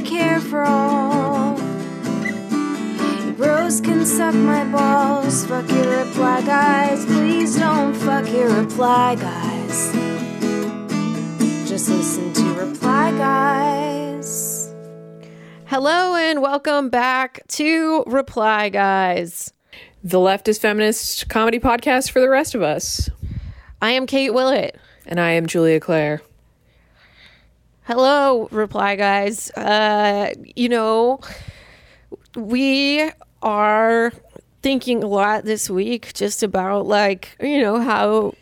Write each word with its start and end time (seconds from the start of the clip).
I 0.00 0.02
care 0.02 0.40
for 0.40 0.62
all. 0.62 1.58
You 3.22 3.32
bros 3.32 3.82
can 3.82 4.06
suck 4.06 4.34
my 4.34 4.64
balls. 4.64 5.44
Fuck 5.44 5.70
your 5.70 6.04
reply 6.06 6.40
guys. 6.40 7.04
Please 7.04 7.58
don't 7.58 7.92
fuck 7.92 8.26
your 8.32 8.48
reply 8.48 9.16
guys. 9.16 9.92
Just 11.68 11.90
listen 11.90 12.32
to 12.32 12.44
reply 12.54 13.10
guys. 13.10 14.72
Hello 15.66 16.14
and 16.16 16.40
welcome 16.40 16.88
back 16.88 17.46
to 17.48 18.02
Reply 18.06 18.70
Guys. 18.70 19.52
the 20.02 20.16
leftist 20.16 20.60
feminist 20.60 21.28
comedy 21.28 21.58
podcast 21.60 22.10
for 22.10 22.20
the 22.20 22.30
rest 22.30 22.54
of 22.54 22.62
us. 22.62 23.10
I 23.82 23.90
am 23.90 24.06
Kate 24.06 24.32
Willett. 24.32 24.78
And 25.04 25.20
I 25.20 25.32
am 25.32 25.44
Julia 25.44 25.78
Claire. 25.78 26.22
Hello, 27.90 28.46
Reply 28.52 28.94
Guys. 28.94 29.50
Uh, 29.50 30.32
you 30.54 30.68
know, 30.68 31.18
we 32.36 33.10
are 33.42 34.12
thinking 34.62 35.02
a 35.02 35.08
lot 35.08 35.42
this 35.42 35.68
week 35.68 36.14
just 36.14 36.44
about 36.44 36.86
like, 36.86 37.36
you 37.40 37.60
know, 37.60 37.80
how 37.80 38.34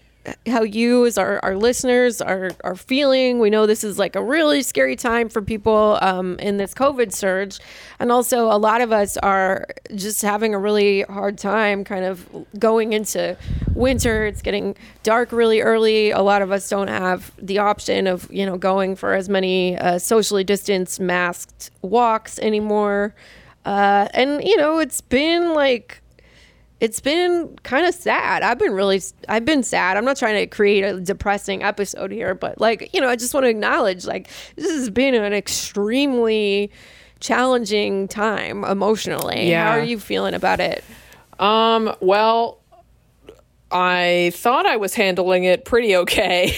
how 0.46 0.62
you 0.62 1.06
as 1.06 1.18
our, 1.18 1.40
our 1.44 1.56
listeners 1.56 2.20
are 2.20 2.50
are 2.64 2.76
feeling. 2.76 3.38
We 3.38 3.50
know 3.50 3.66
this 3.66 3.84
is 3.84 3.98
like 3.98 4.16
a 4.16 4.22
really 4.22 4.62
scary 4.62 4.96
time 4.96 5.28
for 5.28 5.42
people 5.42 5.98
um, 6.00 6.38
in 6.38 6.56
this 6.56 6.74
COVID 6.74 7.12
surge. 7.12 7.58
And 7.98 8.12
also 8.12 8.46
a 8.46 8.58
lot 8.58 8.80
of 8.80 8.92
us 8.92 9.16
are 9.18 9.66
just 9.94 10.22
having 10.22 10.54
a 10.54 10.58
really 10.58 11.02
hard 11.02 11.38
time 11.38 11.84
kind 11.84 12.04
of 12.04 12.28
going 12.58 12.92
into 12.92 13.36
winter. 13.74 14.26
It's 14.26 14.42
getting 14.42 14.76
dark 15.02 15.32
really 15.32 15.60
early. 15.60 16.10
A 16.10 16.22
lot 16.22 16.42
of 16.42 16.52
us 16.52 16.68
don't 16.68 16.88
have 16.88 17.32
the 17.38 17.58
option 17.58 18.06
of, 18.06 18.28
you 18.32 18.46
know, 18.46 18.56
going 18.56 18.96
for 18.96 19.14
as 19.14 19.28
many 19.28 19.76
uh, 19.78 19.98
socially 19.98 20.44
distanced 20.44 21.00
masked 21.00 21.70
walks 21.82 22.38
anymore. 22.38 23.14
Uh, 23.64 24.08
and 24.14 24.42
you 24.44 24.56
know, 24.56 24.78
it's 24.78 25.00
been 25.00 25.52
like 25.52 26.00
it's 26.80 27.00
been 27.00 27.56
kind 27.64 27.86
of 27.86 27.94
sad. 27.94 28.42
I've 28.42 28.58
been 28.58 28.72
really, 28.72 29.02
I've 29.28 29.44
been 29.44 29.62
sad. 29.62 29.96
I'm 29.96 30.04
not 30.04 30.16
trying 30.16 30.36
to 30.36 30.46
create 30.46 30.82
a 30.82 31.00
depressing 31.00 31.62
episode 31.62 32.12
here, 32.12 32.34
but 32.34 32.60
like, 32.60 32.94
you 32.94 33.00
know, 33.00 33.08
I 33.08 33.16
just 33.16 33.34
want 33.34 33.44
to 33.44 33.50
acknowledge 33.50 34.06
like 34.06 34.28
this 34.56 34.70
has 34.70 34.90
been 34.90 35.14
an 35.14 35.32
extremely 35.32 36.70
challenging 37.20 38.06
time 38.06 38.64
emotionally. 38.64 39.50
Yeah. 39.50 39.64
How 39.64 39.78
are 39.78 39.82
you 39.82 39.98
feeling 39.98 40.34
about 40.34 40.60
it? 40.60 40.84
Um, 41.40 41.94
well, 42.00 42.60
I 43.70 44.32
thought 44.34 44.66
I 44.66 44.76
was 44.76 44.94
handling 44.94 45.44
it 45.44 45.64
pretty 45.64 45.94
okay. 45.96 46.56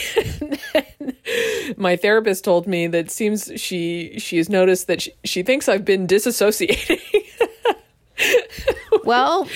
My 1.76 1.96
therapist 1.96 2.44
told 2.44 2.66
me 2.66 2.86
that 2.88 3.10
seems 3.10 3.50
she 3.56 4.18
she 4.18 4.36
has 4.36 4.48
noticed 4.48 4.86
that 4.86 5.02
she, 5.02 5.12
she 5.24 5.42
thinks 5.42 5.68
I've 5.68 5.84
been 5.84 6.06
disassociating. 6.06 7.00
Well, 9.04 9.48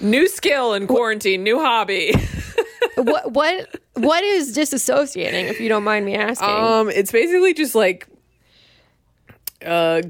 new 0.00 0.28
skill 0.28 0.74
in 0.74 0.86
quarantine, 0.86 1.42
new 1.42 1.58
hobby. 1.58 2.14
what 2.94 3.32
what 3.32 3.80
what 3.94 4.22
is 4.22 4.56
disassociating, 4.56 5.50
if 5.50 5.60
you 5.60 5.68
don't 5.68 5.82
mind 5.82 6.06
me 6.06 6.14
asking? 6.14 6.48
Um, 6.48 6.88
it's 6.88 7.10
basically 7.10 7.52
just 7.52 7.74
like 7.74 8.06
uh 9.64 10.02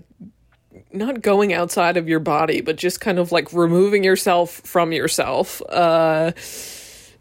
not 0.92 1.22
going 1.22 1.52
outside 1.52 1.96
of 1.96 2.08
your 2.08 2.20
body, 2.20 2.60
but 2.60 2.76
just 2.76 3.00
kind 3.00 3.18
of 3.18 3.32
like 3.32 3.52
removing 3.52 4.04
yourself 4.04 4.50
from 4.50 4.92
yourself. 4.92 5.62
Uh 5.68 6.32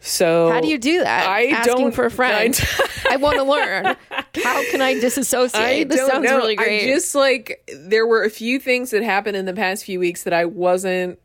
so 0.04 0.50
How 0.50 0.60
do 0.60 0.68
you 0.68 0.80
do 0.80 1.00
that? 1.00 1.30
I 1.30 1.46
Asking 1.48 1.76
don't 1.78 1.92
for 1.94 2.06
a 2.06 2.12
friend. 2.12 2.60
I, 3.10 3.16
want 3.18 3.38
to 3.38 3.44
learn. 3.44 3.96
How 4.44 4.72
can 4.72 4.82
I 4.82 4.96
disassociate? 5.00 5.64
I 5.64 5.84
this 5.84 6.06
sounds 6.08 6.26
know. 6.26 6.38
really 6.38 6.56
great. 6.56 6.90
I 6.90 6.94
just 6.94 7.14
like 7.14 7.64
there 7.78 8.08
were 8.08 8.24
a 8.24 8.30
few 8.30 8.60
things 8.60 8.90
that 8.92 9.04
happened 9.04 9.38
in 9.38 9.46
the 9.46 9.54
past 9.54 9.86
few 9.86 10.00
weeks 10.00 10.24
that 10.24 10.34
I 10.34 10.46
wasn't 10.46 11.20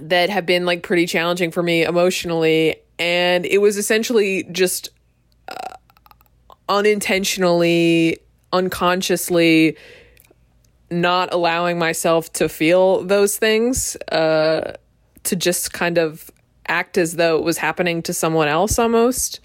that 0.00 0.30
have 0.30 0.46
been 0.46 0.64
like 0.64 0.84
pretty 0.84 1.06
challenging 1.06 1.50
for 1.50 1.62
me 1.62 1.82
emotionally 1.82 2.76
and 3.00 3.44
it 3.44 3.58
was 3.58 3.76
essentially 3.76 4.44
just 4.52 4.90
uh, 5.48 5.74
unintentionally 6.68 8.18
unconsciously 8.52 9.76
not 10.92 11.32
allowing 11.34 11.76
myself 11.76 12.32
to 12.32 12.48
feel 12.48 13.02
those 13.02 13.36
things 13.36 13.96
uh 14.12 14.74
to 15.24 15.34
just 15.34 15.72
kind 15.72 15.98
of 15.98 16.30
act 16.70 16.96
as 16.96 17.16
though 17.16 17.36
it 17.36 17.44
was 17.44 17.58
happening 17.58 18.02
to 18.02 18.14
someone 18.14 18.48
else 18.48 18.78
almost 18.78 19.40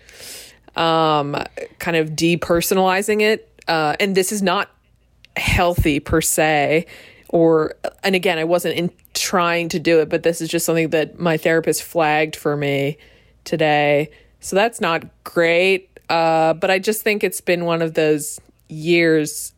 um 0.77 1.35
kind 1.79 1.97
of 1.97 2.11
depersonalizing 2.11 3.21
it. 3.21 3.49
Uh 3.67 3.95
and 3.99 4.15
this 4.15 4.31
is 4.31 4.41
not 4.41 4.69
healthy 5.35 5.99
per 5.99 6.21
se 6.21 6.85
or 7.29 7.75
and 8.03 8.15
again 8.15 8.37
i 8.37 8.43
wasn't 8.45 8.73
in 8.73 8.89
trying 9.13 9.67
to 9.67 9.79
do 9.79 9.99
it 9.99 10.07
but 10.07 10.23
this 10.23 10.39
is 10.39 10.47
just 10.47 10.65
something 10.65 10.89
that 10.91 11.19
my 11.19 11.35
therapist 11.35 11.83
flagged 11.83 12.35
for 12.35 12.55
me 12.55 12.97
today. 13.43 14.09
So 14.39 14.55
that's 14.55 14.79
not 14.79 15.03
great. 15.23 15.89
Uh 16.07 16.53
but 16.53 16.69
i 16.69 16.79
just 16.79 17.01
think 17.01 17.23
it's 17.23 17.41
been 17.41 17.65
one 17.65 17.81
of 17.81 17.95
those 17.95 18.39
years 18.69 19.54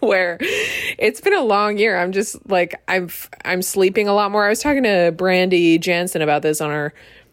where 0.00 0.38
it's 0.40 1.20
been 1.20 1.34
a 1.34 1.42
long 1.42 1.78
year. 1.78 1.96
I'm 1.96 2.12
just 2.12 2.48
like 2.48 2.82
i'm 2.88 3.08
i'm 3.44 3.62
sleeping 3.62 4.08
a 4.08 4.14
lot 4.14 4.30
more. 4.30 4.44
I 4.44 4.48
was 4.48 4.60
talking 4.60 4.82
to 4.82 5.12
brandy 5.16 5.78
jensen 5.78 6.22
about 6.22 6.42
this 6.42 6.60
on 6.60 6.70
our 6.70 6.92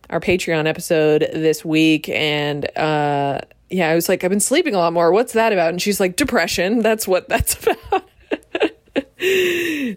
our 0.09 0.19
patreon 0.19 0.65
episode 0.65 1.27
this 1.33 1.63
week 1.63 2.09
and 2.09 2.65
uh 2.77 3.39
yeah 3.69 3.89
i 3.89 3.95
was 3.95 4.09
like 4.09 4.23
i've 4.23 4.29
been 4.31 4.39
sleeping 4.39 4.75
a 4.75 4.77
lot 4.77 4.93
more. 4.93 5.11
What's 5.11 5.33
that 5.33 5.51
about? 5.51 5.69
And 5.69 5.81
she's 5.81 5.99
like 5.99 6.15
depression. 6.15 6.79
That's 6.79 7.07
what 7.07 7.27
that's 7.27 7.57
about. 7.67 8.05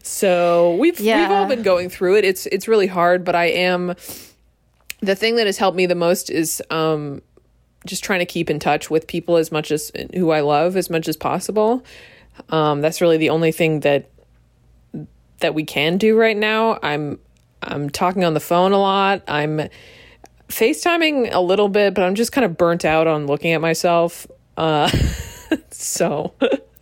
So 0.03 0.77
we've 0.77 0.99
we've 0.99 1.31
all 1.31 1.47
been 1.47 1.63
going 1.63 1.89
through 1.89 2.17
it. 2.17 2.25
It's 2.25 2.47
it's 2.47 2.67
really 2.67 2.89
hard 2.89 3.25
but 3.25 3.35
i 3.35 3.45
am 3.47 3.95
the 5.01 5.17
thing 5.17 5.37
that 5.37 5.47
has 5.47 5.59
helped 5.59 5.77
me 5.77 5.87
the 5.87 5.95
most 5.95 6.31
is 6.31 6.63
um 6.71 7.21
just 7.87 8.05
trying 8.05 8.21
to 8.21 8.27
keep 8.27 8.49
in 8.51 8.59
touch 8.59 8.91
with 8.91 9.07
people 9.07 9.37
as 9.37 9.51
much 9.53 9.71
as 9.71 9.91
who 10.15 10.31
I 10.31 10.41
love 10.41 10.77
as 10.77 10.89
much 10.91 11.09
as 11.09 11.17
possible. 11.17 11.85
Um, 12.49 12.81
that's 12.81 13.01
really 13.01 13.17
the 13.19 13.31
only 13.31 13.53
thing 13.53 13.81
that 13.81 14.09
that 15.41 15.55
we 15.55 15.65
can 15.65 15.99
do 15.99 16.17
right 16.17 16.37
now. 16.37 16.79
I'm 16.83 17.19
I'm 17.63 17.91
talking 17.91 18.25
on 18.25 18.35
the 18.35 18.41
phone 18.41 18.73
a 18.73 18.79
lot. 18.79 19.23
I'm 19.29 19.69
FaceTiming 20.49 21.33
a 21.33 21.41
little 21.41 21.69
bit, 21.69 21.95
but 21.95 22.05
I'm 22.05 22.15
just 22.15 22.33
kind 22.33 22.45
of 22.45 22.57
burnt 22.57 22.85
out 22.85 23.07
on 23.07 23.27
looking 23.27 23.53
at 23.53 23.61
myself. 23.61 24.27
Uh, 24.57 24.91
so 25.71 26.35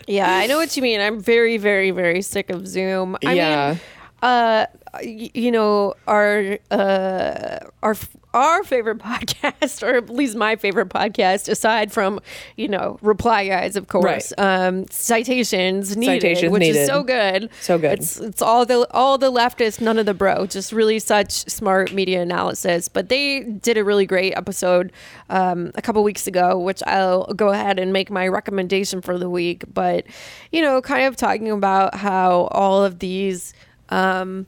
Yeah, 0.06 0.32
I 0.34 0.46
know 0.46 0.56
what 0.58 0.76
you 0.76 0.82
mean. 0.82 1.00
I'm 1.00 1.20
very, 1.20 1.56
very, 1.56 1.90
very 1.92 2.22
sick 2.22 2.50
of 2.50 2.66
Zoom. 2.66 3.16
I 3.24 3.32
Yeah. 3.34 3.70
mean, 3.70 3.80
uh, 4.22 4.66
you 5.02 5.50
know, 5.50 5.94
our 6.06 6.58
uh, 6.70 7.58
our 7.82 7.96
our 8.32 8.62
favorite 8.64 8.98
podcast, 9.00 9.82
or 9.86 9.96
at 9.96 10.10
least 10.10 10.36
my 10.36 10.56
favorite 10.56 10.88
podcast, 10.88 11.48
aside 11.48 11.92
from 11.92 12.20
you 12.56 12.68
know 12.68 12.98
Reply 13.02 13.48
Guys, 13.48 13.76
of 13.76 13.88
course, 13.88 14.32
um, 14.38 14.86
citations 14.88 15.96
needed, 15.96 16.22
Citations 16.22 16.52
which 16.52 16.62
is 16.64 16.86
so 16.86 17.02
good, 17.02 17.50
So 17.60 17.78
good. 17.78 17.98
It's 17.98 18.18
it's 18.18 18.42
all 18.42 18.66
the 18.66 18.86
all 18.92 19.18
the 19.18 19.30
leftist, 19.30 19.80
none 19.80 19.98
of 19.98 20.06
the 20.06 20.14
bro, 20.14 20.46
just 20.46 20.72
really 20.72 20.98
such 20.98 21.32
smart 21.32 21.92
media 21.92 22.22
analysis. 22.22 22.88
But 22.88 23.08
they 23.08 23.40
did 23.40 23.78
a 23.78 23.84
really 23.84 24.06
great 24.06 24.34
episode 24.34 24.92
um, 25.28 25.70
a 25.74 25.82
couple 25.82 26.02
weeks 26.02 26.26
ago, 26.26 26.58
which 26.58 26.82
I'll 26.86 27.26
go 27.34 27.50
ahead 27.50 27.78
and 27.78 27.92
make 27.92 28.10
my 28.10 28.26
recommendation 28.28 29.00
for 29.00 29.18
the 29.18 29.30
week. 29.30 29.64
But 29.72 30.06
you 30.52 30.62
know, 30.62 30.80
kind 30.82 31.06
of 31.06 31.16
talking 31.16 31.50
about 31.50 31.94
how 31.94 32.48
all 32.52 32.84
of 32.84 32.98
these 32.98 33.54
um, 33.90 34.46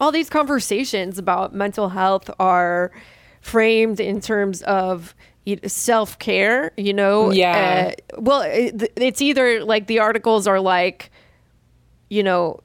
all 0.00 0.10
these 0.10 0.30
conversations 0.30 1.18
about 1.18 1.54
mental 1.54 1.90
health 1.90 2.30
are 2.38 2.90
framed 3.40 4.00
in 4.00 4.20
terms 4.20 4.62
of 4.62 5.14
self 5.66 6.18
care. 6.18 6.72
You 6.76 6.94
know, 6.94 7.30
Yeah. 7.30 7.92
Uh, 7.92 8.20
well, 8.20 8.42
it, 8.42 8.92
it's 8.96 9.20
either 9.20 9.64
like 9.64 9.86
the 9.86 9.98
articles 9.98 10.46
are 10.46 10.60
like, 10.60 11.10
you 12.08 12.22
know, 12.22 12.60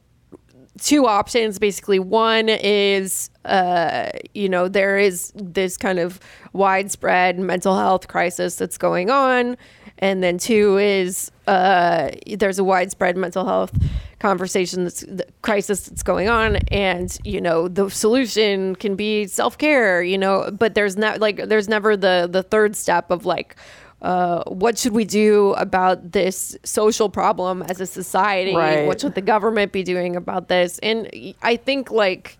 two 0.79 1.07
options 1.07 1.57
basically 1.57 1.99
one 1.99 2.49
is 2.49 3.29
uh 3.45 4.09
you 4.33 4.49
know 4.49 4.67
there 4.67 4.97
is 4.97 5.31
this 5.35 5.77
kind 5.77 5.99
of 5.99 6.19
widespread 6.51 7.39
mental 7.39 7.77
health 7.77 8.09
crisis 8.09 8.55
that's 8.55 8.77
going 8.77 9.09
on 9.09 9.55
and 9.99 10.23
then 10.23 10.37
two 10.37 10.77
is 10.77 11.31
uh 11.47 12.09
there's 12.37 12.59
a 12.59 12.63
widespread 12.63 13.17
mental 13.17 13.45
health 13.45 13.77
conversation 14.19 14.83
that's 14.83 15.01
the 15.01 15.25
crisis 15.41 15.85
that's 15.85 16.03
going 16.03 16.27
on 16.29 16.55
and 16.71 17.17
you 17.23 17.39
know 17.39 17.67
the 17.67 17.89
solution 17.89 18.75
can 18.75 18.95
be 18.95 19.27
self-care 19.27 20.01
you 20.01 20.17
know 20.17 20.49
but 20.51 20.73
there's 20.73 20.97
not 20.97 21.19
like 21.19 21.37
there's 21.47 21.67
never 21.67 21.95
the 21.95 22.27
the 22.31 22.41
third 22.43 22.75
step 22.75 23.11
of 23.11 23.25
like 23.25 23.55
uh, 24.01 24.43
what 24.43 24.77
should 24.77 24.93
we 24.93 25.03
do 25.03 25.53
about 25.53 26.11
this 26.11 26.55
social 26.63 27.09
problem 27.09 27.63
as 27.63 27.81
a 27.81 27.87
society? 27.87 28.55
Right. 28.55 28.85
What 28.85 29.01
should 29.01 29.15
the 29.15 29.21
government 29.21 29.71
be 29.71 29.81
doing 29.81 30.15
about 30.15 30.47
this? 30.47 30.77
And 30.79 31.09
I 31.41 31.55
think 31.55 31.89
like 31.89 32.37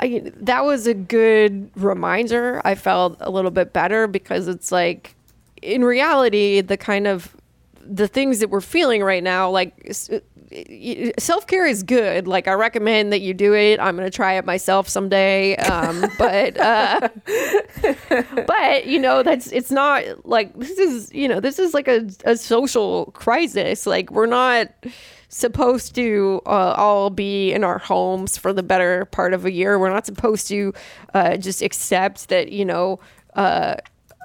I, 0.00 0.32
that 0.36 0.64
was 0.64 0.86
a 0.86 0.94
good 0.94 1.70
reminder. 1.76 2.62
I 2.64 2.76
felt 2.76 3.16
a 3.20 3.30
little 3.30 3.50
bit 3.50 3.72
better 3.72 4.06
because 4.06 4.48
it's 4.48 4.72
like 4.72 5.14
in 5.64 5.84
reality 5.84 6.60
the 6.60 6.76
kind 6.76 7.06
of 7.06 7.34
the 7.86 8.08
things 8.08 8.40
that 8.40 8.50
we're 8.50 8.60
feeling 8.60 9.02
right 9.02 9.22
now, 9.22 9.50
like 9.50 9.74
self 11.18 11.46
care 11.46 11.66
is 11.66 11.82
good. 11.82 12.26
Like 12.26 12.48
I 12.48 12.52
recommend 12.52 13.12
that 13.12 13.20
you 13.20 13.34
do 13.34 13.54
it. 13.54 13.80
I'm 13.80 13.96
gonna 13.96 14.10
try 14.10 14.34
it 14.34 14.44
myself 14.44 14.88
someday. 14.88 15.56
Um, 15.56 16.04
but 16.18 16.58
uh, 16.58 17.08
but 18.46 18.86
you 18.86 18.98
know 18.98 19.22
that's 19.22 19.50
it's 19.52 19.70
not 19.70 20.26
like 20.26 20.56
this 20.58 20.78
is 20.78 21.12
you 21.12 21.28
know 21.28 21.40
this 21.40 21.58
is 21.58 21.74
like 21.74 21.88
a, 21.88 22.08
a 22.24 22.36
social 22.36 23.06
crisis. 23.06 23.86
Like 23.86 24.10
we're 24.10 24.26
not 24.26 24.68
supposed 25.28 25.94
to 25.96 26.40
uh, 26.46 26.74
all 26.76 27.10
be 27.10 27.52
in 27.52 27.64
our 27.64 27.78
homes 27.78 28.38
for 28.38 28.52
the 28.52 28.62
better 28.62 29.04
part 29.06 29.34
of 29.34 29.44
a 29.44 29.52
year. 29.52 29.78
We're 29.78 29.90
not 29.90 30.06
supposed 30.06 30.48
to 30.48 30.72
uh, 31.12 31.36
just 31.36 31.62
accept 31.62 32.28
that 32.28 32.52
you 32.52 32.64
know. 32.64 33.00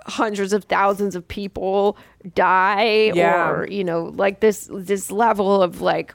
Hundreds 0.10 0.52
of 0.54 0.66
thousands 0.66 1.16
of 1.16 1.28
people 1.28 1.98
die 2.36 3.12
Yeah. 3.14 3.50
or 3.50 3.68
you 3.70 3.84
know 3.84 4.06
like 4.16 4.40
this 4.42 4.68
this 4.72 5.10
level 5.12 5.62
of 5.62 5.82
like 5.82 6.14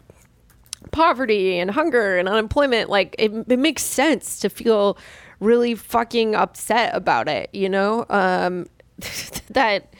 poverty 0.90 1.58
and 1.58 1.70
hunger 1.70 2.18
and 2.18 2.28
unemployment 2.28 2.90
like 2.90 3.16
it, 3.18 3.32
it 3.48 3.58
makes 3.58 3.82
sense 3.82 4.38
to 4.40 4.50
feel 4.50 4.98
really 5.40 5.74
fucking 5.74 6.34
upset 6.34 6.94
about 6.94 7.26
it 7.28 7.48
you 7.52 7.68
know 7.68 8.04
um 8.10 8.66
that 9.50 9.92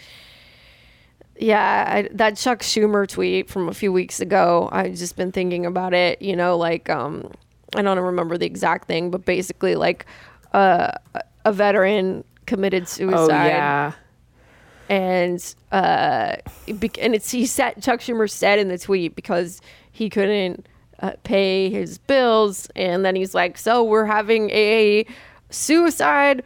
yeah 1.36 1.84
I, 1.88 2.08
that 2.12 2.36
chuck 2.36 2.60
schumer 2.60 3.08
tweet 3.08 3.48
from 3.50 3.68
a 3.68 3.74
few 3.74 3.92
weeks 3.92 4.20
ago 4.20 4.68
i've 4.72 4.94
just 4.94 5.16
been 5.16 5.32
thinking 5.32 5.66
about 5.66 5.94
it 5.94 6.20
you 6.22 6.36
know 6.36 6.56
like 6.56 6.88
um 6.90 7.30
i 7.74 7.82
don't 7.82 7.98
remember 7.98 8.38
the 8.38 8.46
exact 8.46 8.86
thing 8.86 9.10
but 9.10 9.24
basically 9.24 9.74
like 9.74 10.06
uh, 10.52 10.92
a 11.44 11.52
veteran 11.52 12.22
committed 12.46 12.88
suicide. 12.88 13.30
Oh 13.30 13.46
yeah. 13.46 13.92
and 14.88 15.54
uh, 15.72 16.36
and 16.68 17.14
it's 17.14 17.30
he 17.30 17.46
said 17.46 17.82
Chuck 17.82 18.00
Schumer 18.00 18.30
said 18.30 18.58
in 18.58 18.68
the 18.68 18.78
tweet 18.78 19.14
because 19.16 19.60
he 19.90 20.10
couldn't 20.10 20.66
uh, 21.00 21.12
pay 21.22 21.70
his 21.70 21.98
bills, 21.98 22.68
and 22.76 23.04
then 23.04 23.16
he's 23.16 23.34
like, 23.34 23.58
"So 23.58 23.82
we're 23.82 24.06
having 24.06 24.50
a 24.50 25.06
suicide 25.50 26.42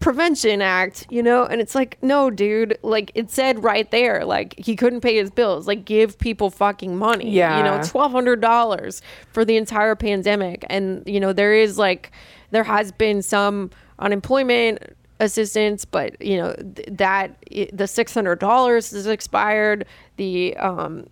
prevention 0.00 0.60
act," 0.62 1.06
you 1.10 1.22
know, 1.22 1.44
and 1.44 1.60
it's 1.60 1.74
like, 1.74 1.96
no, 2.02 2.30
dude, 2.30 2.76
like 2.82 3.12
it 3.14 3.30
said 3.30 3.62
right 3.62 3.90
there, 3.90 4.24
like 4.24 4.54
he 4.58 4.74
couldn't 4.74 5.00
pay 5.00 5.16
his 5.16 5.30
bills, 5.30 5.66
like 5.66 5.84
give 5.84 6.18
people 6.18 6.50
fucking 6.50 6.96
money, 6.96 7.30
yeah 7.30 7.58
you 7.58 7.62
know, 7.62 7.80
twelve 7.84 8.12
hundred 8.12 8.40
dollars 8.40 9.02
for 9.32 9.44
the 9.44 9.56
entire 9.56 9.94
pandemic, 9.94 10.64
and 10.68 11.02
you 11.06 11.20
know 11.20 11.32
there 11.32 11.54
is 11.54 11.78
like 11.78 12.10
there 12.50 12.64
has 12.64 12.90
been 12.92 13.22
some 13.22 13.70
unemployment 13.98 14.82
assistance, 15.22 15.84
but 15.84 16.20
you 16.20 16.36
know 16.36 16.54
th- 16.54 16.88
that 16.90 17.44
the 17.72 17.86
six 17.86 18.12
hundred 18.12 18.40
dollars 18.40 18.92
is 18.92 19.06
expired. 19.06 19.86
The 20.16 20.56
um, 20.56 21.06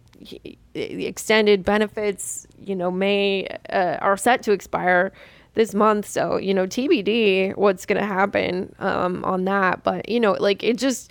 the 0.73 1.07
extended 1.07 1.65
benefits, 1.65 2.47
you 2.59 2.77
know, 2.77 2.91
may 2.91 3.47
uh, 3.71 3.97
are 4.01 4.17
set 4.17 4.43
to 4.43 4.53
expire 4.53 5.13
this 5.55 5.75
month. 5.75 6.07
So 6.07 6.37
you 6.37 6.53
know, 6.53 6.67
TBD, 6.67 7.57
what's 7.57 7.87
going 7.87 8.01
to 8.01 8.07
happen 8.07 8.75
um, 8.81 9.25
on 9.25 9.45
that? 9.45 9.83
But 9.85 10.09
you 10.09 10.21
know, 10.21 10.33
like 10.33 10.63
it 10.63 10.77
just 10.77 11.11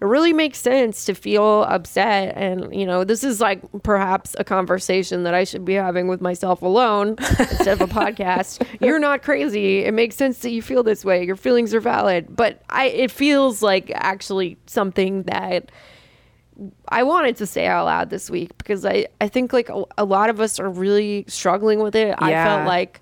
it 0.00 0.04
really 0.04 0.32
makes 0.32 0.58
sense 0.58 1.04
to 1.06 1.14
feel 1.14 1.62
upset. 1.68 2.36
And 2.36 2.74
you 2.74 2.86
know 2.86 3.04
this 3.04 3.24
is 3.24 3.40
like 3.40 3.60
perhaps 3.82 4.36
a 4.38 4.44
conversation 4.44 5.22
that 5.22 5.34
i 5.34 5.44
should 5.44 5.64
be 5.64 5.74
having 5.74 6.08
with 6.08 6.20
myself 6.20 6.62
alone 6.62 7.16
instead 7.18 7.80
of 7.80 7.80
a 7.80 7.86
podcast. 7.86 8.66
You're 8.80 8.98
not 8.98 9.22
crazy. 9.22 9.84
It 9.84 9.94
makes 9.94 10.16
sense 10.16 10.40
that 10.40 10.50
you 10.50 10.62
feel 10.62 10.82
this 10.82 11.04
way. 11.04 11.24
Your 11.24 11.36
feelings 11.36 11.74
are 11.74 11.80
valid. 11.80 12.34
But 12.34 12.62
i 12.70 12.86
it 12.86 13.10
feels 13.10 13.62
like 13.62 13.90
actually 13.94 14.58
something 14.66 15.24
that 15.24 15.70
I 16.88 17.02
wanted 17.02 17.36
to 17.36 17.46
say 17.46 17.66
out 17.66 17.84
loud 17.84 18.10
this 18.10 18.30
week 18.30 18.56
because 18.56 18.84
I, 18.86 19.08
I 19.20 19.28
think 19.28 19.52
like 19.52 19.68
a, 19.68 19.84
a 19.98 20.04
lot 20.04 20.30
of 20.30 20.40
us 20.40 20.58
are 20.58 20.70
really 20.70 21.24
struggling 21.28 21.80
with 21.80 21.94
it. 21.94 22.14
I 22.18 22.32
felt 22.32 22.66
like 22.66 23.00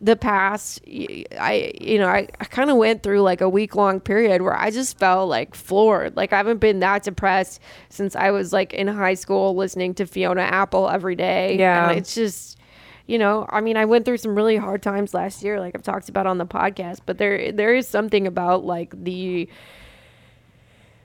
the 0.00 0.16
past, 0.16 0.80
i 0.86 1.72
you 1.78 1.98
know, 1.98 2.08
I, 2.08 2.28
I 2.40 2.44
kind 2.46 2.70
of 2.70 2.76
went 2.76 3.02
through 3.02 3.20
like 3.20 3.40
a 3.40 3.48
week 3.48 3.74
long 3.74 4.00
period 4.00 4.42
where 4.42 4.56
I 4.56 4.70
just 4.70 4.98
felt 4.98 5.28
like 5.28 5.54
floored. 5.54 6.16
Like 6.16 6.32
I 6.32 6.38
haven't 6.38 6.58
been 6.58 6.80
that 6.80 7.02
depressed 7.02 7.60
since 7.90 8.16
I 8.16 8.30
was 8.30 8.52
like 8.52 8.72
in 8.72 8.86
high 8.86 9.14
school 9.14 9.54
listening 9.54 9.94
to 9.94 10.06
Fiona 10.06 10.42
Apple 10.42 10.88
every 10.88 11.16
day. 11.16 11.58
Yeah. 11.58 11.90
And 11.90 11.98
it's 11.98 12.14
just, 12.14 12.58
you 13.06 13.18
know, 13.18 13.46
I 13.50 13.60
mean, 13.60 13.76
I 13.76 13.84
went 13.84 14.06
through 14.06 14.18
some 14.18 14.34
really 14.34 14.56
hard 14.56 14.82
times 14.82 15.12
last 15.12 15.42
year, 15.42 15.60
like 15.60 15.74
I've 15.74 15.82
talked 15.82 16.08
about 16.08 16.26
on 16.26 16.38
the 16.38 16.46
podcast, 16.46 17.00
but 17.04 17.18
there, 17.18 17.52
there 17.52 17.74
is 17.74 17.86
something 17.86 18.26
about 18.26 18.64
like 18.64 18.94
the, 19.04 19.48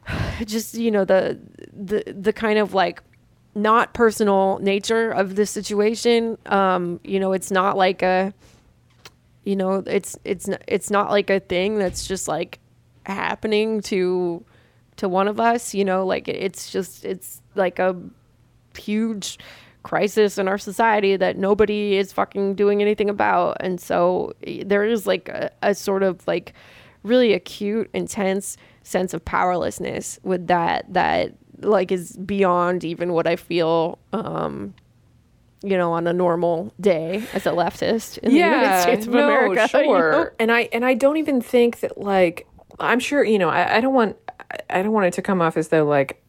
just 0.45 0.75
you 0.75 0.91
know 0.91 1.05
the 1.05 1.39
the 1.73 2.03
the 2.13 2.33
kind 2.33 2.59
of 2.59 2.73
like 2.73 3.01
not 3.55 3.93
personal 3.93 4.59
nature 4.59 5.09
of 5.11 5.35
the 5.37 5.45
situation 5.45 6.37
um 6.47 6.99
you 7.03 7.19
know 7.19 7.31
it's 7.31 7.49
not 7.49 7.77
like 7.77 8.01
a 8.01 8.33
you 9.45 9.55
know 9.55 9.83
it's 9.85 10.17
it's 10.23 10.49
it's 10.67 10.89
not 10.91 11.09
like 11.09 11.29
a 11.29 11.39
thing 11.39 11.77
that's 11.77 12.05
just 12.05 12.27
like 12.27 12.59
happening 13.05 13.81
to 13.81 14.43
to 14.97 15.07
one 15.07 15.27
of 15.27 15.39
us 15.39 15.73
you 15.73 15.85
know 15.85 16.05
like 16.05 16.27
it's 16.27 16.71
just 16.71 17.05
it's 17.05 17.41
like 17.55 17.79
a 17.79 17.95
huge 18.77 19.37
crisis 19.85 20.39
in 20.39 20.47
our 20.47 20.57
society 20.57 21.15
that 21.15 21.37
nobody 21.37 21.95
is 21.95 22.11
fucking 22.11 22.55
doing 22.55 22.81
anything 22.81 23.07
about. 23.07 23.55
And 23.59 23.79
so 23.79 24.33
there 24.65 24.83
is 24.83 25.05
like 25.05 25.29
a, 25.29 25.51
a 25.61 25.75
sort 25.75 26.01
of 26.01 26.25
like 26.27 26.53
really 27.03 27.33
acute 27.33 27.87
intense 27.93 28.57
sense 28.81 29.13
of 29.13 29.23
powerlessness 29.23 30.19
with 30.23 30.47
that 30.47 30.91
that 30.91 31.35
like 31.59 31.91
is 31.91 32.17
beyond 32.17 32.83
even 32.83 33.13
what 33.13 33.27
i 33.27 33.35
feel 33.35 33.99
um 34.11 34.73
you 35.65 35.77
know 35.77 35.91
on 35.93 36.07
a 36.07 36.13
normal 36.13 36.71
day 36.79 37.23
as 37.33 37.45
a 37.45 37.51
leftist 37.51 38.17
in 38.19 38.31
the 38.31 38.37
united 38.37 38.81
states 38.81 39.07
of 39.07 39.13
no, 39.13 39.25
america 39.27 39.69
you 39.79 39.83
Sure. 39.85 40.11
know? 40.11 40.29
And 40.39 40.51
I 40.51 40.69
and 40.71 40.85
I 40.85 40.93
don't 40.93 41.17
even 41.17 41.41
think 41.41 41.79
that 41.81 41.97
like 41.97 42.47
I'm 42.79 42.99
sure 42.99 43.23
you 43.23 43.39
know 43.39 43.49
I, 43.49 43.77
I 43.77 43.81
don't 43.81 43.93
want 43.93 44.17
I 44.69 44.81
don't 44.83 44.91
want 44.93 45.07
it 45.07 45.13
to 45.13 45.21
come 45.21 45.41
off 45.41 45.57
as 45.57 45.69
though 45.69 45.85
like 45.85 46.21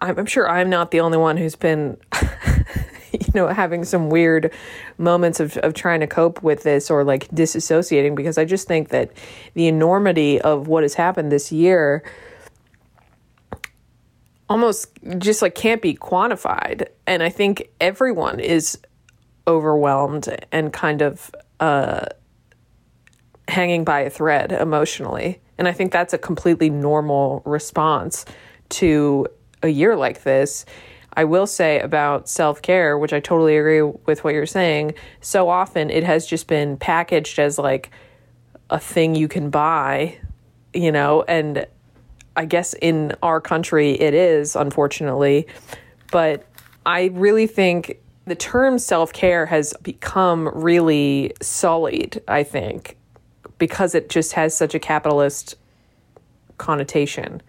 I'm, 0.00 0.18
I'm 0.18 0.26
sure 0.26 0.48
I'm 0.48 0.68
not 0.70 0.90
the 0.90 1.00
only 1.00 1.18
one 1.18 1.36
who's 1.36 1.56
been 1.56 1.96
you 3.12 3.20
know 3.34 3.48
having 3.48 3.84
some 3.84 4.10
weird 4.10 4.52
moments 4.98 5.40
of 5.40 5.56
of 5.58 5.74
trying 5.74 6.00
to 6.00 6.06
cope 6.06 6.42
with 6.42 6.62
this 6.62 6.90
or 6.90 7.04
like 7.04 7.28
disassociating 7.28 8.14
because 8.14 8.36
I 8.38 8.44
just 8.44 8.66
think 8.68 8.88
that 8.90 9.12
the 9.54 9.66
enormity 9.68 10.40
of 10.40 10.68
what 10.68 10.82
has 10.82 10.94
happened 10.94 11.30
this 11.32 11.52
year 11.52 12.02
almost 14.48 14.88
just 15.18 15.42
like 15.42 15.54
can't 15.54 15.82
be 15.82 15.94
quantified. 15.94 16.88
And 17.06 17.22
i 17.22 17.28
think 17.28 17.68
everyone 17.80 18.40
is 18.40 18.78
overwhelmed 19.46 20.34
and 20.52 20.72
kind 20.72 21.02
of 21.02 21.30
uh 21.60 22.06
hanging 23.46 23.84
by 23.84 24.00
a 24.00 24.10
thread 24.10 24.52
emotionally. 24.52 25.40
And 25.58 25.68
i 25.68 25.72
think 25.72 25.92
that's 25.92 26.12
a 26.12 26.18
completely 26.18 26.70
normal 26.70 27.42
response 27.44 28.24
to 28.70 29.26
a 29.62 29.68
year 29.68 29.96
like 29.96 30.22
this. 30.24 30.64
I 31.16 31.24
will 31.24 31.46
say 31.46 31.78
about 31.78 32.28
self-care 32.28 32.98
which 32.98 33.12
i 33.12 33.20
totally 33.20 33.56
agree 33.56 33.82
with 33.82 34.24
what 34.24 34.34
you're 34.34 34.46
saying 34.46 34.94
so 35.20 35.48
often 35.48 35.88
it 35.88 36.02
has 36.02 36.26
just 36.26 36.48
been 36.48 36.76
packaged 36.76 37.38
as 37.38 37.56
like 37.56 37.92
a 38.68 38.80
thing 38.80 39.14
you 39.14 39.28
can 39.28 39.48
buy 39.48 40.18
you 40.74 40.92
know? 40.92 41.22
And 41.22 41.66
I 42.36 42.44
guess 42.44 42.74
in 42.74 43.14
our 43.22 43.40
country 43.40 43.92
it 43.92 44.14
is, 44.14 44.56
unfortunately. 44.56 45.46
But 46.10 46.46
I 46.86 47.10
really 47.12 47.46
think 47.46 48.00
the 48.26 48.34
term 48.34 48.78
self 48.78 49.12
care 49.12 49.46
has 49.46 49.74
become 49.82 50.48
really 50.54 51.32
sullied, 51.40 52.22
I 52.28 52.42
think, 52.42 52.96
because 53.58 53.94
it 53.94 54.08
just 54.08 54.32
has 54.32 54.56
such 54.56 54.74
a 54.74 54.78
capitalist 54.78 55.56
connotation. 56.58 57.42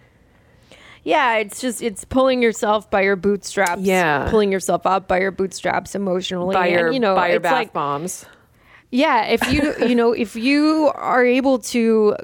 Yeah, 1.04 1.36
it's 1.36 1.62
just 1.62 1.84
it's 1.84 2.04
pulling 2.04 2.42
yourself 2.42 2.90
by 2.90 3.02
your 3.02 3.16
bootstraps. 3.16 3.82
Yeah. 3.82 4.28
pulling 4.30 4.52
yourself 4.52 4.88
up 4.88 5.08
by 5.08 5.20
your 5.20 5.32
bootstraps 5.32 5.94
emotionally. 5.94 6.56
By 6.56 6.68
your, 6.68 6.88
and, 6.88 6.94
you 6.96 7.00
know, 7.00 7.16
by 7.16 7.28
your 7.28 7.38
it's 7.38 7.44
bath 7.44 7.54
like, 7.54 7.74
bombs. 7.74 8.26
Yeah, 8.92 9.26
if 9.26 9.52
you 9.52 9.88
you 9.88 9.96
know 9.96 10.14
if 10.14 10.36
you 10.36 10.92
are 10.96 11.24
able 11.24 11.60
to 11.60 12.16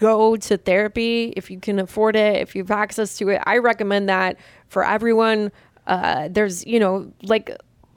go 0.00 0.34
to 0.36 0.56
therapy, 0.56 1.32
if 1.36 1.50
you 1.50 1.60
can 1.60 1.78
afford 1.78 2.16
it, 2.16 2.40
if 2.40 2.54
you 2.56 2.62
have 2.62 2.70
access 2.70 3.18
to 3.18 3.28
it, 3.28 3.40
I 3.44 3.58
recommend 3.58 4.08
that 4.08 4.36
for 4.68 4.82
everyone. 4.84 5.52
Uh, 5.86 6.28
there's 6.30 6.64
you 6.66 6.80
know 6.80 7.12
like 7.22 7.50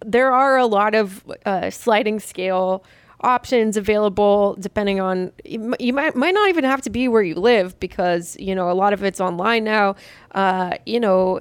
there 0.06 0.32
are 0.32 0.58
a 0.58 0.66
lot 0.66 0.94
of 0.96 1.24
uh, 1.46 1.70
sliding 1.70 2.20
scale 2.20 2.84
options 3.22 3.78
available 3.78 4.58
depending 4.60 5.00
on 5.00 5.32
you 5.46 5.94
might 5.94 6.14
might 6.14 6.34
not 6.34 6.50
even 6.50 6.66
have 6.66 6.82
to 6.82 6.90
be 6.90 7.08
where 7.08 7.22
you 7.24 7.36
live 7.36 7.80
because 7.80 8.36
you 8.38 8.54
know 8.54 8.70
a 8.70 8.76
lot 8.84 8.92
of 8.92 9.02
it's 9.02 9.22
online 9.22 9.64
now 9.64 9.96
uh 10.36 10.72
you 10.86 11.00
know 11.00 11.40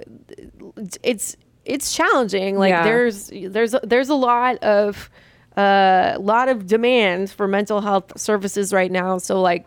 it's 1.02 1.36
it's 1.64 1.92
challenging 1.92 2.56
like 2.56 2.70
Yeah. 2.70 2.84
there's 2.84 3.32
there's 3.34 3.74
there's 3.82 4.08
a 4.10 4.14
lot 4.14 4.62
of 4.62 5.10
a 5.56 6.16
lot 6.20 6.48
of 6.48 6.66
demand 6.66 7.30
for 7.32 7.48
mental 7.48 7.80
health 7.80 8.12
services 8.16 8.72
right 8.72 8.92
now 8.92 9.18
so 9.18 9.40
like 9.40 9.66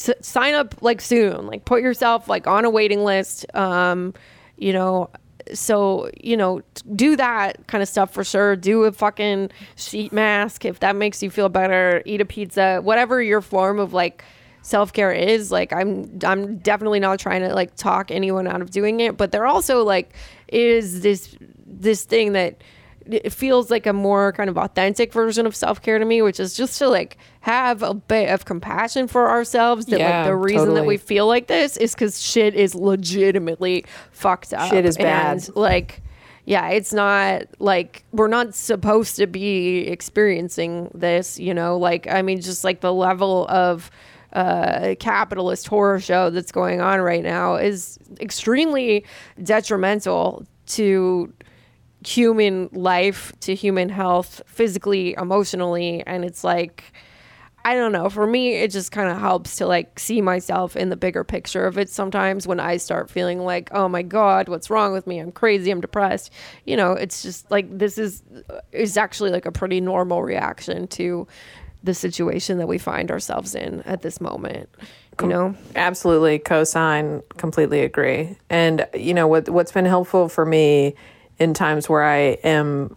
s- 0.00 0.10
sign 0.20 0.54
up 0.54 0.74
like 0.82 1.00
soon 1.00 1.46
like 1.46 1.64
put 1.64 1.82
yourself 1.82 2.28
like 2.28 2.46
on 2.46 2.64
a 2.64 2.70
waiting 2.70 3.04
list 3.04 3.46
um 3.54 4.14
you 4.56 4.72
know. 4.72 5.10
So, 5.54 6.10
you 6.22 6.36
know, 6.36 6.60
do 6.94 7.16
that 7.16 7.66
kind 7.66 7.82
of 7.82 7.88
stuff 7.88 8.12
for 8.12 8.22
sure. 8.22 8.54
Do 8.54 8.84
a 8.84 8.92
fucking 8.92 9.50
sheet 9.74 10.12
mask 10.12 10.64
if 10.64 10.78
that 10.80 10.94
makes 10.94 11.22
you 11.22 11.30
feel 11.30 11.48
better. 11.48 12.02
Eat 12.04 12.20
a 12.20 12.24
pizza, 12.24 12.80
whatever 12.84 13.20
your 13.20 13.40
form 13.40 13.80
of 13.80 13.92
like 13.92 14.22
self-care 14.62 15.10
is 15.10 15.50
like 15.50 15.72
i'm 15.72 16.18
i'm 16.24 16.58
definitely 16.58 17.00
not 17.00 17.18
trying 17.18 17.40
to 17.40 17.54
like 17.54 17.74
talk 17.76 18.10
anyone 18.10 18.46
out 18.46 18.60
of 18.60 18.70
doing 18.70 19.00
it 19.00 19.16
but 19.16 19.32
there 19.32 19.46
also 19.46 19.82
like 19.82 20.12
is 20.48 21.00
this 21.00 21.34
this 21.66 22.04
thing 22.04 22.32
that 22.34 22.60
it 23.14 23.32
feels 23.32 23.70
like 23.70 23.86
a 23.86 23.92
more 23.92 24.32
kind 24.32 24.48
of 24.50 24.56
authentic 24.58 25.12
version 25.12 25.46
of 25.46 25.54
self-care 25.56 25.98
to 25.98 26.04
me 26.04 26.22
which 26.22 26.38
is 26.40 26.54
just 26.54 26.78
to 26.78 26.88
like 26.88 27.16
have 27.40 27.82
a 27.82 27.94
bit 27.94 28.28
of 28.30 28.44
compassion 28.44 29.08
for 29.08 29.28
ourselves 29.30 29.86
that 29.86 29.98
Yeah, 30.00 30.18
like 30.20 30.26
the 30.28 30.36
reason 30.36 30.74
that 30.74 30.84
we 30.86 30.96
feel 30.96 31.26
like 31.26 31.46
this 31.46 31.76
is 31.76 31.94
because 31.94 32.20
shit 32.22 32.54
is 32.54 32.74
legitimately 32.74 33.84
fucked 34.12 34.52
up. 34.52 34.70
Shit 34.70 34.84
is 34.84 34.96
bad. 34.96 35.32
and 35.38 35.56
like 35.56 36.02
yeah 36.44 36.68
it's 36.68 36.92
not 36.92 37.42
like 37.58 38.04
we're 38.12 38.26
not 38.28 38.54
supposed 38.54 39.16
to 39.16 39.26
be 39.26 39.86
experiencing 39.88 40.90
this 40.94 41.38
you 41.38 41.52
know? 41.54 41.76
Like 41.78 42.06
i 42.08 42.22
mean 42.22 42.40
just 42.40 42.64
like 42.64 42.80
the 42.80 42.92
level 42.92 43.46
of 43.48 43.90
uh 44.32 44.94
capitalist 45.00 45.66
horror 45.66 45.98
show 45.98 46.30
that's 46.30 46.52
going 46.52 46.80
on 46.80 47.00
right 47.00 47.22
now 47.24 47.56
is 47.56 47.98
extremely 48.20 49.04
detrimental 49.42 50.46
to 50.66 51.32
human 52.04 52.68
life 52.72 53.32
to 53.40 53.54
human 53.54 53.88
health 53.88 54.40
physically 54.46 55.14
emotionally 55.18 56.02
and 56.06 56.24
it's 56.24 56.42
like 56.42 56.92
I 57.64 57.74
don't 57.74 57.92
know. 57.92 58.08
For 58.08 58.26
me, 58.26 58.54
it 58.54 58.70
just 58.70 58.90
kind 58.90 59.10
of 59.10 59.18
helps 59.18 59.56
to 59.56 59.66
like 59.66 59.98
see 59.98 60.22
myself 60.22 60.76
in 60.76 60.88
the 60.88 60.96
bigger 60.96 61.24
picture 61.24 61.66
of 61.66 61.76
it 61.76 61.90
sometimes 61.90 62.46
when 62.46 62.58
I 62.58 62.78
start 62.78 63.10
feeling 63.10 63.40
like, 63.40 63.68
oh 63.72 63.88
my 63.88 64.02
God, 64.02 64.48
what's 64.48 64.70
wrong 64.70 64.92
with 64.92 65.06
me? 65.06 65.18
I'm 65.18 65.30
crazy. 65.30 65.70
I'm 65.70 65.80
depressed. 65.80 66.32
You 66.64 66.76
know, 66.76 66.92
it's 66.92 67.22
just 67.22 67.50
like 67.50 67.66
this 67.78 67.98
is 67.98 68.22
uh, 68.48 68.60
is 68.72 68.96
actually 68.96 69.30
like 69.30 69.44
a 69.44 69.52
pretty 69.52 69.80
normal 69.80 70.22
reaction 70.22 70.86
to 70.88 71.26
the 71.82 71.94
situation 71.94 72.58
that 72.58 72.66
we 72.66 72.78
find 72.78 73.10
ourselves 73.10 73.54
in 73.54 73.82
at 73.82 74.02
this 74.02 74.20
moment. 74.20 74.68
You 75.20 75.28
know? 75.28 75.54
Absolutely 75.76 76.38
co-sign, 76.38 77.22
completely 77.36 77.80
agree. 77.80 78.38
And 78.48 78.86
you 78.94 79.12
know 79.12 79.26
what 79.26 79.50
what's 79.50 79.72
been 79.72 79.84
helpful 79.84 80.30
for 80.30 80.46
me 80.46 80.94
in 81.40 81.54
times 81.54 81.88
where 81.88 82.04
I 82.04 82.38
am 82.44 82.94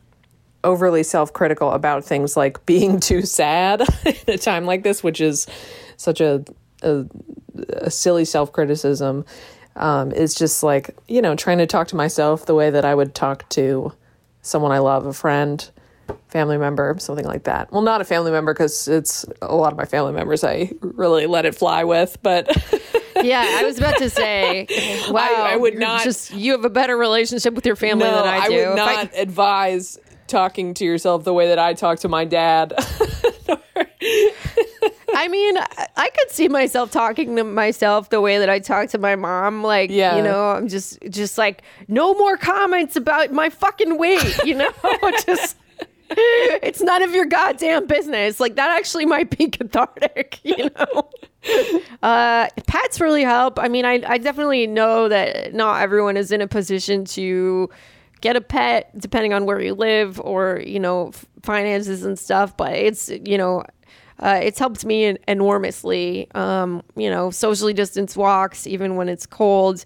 overly 0.63 1.03
self-critical 1.03 1.71
about 1.71 2.05
things 2.05 2.37
like 2.37 2.63
being 2.67 2.99
too 2.99 3.23
sad 3.23 3.81
in 4.05 4.33
a 4.35 4.37
time 4.37 4.65
like 4.65 4.83
this, 4.83 5.01
which 5.01 5.19
is 5.19 5.47
such 5.97 6.21
a 6.21 6.45
a, 6.83 7.05
a 7.69 7.89
silly 7.89 8.25
self-criticism. 8.25 9.25
Um, 9.75 10.11
is 10.11 10.35
just 10.35 10.61
like 10.61 10.95
you 11.07 11.19
know 11.19 11.35
trying 11.35 11.57
to 11.57 11.65
talk 11.65 11.87
to 11.87 11.95
myself 11.95 12.45
the 12.45 12.53
way 12.53 12.69
that 12.69 12.85
I 12.85 12.93
would 12.93 13.15
talk 13.15 13.49
to 13.49 13.91
someone 14.43 14.71
I 14.71 14.77
love, 14.77 15.07
a 15.07 15.13
friend, 15.13 15.67
family 16.27 16.57
member, 16.57 16.95
something 16.99 17.25
like 17.25 17.45
that. 17.45 17.71
Well, 17.71 17.81
not 17.81 18.01
a 18.01 18.03
family 18.03 18.31
member 18.31 18.53
because 18.53 18.87
it's 18.87 19.25
a 19.41 19.55
lot 19.55 19.71
of 19.71 19.77
my 19.77 19.85
family 19.85 20.11
members 20.13 20.43
I 20.43 20.71
really 20.81 21.25
let 21.25 21.45
it 21.45 21.55
fly 21.55 21.83
with, 21.83 22.17
but 22.21 22.55
Yeah, 23.23 23.45
I 23.59 23.63
was 23.63 23.77
about 23.77 23.97
to 23.97 24.09
say, 24.09 24.67
wow, 25.09 25.21
I 25.21 25.55
would 25.55 25.77
not- 25.77 26.03
Just 26.03 26.31
you 26.31 26.51
have 26.53 26.65
a 26.65 26.69
better 26.69 26.95
relationship 26.97 27.53
with 27.53 27.65
your 27.65 27.75
family 27.75 28.05
no, 28.05 28.15
than 28.15 28.27
I 28.27 28.47
do. 28.47 28.53
I 28.55 28.69
would 28.69 28.77
If 28.79 28.83
I- 28.87 28.95
not 29.03 29.09
advise 29.15 29.97
talking 30.27 30.73
to 30.75 30.85
yourself 30.85 31.23
the 31.23 31.33
way 31.33 31.47
that 31.49 31.59
I 31.59 31.73
talk 31.73 31.99
to 31.99 32.09
my 32.09 32.25
dad. 32.25 32.73
I 35.15 35.27
mean, 35.27 35.57
I 35.57 35.87
I 35.95 36.09
could 36.09 36.31
see 36.31 36.47
myself 36.47 36.91
talking 36.91 37.35
to 37.35 37.43
myself 37.43 38.09
the 38.09 38.19
way 38.19 38.39
that 38.39 38.49
I 38.49 38.59
talk 38.59 38.89
to 38.89 38.97
my 38.97 39.15
mom. 39.15 39.63
Like, 39.63 39.89
Yeah. 39.91 40.17
you 40.17 40.23
know, 40.23 40.51
I'm 40.51 40.67
just, 40.67 40.99
just 41.09 41.37
like, 41.37 41.61
no 41.87 42.13
more 42.15 42.35
comments 42.37 42.95
about 42.95 43.31
my 43.31 43.49
fucking 43.49 43.97
weight. 43.97 44.39
You 44.43 44.55
know, 44.55 44.71
just. 45.25 45.55
It's 46.17 46.81
none 46.81 47.01
of 47.03 47.13
your 47.13 47.25
goddamn 47.25 47.87
business. 47.87 48.39
Like 48.39 48.55
that 48.55 48.69
actually 48.71 49.05
might 49.05 49.35
be 49.37 49.47
cathartic, 49.49 50.39
you 50.43 50.69
know. 50.77 51.09
Uh, 52.01 52.47
pets 52.67 53.01
really 53.01 53.23
help. 53.23 53.59
I 53.59 53.67
mean, 53.67 53.83
I 53.83 54.01
I 54.07 54.17
definitely 54.17 54.65
know 54.65 55.09
that 55.09 55.53
not 55.53 55.81
everyone 55.81 56.15
is 56.15 56.31
in 56.31 56.39
a 56.39 56.47
position 56.47 57.03
to 57.05 57.69
get 58.21 58.37
a 58.37 58.41
pet, 58.41 58.89
depending 58.97 59.33
on 59.33 59.45
where 59.45 59.59
you 59.61 59.73
live 59.73 60.21
or 60.21 60.61
you 60.65 60.79
know 60.79 61.09
f- 61.09 61.25
finances 61.41 62.03
and 62.05 62.17
stuff. 62.17 62.55
But 62.55 62.73
it's 62.73 63.09
you 63.09 63.37
know 63.37 63.63
uh, 64.19 64.39
it's 64.41 64.57
helped 64.57 64.85
me 64.85 65.17
enormously. 65.27 66.29
Um, 66.33 66.81
you 66.95 67.09
know, 67.09 67.29
socially 67.29 67.73
distanced 67.73 68.15
walks, 68.15 68.65
even 68.65 68.95
when 68.95 69.09
it's 69.09 69.25
cold. 69.25 69.83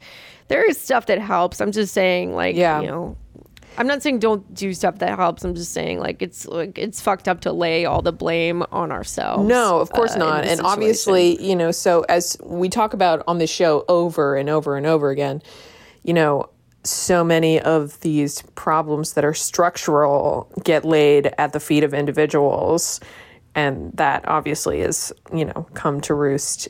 There 0.50 0.64
is 0.64 0.80
stuff 0.80 1.08
that 1.08 1.20
helps. 1.20 1.60
I'm 1.60 1.72
just 1.72 1.94
saying, 1.94 2.34
like, 2.36 2.56
Yeah. 2.56 2.82
you 2.82 2.88
know, 2.88 3.18
I'm 3.78 3.88
not 3.88 4.02
saying 4.02 4.20
don't 4.20 4.54
do 4.54 4.74
stuff 4.74 5.00
that 5.00 5.18
helps. 5.18 5.44
I'm 5.44 5.54
just 5.54 5.72
saying, 5.72 6.00
like, 6.00 6.22
it's 6.22 6.48
like 6.48 6.78
it's 6.78 7.00
fucked 7.00 7.28
up 7.28 7.42
to 7.42 7.52
lay 7.52 7.86
all 7.86 8.02
the 8.02 8.12
blame 8.12 8.64
on 8.72 8.92
ourselves. 8.92 9.48
No, 9.48 9.80
of 9.80 9.92
course 9.92 10.14
uh, 10.14 10.18
not. 10.18 10.40
And 10.40 10.58
situation. 10.58 10.66
obviously, 10.66 11.44
you 11.44 11.56
know, 11.56 11.72
so 11.72 12.02
as 12.10 12.38
we 12.44 12.70
talk 12.70 12.94
about 12.94 13.24
on 13.28 13.38
this 13.38 13.52
show 13.52 13.86
over 13.88 14.36
and 14.36 14.50
over 14.50 14.78
and 14.78 14.86
over 14.86 15.12
again, 15.12 15.42
you 16.04 16.14
know, 16.14 16.50
so 16.84 17.24
many 17.24 17.60
of 17.60 18.00
these 18.02 18.42
problems 18.56 19.14
that 19.14 19.26
are 19.26 19.34
structural 19.34 20.50
get 20.64 20.86
laid 20.86 21.34
at 21.38 21.54
the 21.54 21.60
feet 21.60 21.84
of 21.84 21.94
individuals. 21.94 23.00
And 23.54 23.92
that 23.94 24.28
obviously 24.28 24.82
is, 24.82 25.12
you 25.34 25.46
know, 25.46 25.68
come 25.74 26.02
to 26.02 26.14
roost 26.14 26.68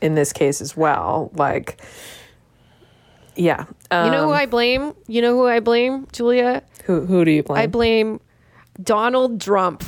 in 0.00 0.14
this 0.14 0.32
case 0.32 0.60
as 0.60 0.76
well. 0.76 1.30
Like, 1.34 1.80
yeah. 3.38 3.64
Um, 3.90 4.06
you 4.06 4.12
know 4.12 4.24
who 4.26 4.32
I 4.32 4.44
blame? 4.46 4.92
You 5.06 5.22
know 5.22 5.34
who 5.34 5.46
I 5.46 5.60
blame, 5.60 6.06
Julia? 6.12 6.62
who, 6.84 7.06
who 7.06 7.24
do 7.24 7.30
you 7.30 7.42
blame? 7.42 7.58
I 7.62 7.66
blame 7.66 8.20
Donald 8.82 9.40
Trump. 9.40 9.82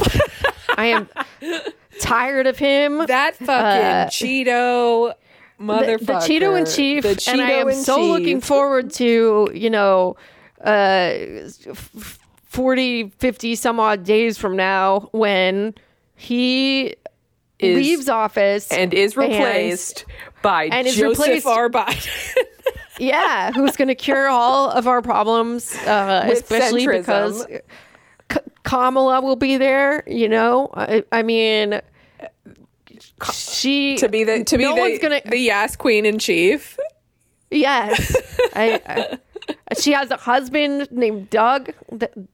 I 0.76 0.87
am 0.87 1.09
tired 2.00 2.47
of 2.47 2.57
him. 2.59 3.04
that 3.07 3.37
fucking 3.37 4.11
Cheeto 4.11 5.11
Uh, 5.11 5.14
the, 5.59 5.64
motherfucker. 5.64 6.07
the 6.07 6.12
Cheeto 6.14 6.59
in 6.59 6.64
chief, 6.66 7.02
The 7.02 7.25
and 7.30 7.40
I 7.42 7.50
am 7.50 7.73
so 7.75 8.02
looking 8.04 8.40
forward 8.40 8.90
to 8.95 9.50
you 9.54 9.69
know, 9.71 10.16
uh, 10.64 10.71
f- 11.66 12.19
40, 12.47 13.11
50 13.19 13.54
some 13.57 13.78
odd 13.78 14.04
days 14.04 14.38
from 14.38 14.57
now 14.57 15.09
when 15.12 15.75
he 16.16 16.95
Is- 17.59 17.76
leaves 17.76 18.09
office 18.09 18.71
and 18.73 18.92
is 18.95 19.16
replaced 19.16 20.04
by 20.42 20.64
and 20.66 20.87
is 20.87 20.97
Joseph 20.97 21.21
replaced- 21.26 21.47
R. 21.47 21.69
Biden. 21.69 22.37
yeah, 23.00 23.52
who's 23.52 23.76
going 23.76 23.88
to 23.88 23.95
cure 23.95 24.28
all 24.28 24.71
of 24.71 24.87
our 24.87 25.02
problems, 25.02 25.75
uh, 25.87 26.28
especially 26.30 26.87
centrism. 26.87 26.99
because 26.99 27.47
K- 28.28 28.40
Kamala 28.62 29.21
will 29.21 29.37
be 29.37 29.57
there. 29.57 30.04
You 30.07 30.28
know, 30.28 30.71
I, 30.75 31.04
I 31.11 31.23
mean, 31.23 31.80
she 33.33 33.97
to 33.97 34.09
be 34.09 34.25
the 34.25 34.45
to 34.45 34.59
be 34.59 34.64
no 34.64 34.75
the, 34.75 34.80
one's 34.80 34.99
gonna 34.99 35.23
the 35.25 35.38
Yas 35.38 35.76
Queen 35.76 36.04
in 36.07 36.19
Chief. 36.19 36.78
Yes. 37.50 38.16
I, 38.54 38.80
I, 38.87 39.19
she 39.78 39.92
has 39.92 40.11
a 40.11 40.16
husband 40.16 40.88
named 40.90 41.30
Doug. 41.30 41.73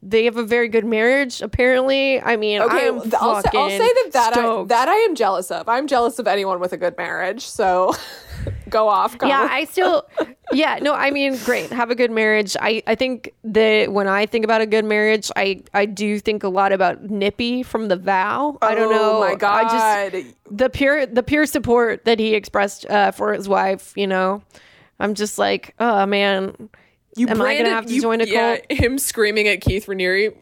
They 0.02 0.24
have 0.24 0.36
a 0.36 0.44
very 0.44 0.68
good 0.68 0.84
marriage, 0.84 1.40
apparently. 1.40 2.20
I 2.20 2.36
mean, 2.36 2.60
Okay, 2.60 2.88
I'm 2.88 3.00
I'll, 3.18 3.42
say, 3.42 3.50
I'll 3.54 3.70
say 3.70 3.78
that 3.78 4.08
that 4.12 4.36
I, 4.36 4.64
that 4.64 4.88
I 4.88 4.94
am 4.94 5.14
jealous 5.14 5.50
of. 5.50 5.68
I'm 5.68 5.86
jealous 5.86 6.18
of 6.18 6.26
anyone 6.26 6.60
with 6.60 6.72
a 6.72 6.76
good 6.76 6.96
marriage. 6.96 7.46
So 7.46 7.94
go 8.68 8.88
off. 8.88 9.16
yeah, 9.22 9.48
I 9.50 9.64
still, 9.64 10.06
yeah, 10.52 10.78
no, 10.82 10.92
I 10.94 11.10
mean, 11.10 11.36
great. 11.44 11.70
Have 11.70 11.90
a 11.90 11.94
good 11.94 12.10
marriage. 12.10 12.56
I, 12.60 12.82
I 12.86 12.94
think 12.94 13.32
that 13.44 13.92
when 13.92 14.08
I 14.08 14.26
think 14.26 14.44
about 14.44 14.60
a 14.60 14.66
good 14.66 14.84
marriage, 14.84 15.30
I, 15.36 15.62
I 15.74 15.86
do 15.86 16.18
think 16.18 16.42
a 16.44 16.48
lot 16.48 16.72
about 16.72 17.02
Nippy 17.04 17.62
from 17.62 17.88
The 17.88 17.96
Vow. 17.96 18.58
I 18.62 18.74
don't 18.74 18.90
know. 18.90 19.16
Oh 19.16 19.20
my 19.20 19.32
I 19.32 19.34
god. 19.36 20.12
just, 20.12 20.26
the 20.50 20.68
pure, 20.70 21.06
the 21.06 21.22
pure 21.22 21.46
support 21.46 22.04
that 22.04 22.18
he 22.18 22.34
expressed 22.34 22.86
uh, 22.86 23.10
for 23.12 23.32
his 23.32 23.48
wife, 23.48 23.92
you 23.96 24.06
know, 24.06 24.42
I'm 24.98 25.14
just 25.14 25.38
like, 25.38 25.74
oh 25.78 26.06
man, 26.06 26.68
you 27.16 27.28
am 27.28 27.40
I 27.40 27.56
gonna 27.56 27.64
branded- 27.64 27.72
have 27.72 27.86
to 27.86 27.94
you- 27.94 28.02
join 28.02 28.20
a 28.20 28.24
yeah, 28.24 28.56
cult? 28.58 28.72
Him 28.72 28.98
screaming 28.98 29.48
at 29.48 29.60
Keith 29.60 29.86
Raniere. 29.86 30.34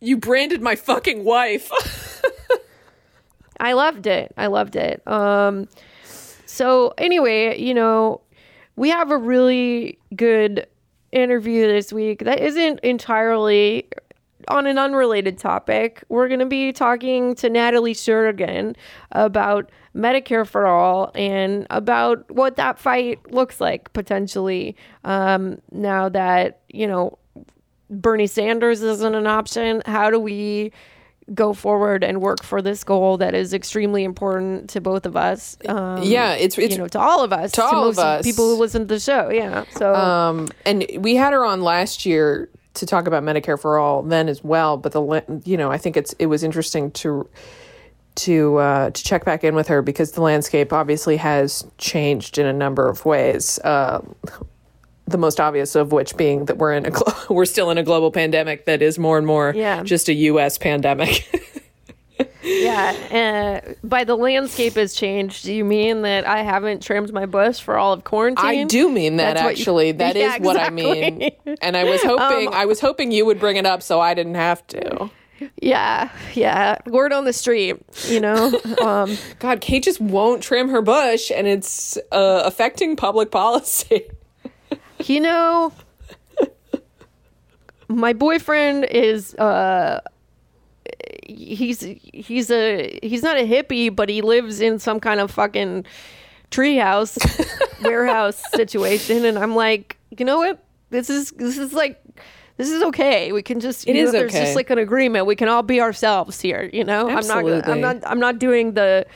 You 0.00 0.16
branded 0.16 0.62
my 0.62 0.76
fucking 0.76 1.24
wife. 1.24 1.70
I 3.60 3.74
loved 3.74 4.06
it. 4.06 4.32
I 4.38 4.46
loved 4.46 4.74
it. 4.76 5.06
Um, 5.06 5.68
so 6.60 6.92
anyway, 6.98 7.58
you 7.58 7.72
know, 7.72 8.20
we 8.76 8.90
have 8.90 9.10
a 9.10 9.16
really 9.16 9.98
good 10.14 10.66
interview 11.10 11.66
this 11.66 11.90
week 11.90 12.22
that 12.26 12.38
isn't 12.38 12.80
entirely 12.80 13.88
on 14.48 14.66
an 14.66 14.76
unrelated 14.76 15.38
topic. 15.38 16.04
We're 16.10 16.28
going 16.28 16.40
to 16.40 16.44
be 16.44 16.70
talking 16.74 17.34
to 17.36 17.48
Natalie 17.48 17.94
Sheridan 17.94 18.76
about 19.12 19.70
Medicare 19.96 20.46
for 20.46 20.66
all 20.66 21.12
and 21.14 21.66
about 21.70 22.30
what 22.30 22.56
that 22.56 22.78
fight 22.78 23.32
looks 23.32 23.58
like 23.58 23.90
potentially 23.94 24.76
um, 25.04 25.62
now 25.72 26.10
that, 26.10 26.60
you 26.68 26.86
know, 26.86 27.16
Bernie 27.88 28.26
Sanders 28.26 28.82
isn't 28.82 29.14
an 29.14 29.26
option. 29.26 29.80
How 29.86 30.10
do 30.10 30.20
we 30.20 30.72
go 31.34 31.52
forward 31.52 32.02
and 32.02 32.20
work 32.20 32.42
for 32.42 32.60
this 32.60 32.84
goal 32.84 33.18
that 33.18 33.34
is 33.34 33.54
extremely 33.54 34.04
important 34.04 34.70
to 34.70 34.80
both 34.80 35.06
of 35.06 35.16
us. 35.16 35.56
Um, 35.68 36.02
yeah, 36.02 36.32
it's 36.34 36.58
it's 36.58 36.72
you 36.72 36.78
know, 36.78 36.88
to 36.88 36.98
all 36.98 37.22
of 37.22 37.32
us, 37.32 37.52
to 37.52 37.62
all 37.64 37.88
of 37.88 37.98
us. 37.98 38.24
people 38.24 38.46
who 38.48 38.56
listen 38.60 38.82
to 38.82 38.86
the 38.94 39.00
show. 39.00 39.30
Yeah. 39.30 39.64
So, 39.76 39.94
Um, 39.94 40.48
and 40.64 40.84
we 40.98 41.16
had 41.16 41.32
her 41.32 41.44
on 41.44 41.62
last 41.62 42.04
year 42.06 42.48
to 42.74 42.86
talk 42.86 43.06
about 43.06 43.22
Medicare 43.22 43.60
for 43.60 43.78
all 43.78 44.02
then 44.02 44.28
as 44.28 44.42
well. 44.42 44.76
But 44.76 44.92
the 44.92 45.42
you 45.44 45.56
know 45.56 45.70
I 45.70 45.78
think 45.78 45.96
it's 45.96 46.14
it 46.18 46.26
was 46.26 46.42
interesting 46.42 46.90
to 46.92 47.28
to 48.16 48.56
uh, 48.58 48.90
to 48.90 49.04
check 49.04 49.24
back 49.24 49.44
in 49.44 49.54
with 49.54 49.68
her 49.68 49.82
because 49.82 50.12
the 50.12 50.20
landscape 50.22 50.72
obviously 50.72 51.16
has 51.16 51.64
changed 51.78 52.38
in 52.38 52.46
a 52.46 52.52
number 52.52 52.88
of 52.88 53.04
ways. 53.04 53.58
Uh, 53.60 54.00
the 55.10 55.18
most 55.18 55.40
obvious 55.40 55.74
of 55.74 55.92
which 55.92 56.16
being 56.16 56.46
that 56.46 56.56
we're 56.58 56.72
in 56.72 56.86
a 56.86 56.90
glo- 56.90 57.12
we're 57.30 57.44
still 57.44 57.70
in 57.70 57.78
a 57.78 57.82
global 57.82 58.10
pandemic 58.10 58.64
that 58.66 58.82
is 58.82 58.98
more 58.98 59.18
and 59.18 59.26
more 59.26 59.52
Yeah. 59.54 59.82
just 59.82 60.08
a 60.08 60.14
U.S. 60.14 60.58
pandemic. 60.58 61.28
yeah. 62.42 63.60
Uh, 63.68 63.72
by 63.84 64.04
the 64.04 64.16
landscape 64.16 64.74
has 64.74 64.94
changed, 64.94 65.44
do 65.44 65.52
you 65.54 65.64
mean 65.64 66.02
that 66.02 66.26
I 66.26 66.42
haven't 66.42 66.82
trimmed 66.82 67.12
my 67.12 67.26
bush 67.26 67.60
for 67.60 67.76
all 67.78 67.92
of 67.92 68.04
quarantine? 68.04 68.44
I 68.44 68.64
do 68.64 68.90
mean 68.90 69.16
that 69.16 69.34
That's 69.34 69.44
what 69.44 69.56
you- 69.56 69.60
actually. 69.62 69.92
That 69.92 70.16
is 70.16 70.22
Yeah, 70.22 70.38
what 70.38 70.56
I 70.58 70.70
mean. 70.70 71.30
And 71.62 71.76
I 71.76 71.84
was 71.84 72.02
hoping 72.02 72.48
Um, 72.48 72.54
I 72.54 72.64
was 72.66 72.80
hoping 72.80 73.12
you 73.12 73.26
would 73.26 73.38
bring 73.40 73.56
it 73.56 73.66
up 73.66 73.82
so 73.82 74.00
I 74.00 74.14
didn't 74.14 74.34
have 74.36 74.66
to. 74.68 75.10
Yeah. 75.62 76.10
Yeah. 76.34 76.76
Word 76.86 77.12
on 77.14 77.24
the 77.24 77.32
street, 77.32 77.76
you 78.08 78.20
know? 78.20 78.60
um, 78.82 79.16
God, 79.38 79.62
Kate 79.62 79.82
just 79.82 79.98
won't 80.00 80.42
trim 80.42 80.68
her 80.68 80.82
bush, 80.82 81.30
and 81.34 81.46
it's 81.46 81.96
uh, 82.12 82.42
affecting 82.44 82.94
public 82.96 83.30
policy. 83.30 84.02
You 85.06 85.20
know, 85.20 85.72
my 87.88 88.12
boyfriend 88.12 88.84
is 88.84 89.34
uh 89.36 90.00
he's 91.26 91.80
he's 91.80 92.50
a 92.50 92.98
he's 93.02 93.22
not 93.22 93.36
a 93.36 93.46
hippie, 93.46 93.94
but 93.94 94.08
he 94.08 94.22
lives 94.22 94.60
in 94.60 94.78
some 94.78 95.00
kind 95.00 95.20
of 95.20 95.30
fucking 95.30 95.84
treehouse 96.50 97.16
warehouse 97.82 98.42
situation 98.54 99.24
and 99.24 99.38
I'm 99.38 99.54
like, 99.54 99.96
"You 100.16 100.24
know 100.24 100.38
what? 100.38 100.62
This 100.90 101.08
is 101.10 101.30
this 101.32 101.58
is 101.58 101.72
like 101.72 102.00
this 102.56 102.68
is 102.68 102.82
okay. 102.82 103.32
We 103.32 103.42
can 103.42 103.60
just 103.60 103.86
you 103.86 103.94
It 103.94 103.96
know, 103.96 104.02
is 104.04 104.12
there's 104.12 104.32
okay. 104.34 104.44
just 104.44 104.56
like 104.56 104.70
an 104.70 104.78
agreement. 104.78 105.26
We 105.26 105.36
can 105.36 105.48
all 105.48 105.62
be 105.62 105.80
ourselves 105.80 106.40
here, 106.40 106.68
you 106.72 106.84
know? 106.84 107.08
I'm 107.08 107.26
not 107.26 107.44
I'm 107.68 107.80
not 107.80 107.96
I'm 108.04 108.20
not 108.20 108.38
doing 108.38 108.74
the 108.74 109.06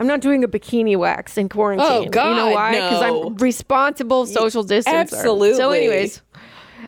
I'm 0.00 0.06
not 0.06 0.22
doing 0.22 0.42
a 0.42 0.48
bikini 0.48 0.96
wax 0.96 1.36
in 1.36 1.50
quarantine. 1.50 1.86
you 1.86 2.04
know 2.06 2.10
God, 2.10 2.54
why? 2.54 2.72
Because 2.72 3.02
no. 3.02 3.26
I'm 3.26 3.36
responsible 3.36 4.24
social 4.24 4.64
distancer. 4.64 4.86
absolutely. 4.94 5.54
So, 5.54 5.72
anyways, 5.72 6.22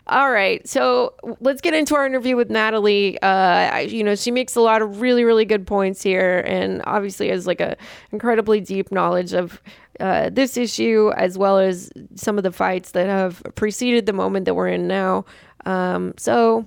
all 0.06 0.30
right. 0.30 0.66
So 0.66 1.12
let's 1.40 1.60
get 1.60 1.74
into 1.74 1.94
our 1.94 2.06
interview 2.06 2.36
with 2.36 2.48
Natalie. 2.48 3.20
Uh, 3.20 3.26
I, 3.26 3.80
you 3.80 4.02
know, 4.02 4.14
she 4.14 4.30
makes 4.30 4.56
a 4.56 4.62
lot 4.62 4.80
of 4.80 5.02
really, 5.02 5.24
really 5.24 5.44
good 5.44 5.66
points 5.66 6.02
here, 6.02 6.42
and 6.46 6.80
obviously 6.86 7.28
has 7.28 7.46
like 7.46 7.60
a 7.60 7.76
incredibly 8.12 8.62
deep 8.62 8.90
knowledge 8.90 9.34
of 9.34 9.60
uh, 10.00 10.30
this 10.30 10.56
issue 10.56 11.12
as 11.14 11.36
well 11.36 11.58
as 11.58 11.90
some 12.14 12.38
of 12.38 12.44
the 12.44 12.52
fights 12.52 12.92
that 12.92 13.08
have 13.08 13.42
preceded 13.56 14.06
the 14.06 14.14
moment 14.14 14.46
that 14.46 14.54
we're 14.54 14.68
in 14.68 14.88
now. 14.88 15.26
Um, 15.66 16.14
so 16.16 16.66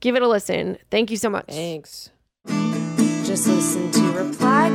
give 0.00 0.14
it 0.14 0.20
a 0.20 0.28
listen. 0.28 0.76
Thank 0.90 1.10
you 1.10 1.16
so 1.16 1.30
much. 1.30 1.46
Thanks. 1.46 2.10
Just 2.46 3.48
listen 3.48 3.90
to 3.92 4.12
Reply 4.12 4.68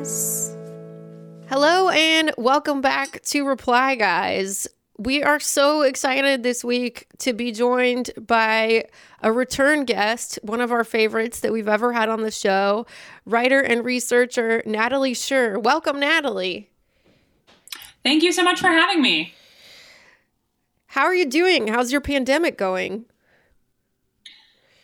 Hello 0.00 1.90
and 1.90 2.32
welcome 2.38 2.80
back 2.80 3.20
to 3.24 3.46
Reply 3.46 3.96
Guys. 3.96 4.66
We 4.96 5.22
are 5.22 5.38
so 5.38 5.82
excited 5.82 6.42
this 6.42 6.64
week 6.64 7.06
to 7.18 7.34
be 7.34 7.52
joined 7.52 8.08
by 8.18 8.86
a 9.22 9.30
return 9.30 9.84
guest, 9.84 10.38
one 10.42 10.62
of 10.62 10.72
our 10.72 10.84
favorites 10.84 11.40
that 11.40 11.52
we've 11.52 11.68
ever 11.68 11.92
had 11.92 12.08
on 12.08 12.22
the 12.22 12.30
show, 12.30 12.86
writer 13.26 13.60
and 13.60 13.84
researcher 13.84 14.62
Natalie 14.64 15.12
Shure. 15.12 15.58
Welcome, 15.58 16.00
Natalie. 16.00 16.70
Thank 18.02 18.22
you 18.22 18.32
so 18.32 18.42
much 18.42 18.58
for 18.58 18.68
having 18.68 19.02
me. 19.02 19.34
How 20.86 21.04
are 21.04 21.14
you 21.14 21.26
doing? 21.26 21.68
How's 21.68 21.92
your 21.92 22.00
pandemic 22.00 22.56
going? 22.56 23.04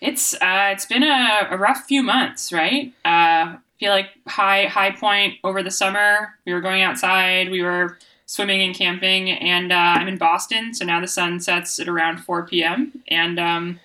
It's 0.02 0.34
uh, 0.34 0.68
it's 0.72 0.84
been 0.84 1.02
a, 1.02 1.48
a 1.50 1.56
rough 1.56 1.84
few 1.84 2.02
months, 2.02 2.52
right? 2.52 2.92
Uh, 3.02 3.56
feel 3.78 3.90
like 3.90 4.08
high 4.26 4.64
high 4.66 4.90
point 4.90 5.34
over 5.44 5.62
the 5.62 5.70
summer. 5.70 6.34
We 6.46 6.52
were 6.54 6.60
going 6.60 6.82
outside. 6.82 7.50
We 7.50 7.62
were 7.62 7.98
swimming 8.26 8.60
and 8.62 8.74
camping, 8.74 9.30
and 9.30 9.72
uh, 9.72 9.76
I'm 9.76 10.08
in 10.08 10.18
Boston, 10.18 10.74
so 10.74 10.84
now 10.84 11.00
the 11.00 11.06
sun 11.08 11.38
sets 11.40 11.78
at 11.78 11.86
around 11.88 12.18
4 12.18 12.46
p.m. 12.46 12.92
and 13.06 13.38
um, 13.38 13.78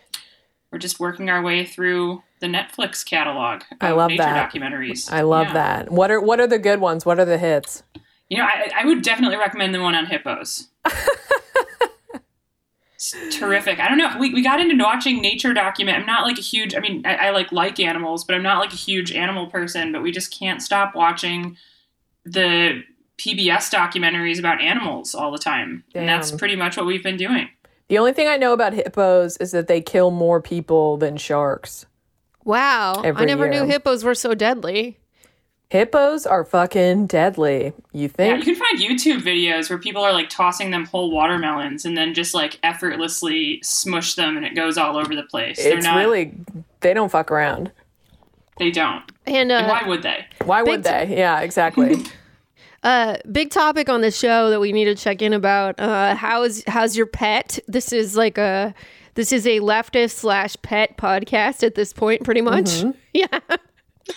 we're 0.72 0.80
just 0.80 1.00
working 1.00 1.30
our 1.30 1.44
way 1.44 1.64
through 1.66 2.24
the 2.40 2.48
Netflix 2.48 3.06
catalog. 3.06 3.62
I 3.82 3.92
love 3.92 4.10
nature 4.10 4.24
that. 4.24 4.52
documentaries. 4.52 5.12
I 5.12 5.22
love 5.22 5.48
Yeah. 5.48 5.54
that. 5.54 5.92
What 5.92 6.10
are 6.10 6.20
what 6.20 6.40
are 6.40 6.48
the 6.48 6.58
good 6.58 6.80
ones? 6.80 7.06
What 7.06 7.20
are 7.20 7.26
the 7.26 7.38
hits? 7.38 7.84
You 8.30 8.38
know, 8.38 8.46
I, 8.46 8.72
I 8.80 8.86
would 8.86 9.02
definitely 9.04 9.38
recommend 9.38 9.76
the 9.76 9.82
one 9.82 9.94
on 9.94 10.06
hippos. 10.08 10.70
It's 13.14 13.38
terrific. 13.38 13.80
I 13.80 13.88
don't 13.88 13.98
know. 13.98 14.16
We, 14.20 14.34
we 14.34 14.42
got 14.42 14.60
into 14.60 14.82
watching 14.84 15.22
nature 15.22 15.54
document. 15.54 15.98
I'm 15.98 16.06
not 16.06 16.24
like 16.24 16.38
a 16.38 16.42
huge. 16.42 16.76
I 16.76 16.80
mean, 16.80 17.06
I, 17.06 17.16
I 17.16 17.30
like 17.32 17.52
like 17.52 17.80
animals, 17.80 18.24
but 18.24 18.36
I'm 18.36 18.44
not 18.44 18.60
like 18.60 18.74
a 18.74 18.78
huge 18.78 19.12
animal 19.12 19.48
person. 19.48 19.92
But 19.92 20.04
we 20.04 20.12
just 20.12 20.38
can't 20.38 20.62
stop 20.62 20.96
watching 20.96 21.58
the 22.24 22.84
PBS 23.18 23.72
documentaries 23.72 24.40
about 24.40 24.62
animals 24.62 25.14
all 25.14 25.32
the 25.32 25.38
time, 25.38 25.84
and 25.94 26.08
that's 26.08 26.32
pretty 26.32 26.56
much 26.56 26.78
what 26.78 26.86
we've 26.86 27.04
been 27.04 27.18
doing. 27.18 27.50
The 27.92 27.98
only 27.98 28.14
thing 28.14 28.30
I 28.30 28.38
know 28.38 28.54
about 28.54 28.72
hippos 28.72 29.36
is 29.38 29.52
that 29.52 29.68
they 29.68 29.82
kill 29.82 30.12
more 30.12 30.42
people 30.42 30.96
than 30.96 31.18
sharks. 31.18 31.86
Wow. 32.46 33.02
I 33.04 33.26
never 33.26 33.52
year. 33.52 33.52
knew 33.52 33.66
hippos 33.66 34.06
were 34.06 34.16
so 34.16 34.34
deadly. 34.34 35.01
Hippos 35.72 36.26
are 36.26 36.44
fucking 36.44 37.08
deadly. 37.08 37.72
You 37.94 38.02
Yeah, 38.04 38.08
think? 38.10 38.46
you 38.46 38.54
can 38.54 38.62
find 38.62 38.78
YouTube 38.78 39.22
videos 39.22 39.70
where 39.70 39.80
people 39.80 40.02
are 40.04 40.12
like 40.12 40.28
tossing 40.28 40.70
them 40.72 40.86
whole 40.86 41.12
watermelons 41.12 41.86
and 41.86 41.96
then 41.96 42.14
just 42.14 42.34
like 42.34 42.60
effortlessly 42.62 43.62
smush 43.64 44.16
them, 44.16 44.36
and 44.36 44.46
it 44.46 44.54
goes 44.54 44.78
all 44.78 44.98
over 44.98 45.16
the 45.16 45.24
place. 45.24 45.64
They're 45.64 45.78
it's 45.78 45.86
not. 45.86 45.96
really 45.96 46.34
they 46.82 46.94
don't 46.94 47.10
fuck 47.10 47.32
around. 47.32 47.72
They 48.60 48.70
don't. 48.70 49.04
And 49.26 49.50
And 49.50 49.66
uh, 49.66 49.68
why 49.70 49.88
would 49.88 50.04
they? 50.04 50.26
Why 50.44 50.62
would 50.62 50.84
Big 50.84 51.08
they? 51.10 51.16
Yeah, 51.18 51.40
exactly. 51.40 52.04
Uh, 52.84 53.16
big 53.32 53.52
topic 53.52 53.90
on 53.90 54.02
the 54.02 54.10
show 54.10 54.50
that 54.50 54.60
we 54.60 54.72
need 54.72 54.86
to 54.86 54.96
check 54.96 55.22
in 55.22 55.34
about. 55.34 55.80
Uh, 55.80 56.16
how's 56.16 56.64
how's 56.66 56.98
your 56.98 57.06
pet? 57.06 57.60
This 57.68 57.94
is 57.94 58.18
like 58.18 58.40
a 58.40 58.74
this 59.14 59.32
is 59.32 59.46
a 59.46 59.60
leftist 59.60 60.14
slash 60.14 60.56
pet 60.64 60.98
podcast 60.98 61.64
at 61.64 61.76
this 61.76 61.94
point, 61.94 62.24
pretty 62.24 62.42
much. 62.42 62.84
Yeah. 63.14 63.28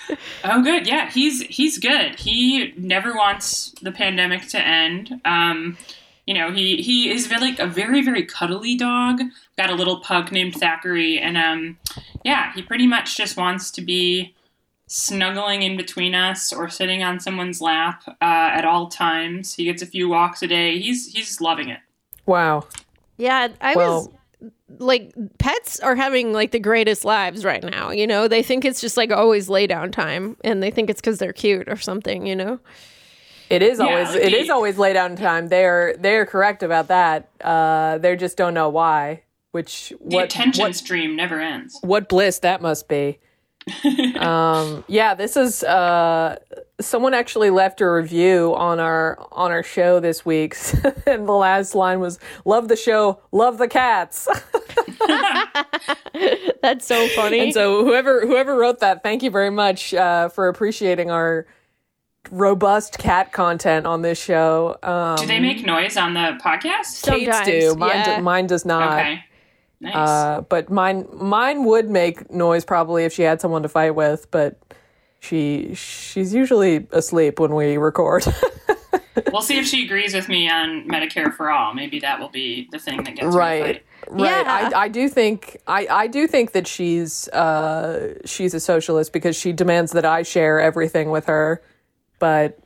Oh, 0.46 0.62
good. 0.62 0.86
Yeah, 0.86 1.10
he's 1.10 1.40
he's 1.42 1.78
good. 1.78 2.20
He 2.20 2.74
never 2.76 3.14
wants 3.14 3.74
the 3.80 3.90
pandemic 3.90 4.46
to 4.48 4.60
end. 4.60 5.20
Um, 5.24 5.78
you 6.26 6.34
know, 6.34 6.52
he 6.52 6.82
he 6.82 7.10
is 7.10 7.26
very, 7.26 7.40
like 7.40 7.58
a 7.58 7.66
very 7.66 8.02
very 8.02 8.24
cuddly 8.24 8.76
dog. 8.76 9.22
Got 9.56 9.70
a 9.70 9.74
little 9.74 10.00
pug 10.00 10.30
named 10.32 10.54
Thackeray, 10.54 11.18
and 11.18 11.38
um, 11.38 11.78
yeah, 12.24 12.52
he 12.54 12.60
pretty 12.60 12.86
much 12.86 13.16
just 13.16 13.38
wants 13.38 13.70
to 13.72 13.80
be 13.80 14.34
snuggling 14.86 15.62
in 15.62 15.78
between 15.78 16.14
us 16.14 16.52
or 16.52 16.68
sitting 16.68 17.02
on 17.02 17.20
someone's 17.20 17.62
lap 17.62 18.02
uh, 18.06 18.14
at 18.20 18.66
all 18.66 18.88
times. 18.88 19.54
He 19.54 19.64
gets 19.64 19.82
a 19.82 19.86
few 19.86 20.10
walks 20.10 20.42
a 20.42 20.46
day. 20.46 20.78
He's 20.78 21.12
he's 21.12 21.40
loving 21.40 21.70
it. 21.70 21.80
wow. 22.26 22.66
Yeah, 23.16 23.48
I 23.60 23.76
was 23.76 23.76
Well, 23.76 24.12
like 24.78 25.12
pets 25.38 25.80
are 25.80 25.94
having 25.94 26.32
like 26.32 26.50
the 26.50 26.58
greatest 26.58 27.04
lives 27.04 27.44
right 27.44 27.62
now, 27.62 27.90
you 27.90 28.06
know? 28.06 28.28
They 28.28 28.42
think 28.42 28.64
it's 28.64 28.80
just 28.80 28.96
like 28.96 29.10
always 29.10 29.48
lay 29.48 29.66
down 29.66 29.90
time 29.90 30.36
and 30.44 30.62
they 30.62 30.70
think 30.70 30.90
it's 30.90 31.00
cuz 31.00 31.18
they're 31.18 31.32
cute 31.32 31.68
or 31.68 31.76
something, 31.76 32.26
you 32.26 32.36
know? 32.36 32.60
it 33.50 33.62
is 33.62 33.78
Yeah, 33.78 33.84
always 33.86 34.08
like 34.14 34.32
it 34.32 34.50
always 34.50 34.78
lay 34.78 34.92
down 34.92 35.16
time. 35.16 35.48
They're 35.48 35.94
they're 35.98 36.26
correct 36.26 36.62
about 36.62 36.88
that. 36.88 37.28
Uh, 37.40 37.98
they 37.98 38.16
just 38.16 38.36
don't 38.36 38.54
know 38.54 38.68
why. 38.68 39.22
Which 39.52 39.90
The 39.90 39.96
what 40.16 40.24
attention 40.24 40.62
what 40.62 40.74
stream 40.74 41.14
never 41.14 41.40
ends. 41.40 41.78
what 41.82 42.08
bliss 42.08 42.40
that 42.40 42.60
must 42.62 42.88
be. 42.88 43.18
um, 44.18 44.84
yeah, 44.88 45.14
this 45.14 45.36
is 45.36 45.62
uh, 45.62 46.36
someone 46.80 47.14
actually 47.14 47.50
left 47.50 47.80
a 47.80 47.90
review 47.90 48.54
on 48.56 48.80
our 48.80 49.18
on 49.32 49.50
our 49.52 49.62
show 49.62 50.00
this 50.00 50.24
week, 50.24 50.56
and 51.06 51.26
the 51.26 51.32
last 51.32 51.74
line 51.74 52.00
was 52.00 52.18
"Love 52.44 52.68
the 52.68 52.76
show, 52.76 53.20
love 53.32 53.58
the 53.58 53.68
cats." 53.68 54.28
That's 56.62 56.86
so 56.86 57.06
funny. 57.08 57.40
and 57.40 57.52
so 57.52 57.84
whoever 57.84 58.26
whoever 58.26 58.56
wrote 58.56 58.80
that, 58.80 59.02
thank 59.02 59.22
you 59.22 59.30
very 59.30 59.50
much 59.50 59.94
uh, 59.94 60.28
for 60.28 60.48
appreciating 60.48 61.10
our 61.10 61.46
robust 62.30 62.98
cat 62.98 63.32
content 63.32 63.86
on 63.86 64.02
this 64.02 64.22
show. 64.22 64.76
Um, 64.82 65.16
Do 65.16 65.26
they 65.26 65.40
make 65.40 65.64
noise 65.66 65.96
on 65.96 66.14
the 66.14 66.38
podcast? 66.42 67.02
Kate's 67.04 67.26
Sometimes, 67.26 67.46
do 67.46 67.74
mine, 67.76 67.90
yeah. 67.90 68.16
do, 68.16 68.22
mine 68.22 68.46
does 68.46 68.64
not. 68.64 68.98
Okay. 68.98 69.24
Nice. 69.80 69.94
Uh, 69.94 70.40
but 70.48 70.70
mine 70.70 71.06
mine 71.12 71.64
would 71.64 71.90
make 71.90 72.30
noise 72.30 72.64
probably 72.64 73.04
if 73.04 73.12
she 73.12 73.22
had 73.22 73.40
someone 73.40 73.62
to 73.62 73.68
fight 73.68 73.94
with, 73.94 74.30
but 74.30 74.58
she 75.24 75.74
she's 75.74 76.34
usually 76.34 76.86
asleep 76.92 77.40
when 77.40 77.54
we 77.54 77.76
record. 77.76 78.24
We'll 79.32 79.42
see 79.42 79.58
if 79.58 79.66
she 79.66 79.84
agrees 79.84 80.12
with 80.12 80.28
me 80.28 80.48
on 80.48 80.88
Medicare 80.88 81.32
for 81.32 81.50
all. 81.50 81.72
Maybe 81.72 82.00
that 82.00 82.18
will 82.18 82.28
be 82.28 82.68
the 82.72 82.78
thing 82.78 83.04
that 83.04 83.14
gets 83.14 83.34
right. 83.34 83.62
fight. 83.62 83.86
Right. 84.08 84.30
Yeah. 84.30 84.70
I, 84.74 84.82
I 84.84 84.88
do 84.88 85.08
think 85.08 85.56
I, 85.66 85.86
I 85.88 86.06
do 86.08 86.26
think 86.26 86.52
that 86.52 86.66
she's 86.66 87.28
uh, 87.28 88.14
she's 88.24 88.54
a 88.54 88.60
socialist 88.60 89.12
because 89.12 89.36
she 89.36 89.52
demands 89.52 89.92
that 89.92 90.04
I 90.04 90.22
share 90.22 90.60
everything 90.60 91.10
with 91.10 91.26
her, 91.26 91.62
but 92.18 92.58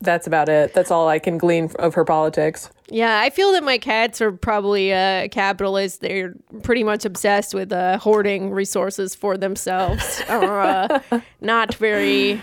that's 0.00 0.26
about 0.26 0.48
it. 0.48 0.74
That's 0.74 0.90
all 0.90 1.08
I 1.08 1.18
can 1.18 1.38
glean 1.38 1.70
of 1.78 1.94
her 1.94 2.04
politics. 2.04 2.70
Yeah, 2.88 3.20
I 3.20 3.30
feel 3.30 3.52
that 3.52 3.64
my 3.64 3.78
cats 3.78 4.20
are 4.20 4.30
probably 4.30 4.92
uh, 4.92 5.28
capitalists. 5.28 5.98
They're 5.98 6.34
pretty 6.62 6.84
much 6.84 7.04
obsessed 7.04 7.52
with 7.52 7.72
uh, 7.72 7.98
hoarding 7.98 8.50
resources 8.50 9.14
for 9.14 9.36
themselves, 9.36 10.22
or 10.28 10.60
uh, 10.60 11.00
not 11.40 11.74
very 11.74 12.40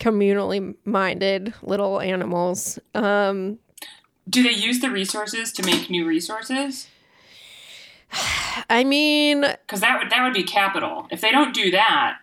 communally 0.00 0.74
minded 0.84 1.54
little 1.62 2.00
animals. 2.00 2.78
Um, 2.94 3.58
Do 4.28 4.42
they 4.42 4.50
use 4.50 4.80
the 4.80 4.90
resources 4.90 5.52
to 5.52 5.62
make 5.64 5.88
new 5.88 6.04
resources? 6.06 6.88
I 8.68 8.82
mean, 8.84 9.42
Because 9.42 9.80
that 9.80 10.00
would 10.02 10.10
that 10.10 10.24
would 10.24 10.34
be 10.34 10.42
capital. 10.42 11.06
If 11.10 11.20
they 11.20 11.30
don't 11.30 11.54
do 11.54 11.70
that, 11.70 12.16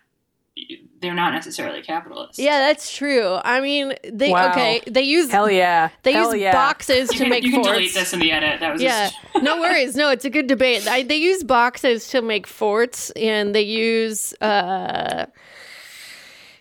they're 1.01 1.13
not 1.13 1.33
necessarily 1.33 1.81
capitalists. 1.81 2.39
yeah, 2.39 2.59
that's 2.59 2.95
true. 2.95 3.37
I 3.43 3.59
mean, 3.59 3.93
they 4.09 4.31
Wow. 4.31 4.51
okay. 4.51 4.81
They 4.87 5.01
use 5.01 5.29
Hell 5.31 5.49
yeah. 5.51 5.89
they 6.03 6.13
Hell 6.13 6.33
use 6.33 6.41
yeah. 6.41 6.53
boxes 6.53 7.11
You 7.11 7.17
to 7.17 7.23
can, 7.23 7.29
make 7.29 7.43
you 7.43 7.51
can 7.51 7.63
forts. 7.63 7.75
delete 7.77 7.93
this 7.93 8.13
in 8.13 8.19
the 8.19 8.31
edit. 8.31 8.59
That 8.59 8.73
was 8.73 8.81
Yeah, 8.81 9.09
just 9.09 9.17
no 9.43 9.59
worries. 9.59 9.95
No, 9.95 10.09
it's 10.09 10.25
a 10.25 10.29
good 10.29 10.47
debate. 10.47 10.87
I, 10.87 11.03
they 11.03 11.17
use 11.17 11.43
boxes 11.43 12.07
to 12.09 12.21
make 12.21 12.47
forts, 12.47 13.09
and 13.11 13.53
they 13.53 13.63
use. 13.63 14.33
Uh, 14.41 15.25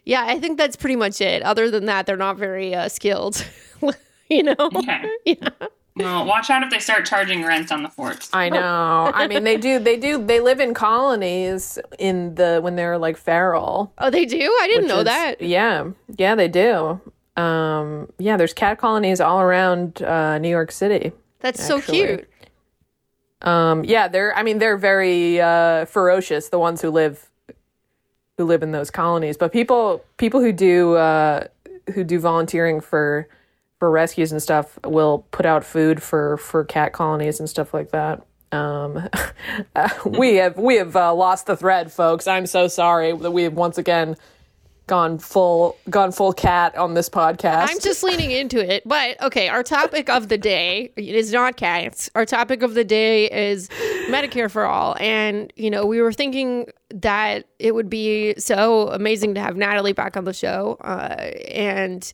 yeah, 0.04 0.24
I 0.26 0.40
think 0.40 0.56
that's 0.58 0.76
pretty 0.76 0.96
much 0.96 1.20
it. 1.20 1.42
Other 1.42 1.70
than 1.70 1.84
that, 1.86 2.06
they're 2.06 2.16
not 2.16 2.36
very 2.38 2.74
uh, 2.74 2.88
skilled. 2.88 3.46
you 4.30 4.42
know. 4.42 4.56
okay. 4.58 5.04
Well, 5.96 6.24
watch 6.24 6.50
out 6.50 6.62
if 6.62 6.70
they 6.70 6.78
start 6.78 7.04
charging 7.04 7.44
rent 7.44 7.72
on 7.72 7.82
the 7.82 7.88
forts. 7.88 8.30
I 8.32 8.48
know. 8.48 9.10
I 9.12 9.26
mean, 9.26 9.44
they 9.44 9.56
do. 9.56 9.78
They 9.78 9.96
do. 9.96 10.24
They 10.24 10.40
live 10.40 10.60
in 10.60 10.72
colonies 10.72 11.78
in 11.98 12.36
the 12.36 12.60
when 12.62 12.76
they're 12.76 12.96
like 12.96 13.16
feral. 13.16 13.92
Oh, 13.98 14.08
they 14.10 14.24
do. 14.24 14.38
I 14.38 14.66
didn't 14.68 14.88
know 14.88 15.00
is- 15.00 15.04
that. 15.04 15.42
Yeah, 15.42 15.90
yeah, 16.16 16.34
they 16.34 16.48
do. 16.48 17.00
Um, 17.36 18.12
yeah, 18.18 18.36
there's 18.36 18.52
cat 18.52 18.78
colonies 18.78 19.20
all 19.20 19.40
around 19.40 20.02
uh, 20.02 20.38
New 20.38 20.48
York 20.48 20.72
City. 20.72 21.12
That's 21.40 21.64
so 21.64 21.80
cute. 21.80 22.28
Um, 23.42 23.84
yeah, 23.84 24.08
they're. 24.08 24.36
I 24.36 24.42
mean, 24.42 24.58
they're 24.58 24.76
very 24.76 25.40
uh, 25.40 25.86
ferocious. 25.86 26.48
The 26.50 26.58
ones 26.58 26.82
who 26.82 26.90
live 26.90 27.30
who 28.36 28.44
live 28.44 28.62
in 28.62 28.72
those 28.72 28.90
colonies, 28.90 29.36
but 29.36 29.52
people 29.52 30.04
people 30.18 30.40
who 30.40 30.52
do 30.52 30.94
uh, 30.96 31.44
who 31.94 32.04
do 32.04 32.20
volunteering 32.20 32.80
for 32.80 33.28
for 33.80 33.90
rescues 33.90 34.30
and 34.30 34.40
stuff 34.40 34.78
will 34.84 35.26
put 35.32 35.44
out 35.44 35.64
food 35.64 36.00
for 36.00 36.36
for 36.36 36.64
cat 36.64 36.92
colonies 36.92 37.40
and 37.40 37.48
stuff 37.50 37.74
like 37.74 37.90
that. 37.90 38.24
Um, 38.52 39.08
we 40.04 40.36
have 40.36 40.56
we 40.56 40.76
have 40.76 40.94
uh, 40.94 41.12
lost 41.12 41.46
the 41.46 41.56
thread, 41.56 41.90
folks. 41.90 42.28
I'm 42.28 42.46
so 42.46 42.68
sorry 42.68 43.16
that 43.16 43.32
we 43.32 43.42
have 43.42 43.54
once 43.54 43.78
again 43.78 44.16
gone 44.90 45.20
full 45.20 45.78
gone 45.88 46.10
full 46.10 46.32
cat 46.32 46.76
on 46.76 46.94
this 46.94 47.08
podcast. 47.08 47.68
I'm 47.70 47.78
just 47.80 48.02
leaning 48.02 48.32
into 48.32 48.58
it. 48.58 48.82
But 48.84 49.22
okay, 49.22 49.48
our 49.48 49.62
topic 49.62 50.10
of 50.10 50.28
the 50.28 50.36
day 50.36 50.92
is 50.96 51.32
not 51.32 51.56
cats. 51.56 52.10
Our 52.16 52.26
topic 52.26 52.62
of 52.62 52.74
the 52.74 52.82
day 52.82 53.30
is 53.30 53.68
Medicare 54.08 54.50
for 54.50 54.66
all. 54.66 54.96
And, 54.98 55.52
you 55.54 55.70
know, 55.70 55.86
we 55.86 56.02
were 56.02 56.12
thinking 56.12 56.66
that 56.90 57.46
it 57.60 57.72
would 57.72 57.88
be 57.88 58.34
so 58.36 58.88
amazing 58.88 59.34
to 59.34 59.40
have 59.40 59.56
Natalie 59.56 59.92
back 59.92 60.16
on 60.16 60.24
the 60.24 60.34
show 60.34 60.76
uh, 60.80 61.30
and 61.48 62.12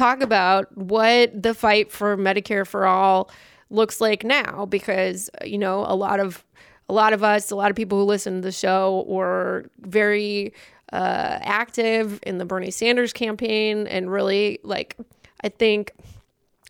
talk 0.00 0.22
about 0.22 0.74
what 0.78 1.42
the 1.42 1.52
fight 1.52 1.92
for 1.92 2.16
Medicare 2.16 2.66
for 2.66 2.86
all 2.86 3.30
looks 3.68 4.00
like 4.00 4.24
now 4.24 4.64
because, 4.64 5.28
you 5.44 5.58
know, 5.58 5.84
a 5.86 5.94
lot 5.94 6.20
of 6.20 6.42
a 6.88 6.94
lot 6.94 7.12
of 7.12 7.22
us, 7.22 7.50
a 7.50 7.56
lot 7.56 7.70
of 7.70 7.76
people 7.76 7.98
who 7.98 8.04
listen 8.04 8.36
to 8.36 8.40
the 8.40 8.50
show 8.50 9.04
were 9.06 9.70
very 9.78 10.52
uh, 10.92 11.38
active 11.42 12.18
in 12.24 12.38
the 12.38 12.44
Bernie 12.44 12.72
Sanders 12.72 13.12
campaign 13.12 13.86
and 13.86 14.10
really 14.10 14.58
like, 14.64 14.96
I 15.44 15.50
think, 15.50 15.92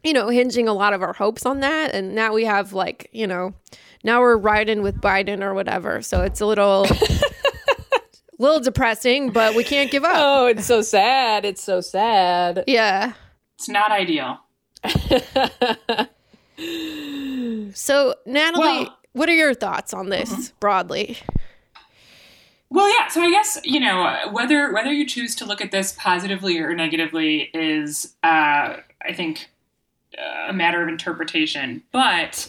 you 0.04 0.12
know, 0.12 0.28
hinging 0.28 0.68
a 0.68 0.74
lot 0.74 0.92
of 0.92 1.02
our 1.02 1.14
hopes 1.14 1.46
on 1.46 1.60
that. 1.60 1.94
And 1.94 2.14
now 2.14 2.34
we 2.34 2.44
have 2.44 2.74
like, 2.74 3.08
you 3.12 3.26
know, 3.26 3.54
now 4.04 4.20
we're 4.20 4.36
riding 4.36 4.82
with 4.82 5.00
Biden 5.00 5.40
or 5.42 5.54
whatever. 5.54 6.02
So 6.02 6.22
it's 6.22 6.40
a 6.40 6.46
little, 6.46 6.84
little 8.40 8.60
depressing, 8.60 9.30
but 9.30 9.54
we 9.54 9.62
can't 9.64 9.90
give 9.90 10.02
up. 10.04 10.12
oh, 10.16 10.46
it's 10.46 10.66
so 10.66 10.82
sad. 10.82 11.44
It's 11.44 11.62
so 11.62 11.80
sad. 11.80 12.64
Yeah. 12.66 13.12
It's 13.56 13.68
not 13.68 13.90
ideal. 13.92 14.38
So 17.72 18.14
Natalie, 18.26 18.60
Well- 18.66 18.98
what 19.12 19.28
are 19.28 19.34
your 19.34 19.54
thoughts 19.54 19.94
on 19.94 20.08
this 20.08 20.50
broadly? 20.60 21.16
Well, 22.68 22.88
yeah. 22.88 23.08
So 23.08 23.22
I 23.22 23.30
guess 23.30 23.58
you 23.64 23.80
know 23.80 24.28
whether 24.30 24.72
whether 24.72 24.92
you 24.92 25.06
choose 25.06 25.34
to 25.36 25.44
look 25.44 25.60
at 25.60 25.70
this 25.72 25.92
positively 25.98 26.58
or 26.58 26.74
negatively 26.74 27.50
is, 27.54 28.14
uh, 28.22 28.76
I 29.02 29.12
think, 29.14 29.48
uh, 30.18 30.48
a 30.48 30.52
matter 30.52 30.82
of 30.82 30.88
interpretation. 30.88 31.82
But 31.92 32.46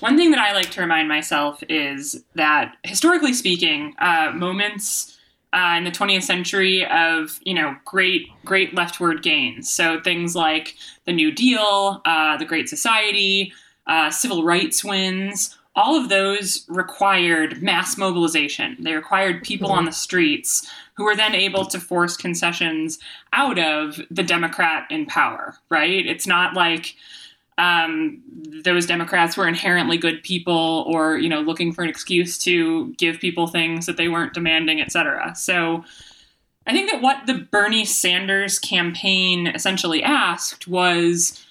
one 0.00 0.16
thing 0.16 0.30
that 0.32 0.40
I 0.40 0.52
like 0.52 0.70
to 0.72 0.80
remind 0.80 1.08
myself 1.08 1.62
is 1.68 2.24
that 2.34 2.74
historically 2.82 3.34
speaking, 3.34 3.94
uh, 4.00 4.32
moments 4.34 5.16
uh, 5.52 5.74
in 5.76 5.84
the 5.84 5.90
20th 5.90 6.22
century 6.22 6.86
of 6.86 7.38
you 7.44 7.54
know 7.54 7.76
great 7.84 8.28
great 8.44 8.74
leftward 8.74 9.22
gains. 9.22 9.70
So 9.70 10.00
things 10.00 10.34
like 10.34 10.76
the 11.04 11.12
New 11.12 11.32
Deal, 11.32 12.00
uh, 12.04 12.36
the 12.36 12.44
Great 12.44 12.68
Society, 12.68 13.52
uh, 13.86 14.10
civil 14.10 14.44
rights 14.44 14.84
wins. 14.84 15.56
All 15.74 15.96
of 15.96 16.10
those 16.10 16.66
required 16.68 17.62
mass 17.62 17.96
mobilization. 17.96 18.76
They 18.78 18.92
required 18.92 19.42
people 19.42 19.72
on 19.72 19.86
the 19.86 19.92
streets 19.92 20.70
who 20.94 21.04
were 21.04 21.16
then 21.16 21.34
able 21.34 21.64
to 21.64 21.80
force 21.80 22.14
concessions 22.14 22.98
out 23.32 23.58
of 23.58 23.98
the 24.10 24.22
Democrat 24.22 24.86
in 24.90 25.06
power, 25.06 25.56
right? 25.70 26.06
It's 26.06 26.26
not 26.26 26.52
like 26.52 26.94
um, 27.62 28.20
those 28.64 28.86
Democrats 28.86 29.36
were 29.36 29.46
inherently 29.46 29.96
good 29.96 30.22
people 30.24 30.84
or, 30.88 31.16
you 31.16 31.28
know, 31.28 31.40
looking 31.40 31.72
for 31.72 31.84
an 31.84 31.88
excuse 31.88 32.36
to 32.38 32.92
give 32.94 33.20
people 33.20 33.46
things 33.46 33.86
that 33.86 33.96
they 33.96 34.08
weren't 34.08 34.34
demanding, 34.34 34.80
et 34.80 34.90
cetera. 34.90 35.32
So 35.36 35.84
I 36.66 36.72
think 36.72 36.90
that 36.90 37.00
what 37.00 37.26
the 37.26 37.34
Bernie 37.34 37.84
Sanders 37.84 38.58
campaign 38.58 39.46
essentially 39.46 40.02
asked 40.02 40.66
was 40.66 41.44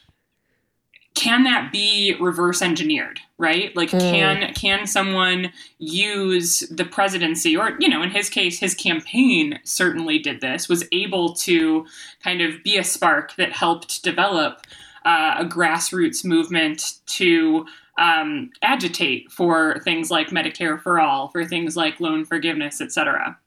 can 1.13 1.43
that 1.43 1.71
be 1.73 2.15
reverse 2.21 2.61
engineered 2.61 3.19
right 3.37 3.75
like 3.75 3.89
can 3.89 4.53
can 4.53 4.87
someone 4.87 5.51
use 5.77 6.61
the 6.71 6.85
presidency 6.85 7.55
or 7.55 7.75
you 7.81 7.89
know 7.89 8.01
in 8.01 8.09
his 8.09 8.29
case 8.29 8.59
his 8.61 8.73
campaign 8.73 9.59
certainly 9.65 10.17
did 10.17 10.39
this 10.39 10.69
was 10.69 10.85
able 10.93 11.33
to 11.33 11.85
kind 12.23 12.39
of 12.41 12.63
be 12.63 12.77
a 12.77 12.83
spark 12.83 13.35
that 13.35 13.51
helped 13.51 14.01
develop 14.03 14.61
uh, 15.05 15.35
a 15.39 15.45
grassroots 15.45 16.23
movement 16.23 16.99
to 17.05 17.65
um, 17.97 18.51
agitate 18.61 19.31
for 19.31 19.79
things 19.83 20.09
like 20.09 20.27
medicare 20.29 20.81
for 20.81 20.99
all 20.99 21.27
for 21.29 21.45
things 21.45 21.75
like 21.75 21.99
loan 21.99 22.25
forgiveness 22.25 22.81
etc 22.81 23.37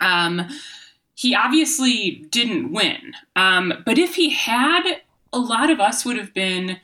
um, 0.00 0.46
he 1.14 1.34
obviously 1.34 2.26
didn't 2.30 2.72
win 2.72 3.14
um, 3.36 3.72
but 3.84 3.98
if 3.98 4.14
he 4.14 4.30
had 4.30 5.00
a 5.32 5.38
lot 5.38 5.70
of 5.70 5.80
us 5.80 6.04
would 6.04 6.16
have 6.16 6.34
been 6.34 6.78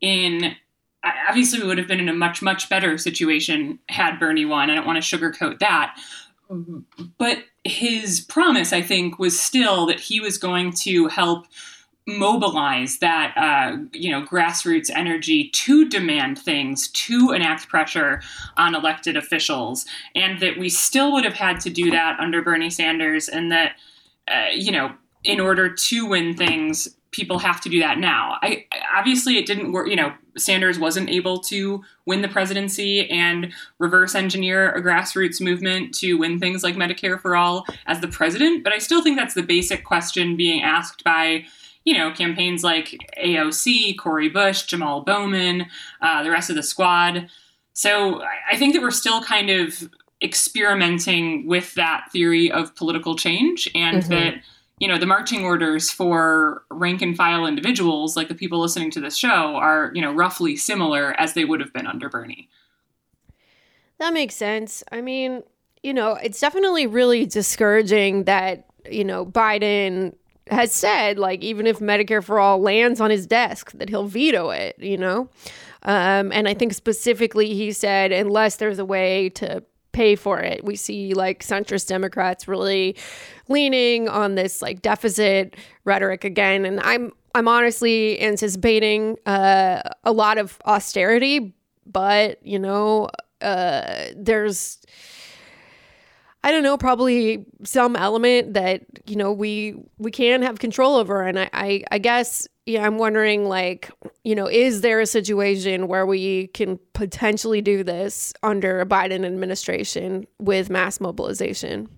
in 0.00 0.54
obviously 1.28 1.60
we 1.60 1.66
would 1.66 1.78
have 1.78 1.88
been 1.88 2.00
in 2.00 2.08
a 2.08 2.14
much 2.14 2.42
much 2.42 2.68
better 2.68 2.98
situation 2.98 3.78
had 3.88 4.18
Bernie 4.18 4.44
won. 4.44 4.70
I 4.70 4.74
don't 4.74 4.86
want 4.86 5.02
to 5.02 5.16
sugarcoat 5.16 5.58
that. 5.60 5.96
But 7.18 7.44
his 7.64 8.20
promise, 8.20 8.72
I 8.72 8.80
think, 8.80 9.18
was 9.18 9.38
still 9.38 9.86
that 9.86 10.00
he 10.00 10.20
was 10.20 10.38
going 10.38 10.72
to 10.82 11.08
help 11.08 11.46
mobilize 12.08 12.98
that 12.98 13.34
uh, 13.36 13.76
you 13.92 14.10
know 14.10 14.22
grassroots 14.22 14.88
energy 14.94 15.50
to 15.50 15.86
demand 15.88 16.38
things 16.38 16.88
to 16.88 17.32
enact 17.32 17.68
pressure 17.68 18.22
on 18.56 18.74
elected 18.74 19.14
officials 19.14 19.84
and 20.14 20.40
that 20.40 20.58
we 20.58 20.70
still 20.70 21.12
would 21.12 21.24
have 21.24 21.34
had 21.34 21.60
to 21.60 21.68
do 21.68 21.90
that 21.90 22.18
under 22.18 22.40
bernie 22.40 22.70
sanders 22.70 23.28
and 23.28 23.52
that 23.52 23.72
uh, 24.28 24.46
you 24.54 24.72
know 24.72 24.90
in 25.22 25.38
order 25.38 25.68
to 25.68 26.06
win 26.06 26.34
things 26.34 26.88
people 27.10 27.38
have 27.38 27.60
to 27.62 27.68
do 27.68 27.80
that 27.80 27.98
now. 27.98 28.38
I 28.42 28.66
obviously 28.94 29.38
it 29.38 29.46
didn't 29.46 29.72
work 29.72 29.88
you 29.88 29.96
know 29.96 30.12
sanders 30.36 30.78
wasn't 30.78 31.08
able 31.08 31.38
to 31.40 31.82
win 32.06 32.22
the 32.22 32.28
presidency 32.28 33.08
and 33.10 33.52
reverse 33.78 34.14
engineer 34.14 34.70
a 34.72 34.82
grassroots 34.82 35.40
movement 35.40 35.94
to 35.94 36.14
win 36.14 36.38
things 36.38 36.62
like 36.62 36.76
medicare 36.76 37.20
for 37.20 37.34
all 37.34 37.66
as 37.86 38.00
the 38.00 38.06
president 38.06 38.62
but 38.62 38.72
i 38.72 38.78
still 38.78 39.02
think 39.02 39.16
that's 39.16 39.34
the 39.34 39.42
basic 39.42 39.84
question 39.84 40.36
being 40.36 40.62
asked 40.62 41.02
by 41.02 41.44
you 41.88 41.96
know, 41.96 42.10
campaigns 42.12 42.62
like 42.62 42.98
AOC, 43.16 43.96
Cori 43.96 44.28
Bush, 44.28 44.64
Jamal 44.64 45.00
Bowman, 45.00 45.64
uh, 46.02 46.22
the 46.22 46.30
rest 46.30 46.50
of 46.50 46.56
the 46.56 46.62
squad. 46.62 47.30
So 47.72 48.22
I- 48.52 48.58
think 48.58 48.74
that 48.74 48.82
we're 48.82 48.90
still 48.90 49.22
kind 49.22 49.48
of 49.48 49.88
experimenting 50.20 51.46
with 51.46 51.72
that 51.76 52.08
theory 52.12 52.52
of 52.52 52.74
political 52.74 53.16
change 53.16 53.70
and 53.74 54.02
Mhm. 54.02 54.08
that, 54.08 54.34
you 54.78 54.86
know, 54.86 54.98
the 54.98 55.06
marching 55.06 55.44
orders 55.44 55.90
for 55.90 56.62
rank 56.70 57.00
and 57.00 57.16
file 57.16 57.46
individuals, 57.46 58.18
like 58.18 58.28
the 58.28 58.34
people 58.34 58.60
listening 58.60 58.90
to 58.90 59.00
this 59.00 59.16
show, 59.16 59.56
are, 59.56 59.90
you 59.94 60.02
know, 60.02 60.12
roughly 60.12 60.56
similar 60.56 61.18
as 61.18 61.32
they 61.32 61.46
would 61.46 61.60
have 61.60 61.72
been 61.72 61.86
under 61.86 62.10
Bernie. 62.10 62.50
That 63.98 64.12
makes 64.12 64.34
sense. 64.34 64.84
I 64.92 65.00
mean, 65.00 65.42
you 65.82 65.94
know, 65.94 66.18
it's 66.22 66.38
definitely 66.38 66.86
really 66.86 67.24
discouraging 67.24 68.24
that, 68.24 68.66
you 68.90 69.04
know, 69.04 69.24
Biden 69.24 70.14
has 70.50 70.72
said, 70.72 71.18
like, 71.18 71.42
even 71.42 71.66
if 71.66 71.78
Medicare 71.78 72.22
for 72.22 72.38
All 72.38 72.60
lands 72.60 73.00
on 73.00 73.10
his 73.10 73.26
desk, 73.26 73.72
that 73.72 73.88
he'll 73.88 74.06
veto 74.06 74.50
it, 74.50 74.76
you 74.78 74.96
know? 74.96 75.28
Um, 75.82 76.32
and 76.32 76.48
I 76.48 76.54
think 76.54 76.74
specifically 76.74 77.54
he 77.54 77.72
said, 77.72 78.12
unless 78.12 78.56
there's 78.56 78.78
a 78.78 78.84
way 78.84 79.30
to 79.30 79.62
pay 79.92 80.14
for 80.14 80.38
it. 80.38 80.64
We 80.64 80.76
see 80.76 81.12
like 81.14 81.42
centrist 81.42 81.88
Democrats 81.88 82.46
really 82.46 82.96
leaning 83.48 84.08
on 84.08 84.36
this 84.36 84.62
like 84.62 84.80
deficit 84.80 85.56
rhetoric 85.84 86.24
again. 86.24 86.64
And 86.64 86.78
I'm 86.80 87.12
I'm 87.34 87.48
honestly 87.48 88.20
anticipating 88.20 89.16
uh, 89.26 89.82
a 90.04 90.12
lot 90.12 90.38
of 90.38 90.58
austerity, 90.66 91.54
but 91.84 92.44
you 92.46 92.58
know, 92.58 93.08
uh, 93.40 94.04
there's 94.14 94.78
I 96.44 96.52
don't 96.52 96.62
know, 96.62 96.76
probably 96.76 97.44
some 97.64 97.96
element 97.96 98.54
that 98.54 98.82
you 99.06 99.16
know 99.16 99.32
we 99.32 99.74
we 99.98 100.10
can 100.10 100.42
have 100.42 100.58
control 100.58 100.96
over, 100.96 101.22
and 101.22 101.38
I 101.38 101.50
I, 101.52 101.84
I 101.90 101.98
guess 101.98 102.46
yeah, 102.64 102.86
I'm 102.86 102.98
wondering 102.98 103.46
like 103.46 103.90
you 104.24 104.34
know, 104.34 104.46
is 104.46 104.82
there 104.82 105.00
a 105.00 105.06
situation 105.06 105.88
where 105.88 106.06
we 106.06 106.48
can 106.48 106.78
potentially 106.92 107.62
do 107.62 107.82
this 107.82 108.32
under 108.42 108.80
a 108.80 108.86
Biden 108.86 109.24
administration 109.24 110.26
with 110.38 110.70
mass 110.70 111.00
mobilization? 111.00 111.88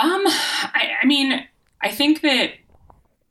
Um, 0.00 0.22
I, 0.26 0.92
I 1.02 1.06
mean, 1.06 1.44
I 1.82 1.90
think 1.90 2.22
that 2.22 2.52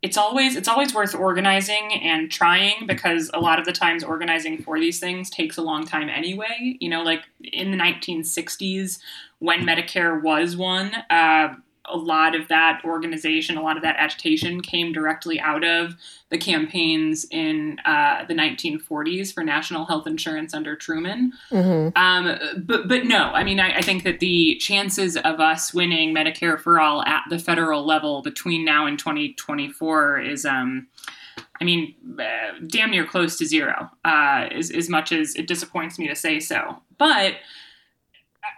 it's 0.02 0.18
always 0.18 0.56
it's 0.56 0.68
always 0.68 0.94
worth 0.94 1.16
organizing 1.16 1.94
and 2.04 2.32
trying 2.32 2.86
because 2.86 3.32
a 3.34 3.40
lot 3.40 3.58
of 3.58 3.66
the 3.66 3.72
times 3.72 4.04
organizing 4.04 4.62
for 4.62 4.80
these 4.80 5.00
things 5.00 5.30
takes 5.30 5.58
a 5.58 5.62
long 5.62 5.86
time 5.86 6.08
anyway. 6.10 6.78
You 6.80 6.90
know, 6.90 7.02
like 7.02 7.24
in 7.44 7.72
the 7.72 7.78
1960s 7.78 9.00
when 9.40 9.62
Medicare 9.62 10.22
was 10.22 10.56
won, 10.56 10.94
uh, 11.10 11.56
a 11.88 11.98
lot 11.98 12.36
of 12.36 12.48
that 12.48 12.82
organization, 12.84 13.58
a 13.58 13.62
lot 13.62 13.78
of 13.78 13.84
that 13.84 13.96
agitation 13.98 14.62
came 14.62 14.92
directly 14.92 15.40
out 15.40 15.64
of 15.64 15.96
the 16.30 16.38
campaigns 16.38 17.26
in 17.32 17.80
uh, 17.86 18.26
the 18.26 18.34
1940s 18.34 19.34
for 19.34 19.44
national 19.44 19.86
health 19.86 20.08
insurance 20.08 20.54
under 20.54 20.76
Truman. 20.76 21.34
Mm-hmm. 21.52 21.98
Um, 21.98 22.64
but 22.66 22.88
but 22.88 23.06
no, 23.06 23.32
I 23.32 23.44
mean, 23.44 23.60
I, 23.60 23.78
I, 23.78 23.82
think 23.82 24.04
that 24.04 24.20
the 24.20 24.58
chances 24.58 25.16
of 25.18 25.40
us 25.40 25.74
winning 25.74 26.14
Medicare 26.14 26.60
for 26.60 26.80
all 26.80 27.04
at 27.04 27.24
the 27.30 27.40
federal 27.40 27.86
level 27.86 28.22
between 28.22 28.66
now 28.66 28.86
and 28.86 29.00
2024 29.00 30.20
is. 30.20 30.46
Um, 30.46 30.88
I 31.60 31.64
mean, 31.64 31.96
uh, 32.20 32.60
damn 32.68 32.92
near 32.92 33.06
close 33.06 33.38
to 33.40 33.46
zero, 33.46 33.90
uh, 34.06 34.48
as, 34.52 34.70
as 34.70 34.90
much 34.90 35.12
as 35.12 35.36
it 35.36 35.48
disappoints 35.48 35.98
me 35.98 36.08
to 36.08 36.16
say 36.16 36.40
so. 36.40 36.82
But 37.00 37.36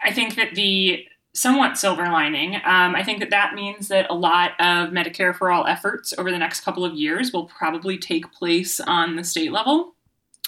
I 0.03 0.11
think 0.11 0.35
that 0.35 0.55
the 0.55 1.05
somewhat 1.33 1.77
silver 1.77 2.05
lining. 2.05 2.55
Um, 2.55 2.95
I 2.95 3.03
think 3.03 3.19
that 3.19 3.29
that 3.29 3.53
means 3.53 3.87
that 3.89 4.07
a 4.09 4.15
lot 4.15 4.51
of 4.59 4.89
Medicare 4.89 5.35
for 5.35 5.51
All 5.51 5.67
efforts 5.67 6.13
over 6.17 6.31
the 6.31 6.37
next 6.37 6.61
couple 6.61 6.83
of 6.83 6.93
years 6.93 7.31
will 7.31 7.45
probably 7.45 7.97
take 7.97 8.31
place 8.31 8.79
on 8.79 9.15
the 9.15 9.23
state 9.23 9.51
level. 9.51 9.95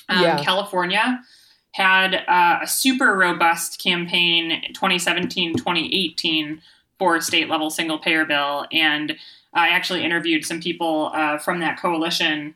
Um, 0.10 0.24
yeah. 0.24 0.44
California 0.44 1.22
had 1.74 2.15
uh, 2.28 2.60
a 2.63 2.67
super 2.67 3.15
robust 3.15 3.82
campaign 3.82 4.62
2017 4.74 5.56
2018 5.56 6.62
for 7.00 7.15
a 7.15 7.22
state 7.22 7.50
level 7.50 7.70
single 7.70 7.98
payer 7.98 8.26
bill. 8.26 8.65
And 8.72 9.15
I 9.54 9.70
actually 9.70 10.04
interviewed 10.04 10.46
some 10.46 10.62
people 10.62 11.12
uh, 11.13 11.38
from 11.38 11.60
that 11.60 11.80
coalition 11.80 12.56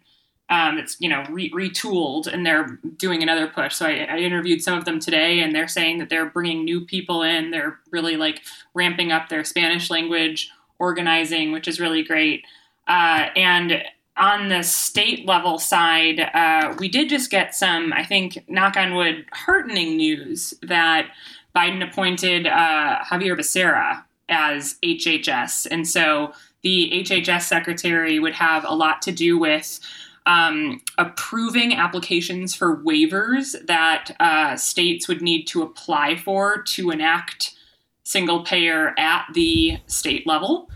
um, 0.50 0.78
it's 0.78 0.98
you 1.00 1.10
know 1.10 1.26
re- 1.30 1.52
retooled 1.52 2.28
and 2.28 2.46
they're 2.46 2.80
doing 2.98 3.24
another 3.24 3.48
push. 3.48 3.76
So 3.76 3.88
I, 3.88 4.08
I, 4.10 4.18
interviewed 4.18 4.62
some 4.62 4.78
of 4.78 4.86
them 4.86 5.00
today, 5.00 5.40
and 5.40 5.56
they're 5.56 5.68
saying 5.68 5.98
that 5.98 6.10
they're 6.10 6.30
bringing 6.30 6.64
new 6.64 6.82
people 6.82 7.24
in. 7.24 7.52
They're 7.52 7.80
really 7.90 8.16
like 8.16 8.42
ramping 8.74 9.12
up 9.12 9.30
their 9.30 9.44
Spanish 9.44 9.90
language 9.90 10.52
organizing, 10.78 11.52
which 11.52 11.68
is 11.68 11.80
really 11.80 12.04
great. 12.04 12.46
Uh, 12.88 13.30
and 13.36 13.84
on 14.18 14.50
the 14.50 14.62
state 14.62 15.26
level 15.26 15.58
side, 15.58 16.20
uh, 16.34 16.76
we 16.80 16.88
did 16.90 17.10
just 17.10 17.32
get 17.32 17.56
some, 17.56 17.92
I 17.92 18.06
think, 18.06 18.44
knock 18.48 18.78
on 18.78 18.94
wood, 18.94 19.26
heartening 19.34 19.98
news 19.98 20.54
that 20.62 21.08
Biden 21.56 21.88
appointed 21.88 22.48
uh, 22.48 23.04
Xavier 23.10 23.36
Becerra 23.36 24.04
as 24.30 24.76
HHS, 24.84 25.68
and 25.70 25.88
so 25.88 26.34
the 26.62 26.92
HHS 26.94 27.44
secretary 27.44 28.20
would 28.20 28.34
have 28.34 28.64
a 28.64 28.74
lot 28.74 29.02
to 29.04 29.12
do 29.12 29.38
with 29.38 29.80
um, 30.26 30.82
approving 30.98 31.74
applications 31.74 32.56
for 32.56 32.78
waivers 32.78 33.56
that 33.68 34.16
uh, 34.20 34.56
states 34.56 35.08
would 35.08 35.22
need 35.22 35.46
to 35.46 35.62
apply 35.62 36.16
for 36.16 36.64
to 36.64 36.90
enact 36.90 37.54
single 38.04 38.44
payer 38.44 38.94
at 38.98 39.26
the 39.34 39.78
state 39.88 40.26
level. 40.26 40.70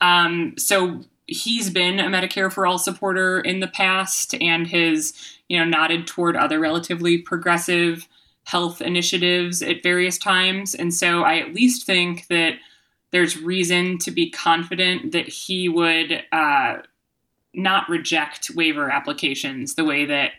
Um, 0.00 0.54
so 0.58 1.00
he's 1.26 1.70
been 1.70 2.00
a 2.00 2.04
Medicare 2.04 2.52
for 2.52 2.66
All 2.66 2.78
supporter 2.78 3.40
in 3.40 3.60
the 3.60 3.68
past 3.68 4.34
and 4.40 4.66
has, 4.66 5.12
you 5.48 5.58
know, 5.58 5.64
nodded 5.64 6.06
toward 6.06 6.36
other 6.36 6.58
relatively 6.58 7.18
progressive 7.18 8.08
health 8.44 8.80
initiatives 8.80 9.62
at 9.62 9.82
various 9.82 10.18
times. 10.18 10.74
And 10.74 10.92
so 10.92 11.22
I 11.22 11.38
at 11.38 11.54
least 11.54 11.86
think 11.86 12.26
that 12.28 12.54
there's 13.12 13.40
reason 13.40 13.98
to 13.98 14.10
be 14.10 14.30
confident 14.30 15.12
that 15.12 15.28
he 15.28 15.68
would 15.68 16.24
uh, 16.32 16.78
not 17.54 17.88
reject 17.88 18.50
waiver 18.54 18.90
applications 18.90 19.74
the 19.74 19.84
way 19.84 20.04
that 20.04 20.32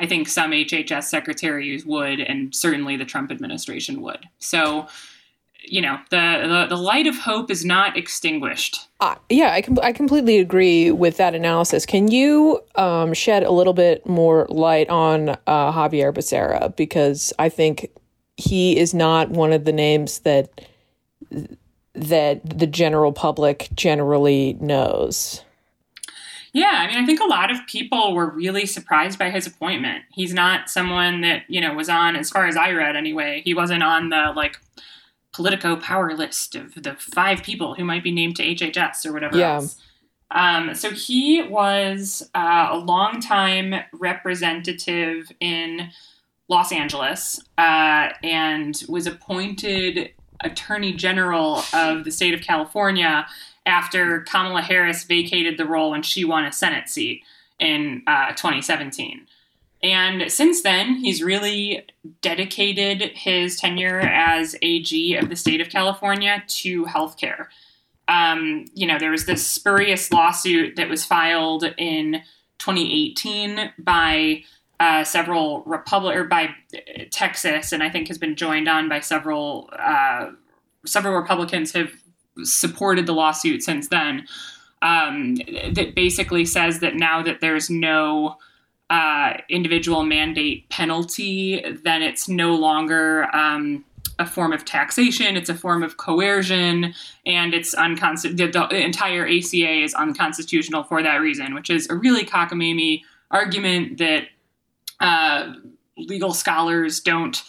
I 0.00 0.06
think 0.06 0.28
some 0.28 0.52
HHS 0.52 1.04
secretaries 1.04 1.84
would, 1.84 2.20
and 2.20 2.54
certainly 2.54 2.96
the 2.96 3.04
Trump 3.04 3.32
administration 3.32 4.00
would. 4.02 4.28
So, 4.38 4.86
you 5.64 5.80
know, 5.80 5.98
the 6.10 6.66
the, 6.68 6.76
the 6.76 6.80
light 6.80 7.06
of 7.06 7.16
hope 7.18 7.50
is 7.50 7.64
not 7.64 7.96
extinguished. 7.96 8.88
Uh, 9.00 9.16
yeah, 9.28 9.52
I 9.52 9.62
com- 9.62 9.78
I 9.82 9.92
completely 9.92 10.38
agree 10.38 10.92
with 10.92 11.16
that 11.16 11.34
analysis. 11.34 11.84
Can 11.84 12.08
you 12.08 12.60
um, 12.76 13.12
shed 13.12 13.42
a 13.42 13.50
little 13.50 13.72
bit 13.72 14.06
more 14.06 14.46
light 14.50 14.88
on 14.88 15.30
uh, 15.46 15.72
Xavier 15.72 16.12
Becerra 16.12 16.74
because 16.76 17.32
I 17.38 17.48
think 17.48 17.90
he 18.36 18.78
is 18.78 18.94
not 18.94 19.30
one 19.30 19.52
of 19.52 19.64
the 19.64 19.72
names 19.72 20.20
that 20.20 20.60
that 21.94 22.58
the 22.58 22.66
general 22.66 23.12
public 23.12 23.68
generally 23.74 24.56
knows. 24.60 25.42
Yeah, 26.52 26.72
I 26.72 26.86
mean, 26.86 26.96
I 26.96 27.06
think 27.06 27.20
a 27.20 27.26
lot 27.26 27.50
of 27.50 27.58
people 27.66 28.14
were 28.14 28.30
really 28.30 28.66
surprised 28.66 29.18
by 29.18 29.30
his 29.30 29.46
appointment. 29.46 30.04
He's 30.10 30.32
not 30.32 30.70
someone 30.70 31.20
that, 31.20 31.42
you 31.48 31.60
know, 31.60 31.74
was 31.74 31.88
on, 31.88 32.16
as 32.16 32.30
far 32.30 32.46
as 32.46 32.56
I 32.56 32.72
read 32.72 32.96
anyway, 32.96 33.42
he 33.44 33.54
wasn't 33.54 33.82
on 33.82 34.08
the, 34.08 34.32
like, 34.34 34.58
Politico 35.32 35.76
power 35.76 36.16
list 36.16 36.54
of 36.54 36.82
the 36.82 36.94
five 36.94 37.42
people 37.42 37.74
who 37.74 37.84
might 37.84 38.02
be 38.02 38.10
named 38.10 38.36
to 38.36 38.42
HHS 38.42 39.06
or 39.06 39.12
whatever 39.12 39.36
yeah. 39.36 39.54
else. 39.54 39.80
Um, 40.30 40.74
so 40.74 40.90
he 40.90 41.42
was 41.42 42.28
uh, 42.34 42.68
a 42.72 42.76
longtime 42.76 43.74
representative 43.92 45.30
in 45.38 45.90
Los 46.48 46.72
Angeles 46.72 47.40
uh, 47.56 48.08
and 48.22 48.82
was 48.88 49.06
appointed 49.06 50.10
Attorney 50.42 50.92
General 50.92 51.62
of 51.72 52.04
the 52.04 52.10
state 52.10 52.34
of 52.34 52.40
California 52.40 53.26
after 53.66 54.20
Kamala 54.20 54.62
Harris 54.62 55.04
vacated 55.04 55.58
the 55.58 55.66
role 55.66 55.94
and 55.94 56.04
she 56.04 56.24
won 56.24 56.44
a 56.44 56.52
Senate 56.52 56.88
seat 56.88 57.22
in 57.58 58.02
uh, 58.06 58.28
2017. 58.28 59.26
And 59.82 60.30
since 60.30 60.62
then, 60.62 60.96
he's 60.96 61.22
really 61.22 61.84
dedicated 62.20 63.12
his 63.14 63.56
tenure 63.56 64.00
as 64.00 64.56
AG 64.60 65.14
of 65.16 65.28
the 65.28 65.36
state 65.36 65.60
of 65.60 65.68
California 65.68 66.42
to 66.48 66.84
healthcare. 66.86 67.46
Um, 68.08 68.64
you 68.74 68.86
know, 68.86 68.98
there 68.98 69.10
was 69.10 69.26
this 69.26 69.46
spurious 69.46 70.10
lawsuit 70.10 70.76
that 70.76 70.88
was 70.88 71.04
filed 71.04 71.64
in 71.76 72.22
2018 72.58 73.72
by 73.78 74.42
uh, 74.80 75.04
several 75.04 75.62
Republic 75.64 76.16
or 76.16 76.24
by 76.24 76.54
Texas, 77.10 77.72
and 77.72 77.82
I 77.82 77.90
think 77.90 78.08
has 78.08 78.18
been 78.18 78.34
joined 78.34 78.68
on 78.68 78.88
by 78.88 79.00
several 79.00 79.70
uh, 79.78 80.30
several 80.86 81.14
Republicans 81.14 81.72
have 81.72 81.92
supported 82.42 83.06
the 83.06 83.12
lawsuit 83.12 83.62
since 83.62 83.88
then. 83.88 84.26
Um, 84.80 85.36
that 85.72 85.94
basically 85.96 86.44
says 86.44 86.80
that 86.80 86.94
now 86.94 87.20
that 87.22 87.40
there's 87.40 87.68
no 87.68 88.36
uh, 88.90 89.34
individual 89.48 90.04
mandate 90.04 90.68
penalty, 90.70 91.62
then 91.82 92.02
it's 92.02 92.28
no 92.28 92.54
longer 92.54 93.34
um, 93.34 93.84
a 94.18 94.26
form 94.26 94.52
of 94.52 94.64
taxation. 94.64 95.36
It's 95.36 95.48
a 95.48 95.54
form 95.54 95.82
of 95.82 95.96
coercion, 95.96 96.94
and 97.26 97.54
it's 97.54 97.74
unconstitutional. 97.74 98.68
The, 98.68 98.74
the, 98.74 98.84
entire 98.84 99.26
ACA 99.26 99.82
is 99.82 99.94
unconstitutional 99.94 100.84
for 100.84 101.02
that 101.02 101.16
reason, 101.16 101.54
which 101.54 101.70
is 101.70 101.88
a 101.90 101.94
really 101.94 102.24
cockamamie 102.24 103.02
argument 103.30 103.98
that 103.98 104.24
uh, 105.00 105.52
legal 105.96 106.32
scholars 106.32 107.00
don't 107.00 107.42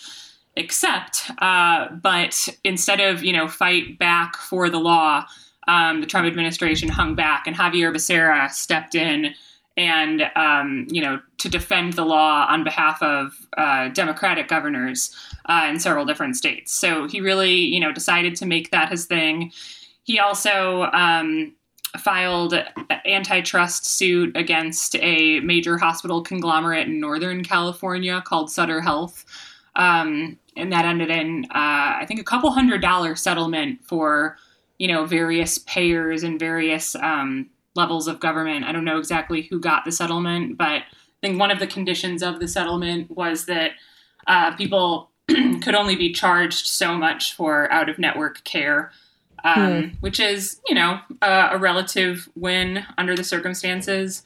accept. 0.60 1.32
Uh, 1.39 1.89
but 1.91 2.48
instead 2.63 3.00
of 3.00 3.24
you 3.24 3.34
know 3.34 3.48
fight 3.48 3.98
back 3.98 4.36
for 4.36 4.69
the 4.69 4.80
law, 4.80 5.26
um, 5.67 6.02
the 6.02 6.08
Trump 6.08 6.28
administration 6.28 6.89
hung 6.89 7.15
back, 7.15 7.48
and 7.48 7.56
Xavier 7.56 7.91
Becerra 7.91 8.52
stepped 8.52 8.95
in 8.95 9.34
and 9.78 10.24
um, 10.36 10.88
you 10.89 11.02
know 11.02 11.19
to 11.38 11.50
defend 11.50 11.93
the 11.93 12.06
law 12.06 12.45
on 12.50 12.63
behalf 12.63 13.02
of 13.02 13.34
uh, 13.58 13.88
Democratic 13.89 14.48
governors 14.48 15.15
uh, 15.45 15.67
in 15.69 15.80
several 15.80 16.06
different 16.06 16.36
states. 16.36 16.74
So 16.74 17.08
he 17.08 17.22
really 17.22 17.54
you 17.54 17.80
know 17.80 17.91
decided 17.91 18.36
to 18.38 18.45
make 18.45 18.72
that 18.72 18.89
his 18.89 19.06
thing. 19.06 19.52
He 20.04 20.19
also 20.19 20.84
um, 20.91 21.54
filed 21.98 22.54
antitrust 23.06 23.86
suit 23.86 24.36
against 24.36 24.95
a 24.98 25.39
major 25.39 25.78
hospital 25.78 26.22
conglomerate 26.22 26.88
in 26.88 27.00
Northern 27.00 27.43
California 27.43 28.22
called 28.26 28.52
Sutter 28.52 28.82
Health. 28.82 29.26
Um, 29.76 30.38
and 30.60 30.72
that 30.72 30.86
ended 30.86 31.10
in, 31.10 31.45
uh, 31.45 31.98
I 32.02 32.06
think, 32.08 32.19
a 32.19 32.24
couple 32.24 32.52
hundred 32.52 32.82
dollar 32.82 33.15
settlement 33.15 33.84
for, 33.84 34.38
you 34.78 34.88
know, 34.88 35.06
various 35.06 35.58
payers 35.60 36.24
and 36.24 36.39
various 36.39 36.95
um, 36.95 37.50
levels 37.76 38.08
of 38.08 38.19
government. 38.19 38.65
I 38.65 38.72
don't 38.72 38.86
know 38.86 38.98
exactly 38.98 39.43
who 39.43 39.60
got 39.60 39.86
the 39.86 39.91
settlement, 39.91 40.58
but 40.58 40.84
I 40.84 41.22
think 41.22 41.39
one 41.39 41.52
of 41.52 41.60
the 41.60 41.67
conditions 41.67 42.24
of 42.24 42.39
the 42.39 42.48
settlement 42.48 43.12
was 43.12 43.45
that 43.45 43.72
uh, 44.28 44.56
people 44.56 45.12
could 45.28 45.76
only 45.76 45.95
be 45.95 46.12
charged 46.12 46.67
so 46.67 46.95
much 46.95 47.36
for 47.36 47.72
out 47.72 47.89
of 47.89 48.00
network 48.00 48.43
care 48.43 48.91
um, 49.43 49.84
hmm. 49.84 49.88
which 50.00 50.19
is, 50.19 50.60
you 50.67 50.76
know, 50.76 51.00
a 51.22 51.58
relative 51.58 52.30
win 52.36 52.86
under 52.98 53.15
the 53.15 53.24
circumstances. 53.24 54.24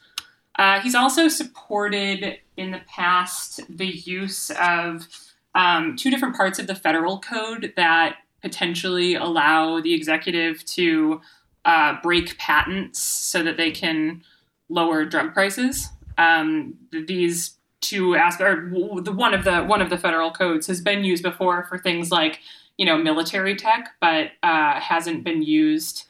Uh, 0.57 0.79
he's 0.79 0.95
also 0.95 1.27
supported 1.27 2.37
in 2.57 2.71
the 2.71 2.81
past 2.87 3.61
the 3.69 3.87
use 3.87 4.51
of 4.51 5.07
um, 5.55 5.95
two 5.95 6.09
different 6.09 6.35
parts 6.35 6.59
of 6.59 6.67
the 6.67 6.75
federal 6.75 7.19
code 7.19 7.73
that 7.75 8.17
potentially 8.41 9.15
allow 9.15 9.79
the 9.79 9.93
executive 9.93 10.63
to 10.65 11.21
uh, 11.65 11.95
break 12.01 12.37
patents 12.37 12.99
so 12.99 13.43
that 13.43 13.57
they 13.57 13.71
can 13.71 14.21
lower 14.69 15.05
drug 15.05 15.33
prices. 15.33 15.89
Um, 16.17 16.75
these 16.91 17.57
two 17.81 18.15
aspects, 18.15 18.71
the 19.03 19.11
one 19.11 19.33
of 19.33 19.43
the 19.43 19.63
one 19.63 19.81
of 19.81 19.89
the 19.89 19.97
federal 19.97 20.31
codes 20.31 20.67
has 20.67 20.81
been 20.81 21.03
used 21.03 21.23
before 21.23 21.63
for 21.65 21.77
things 21.77 22.11
like 22.11 22.39
you 22.77 22.85
know, 22.85 22.97
military 22.97 23.55
tech, 23.55 23.91
but 24.01 24.31
uh, 24.41 24.79
hasn't 24.79 25.23
been 25.23 25.41
used 25.43 26.05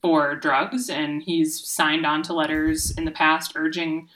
for 0.00 0.34
drugs. 0.34 0.88
And 0.88 1.22
he's 1.22 1.66
signed 1.66 2.06
on 2.06 2.22
to 2.24 2.32
letters 2.32 2.90
in 2.92 3.04
the 3.04 3.10
past 3.10 3.52
urging 3.54 4.08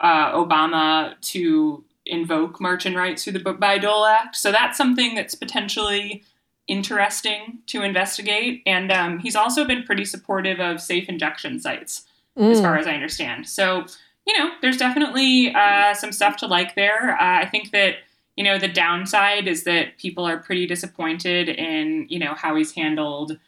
uh, 0.00 0.32
Obama 0.32 1.20
to 1.20 1.84
invoke 2.10 2.60
march-in 2.60 2.94
rights 2.94 3.24
through 3.24 3.34
the 3.34 3.40
Bayh-Dole 3.40 4.06
Act. 4.06 4.36
So 4.36 4.52
that's 4.52 4.76
something 4.76 5.14
that's 5.14 5.34
potentially 5.34 6.22
interesting 6.66 7.60
to 7.66 7.82
investigate. 7.82 8.62
And 8.66 8.92
um, 8.92 9.18
he's 9.18 9.36
also 9.36 9.64
been 9.64 9.82
pretty 9.82 10.04
supportive 10.04 10.60
of 10.60 10.80
safe 10.80 11.08
injection 11.08 11.60
sites, 11.60 12.04
mm. 12.38 12.50
as 12.50 12.60
far 12.60 12.76
as 12.76 12.86
I 12.86 12.92
understand. 12.92 13.48
So, 13.48 13.86
you 14.26 14.38
know, 14.38 14.50
there's 14.60 14.76
definitely 14.76 15.54
uh, 15.54 15.94
some 15.94 16.12
stuff 16.12 16.36
to 16.38 16.46
like 16.46 16.74
there. 16.74 17.12
Uh, 17.12 17.40
I 17.40 17.46
think 17.46 17.70
that 17.72 17.96
you 18.36 18.44
know, 18.44 18.58
the 18.58 18.68
downside 18.68 19.46
is 19.46 19.64
that 19.64 19.98
people 19.98 20.24
are 20.24 20.38
pretty 20.38 20.66
disappointed 20.66 21.50
in, 21.50 22.06
you 22.08 22.18
know, 22.18 22.32
how 22.34 22.54
he's 22.56 22.72
handled 22.72 23.38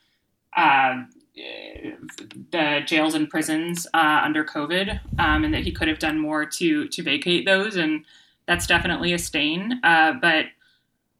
uh, 0.55 1.05
the 2.51 2.81
jails 2.85 3.15
and 3.15 3.31
prisons 3.31 3.87
uh, 3.95 4.21
under 4.23 4.45
COVID, 4.45 5.01
um, 5.19 5.45
and 5.45 5.55
that 5.55 5.63
he 5.63 5.73
could 5.73 5.89
have 5.89 5.99
done 5.99 6.19
more 6.19 6.45
to 6.45 6.89
to 6.89 7.03
vacate 7.03 7.47
those, 7.47 7.77
and 7.77 8.05
that's 8.47 8.67
definitely 8.67 9.13
a 9.13 9.19
stain. 9.19 9.81
Uh, 9.83 10.15
but 10.21 10.47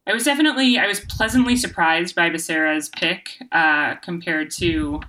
I 0.05 0.13
was 0.13 0.23
definitely 0.25 0.77
I 0.77 0.87
was 0.87 0.99
pleasantly 1.01 1.55
surprised 1.55 2.15
by 2.15 2.29
Becerra's 2.29 2.89
pick 2.89 3.41
uh, 3.51 3.95
compared 3.95 4.51
to 4.51 5.01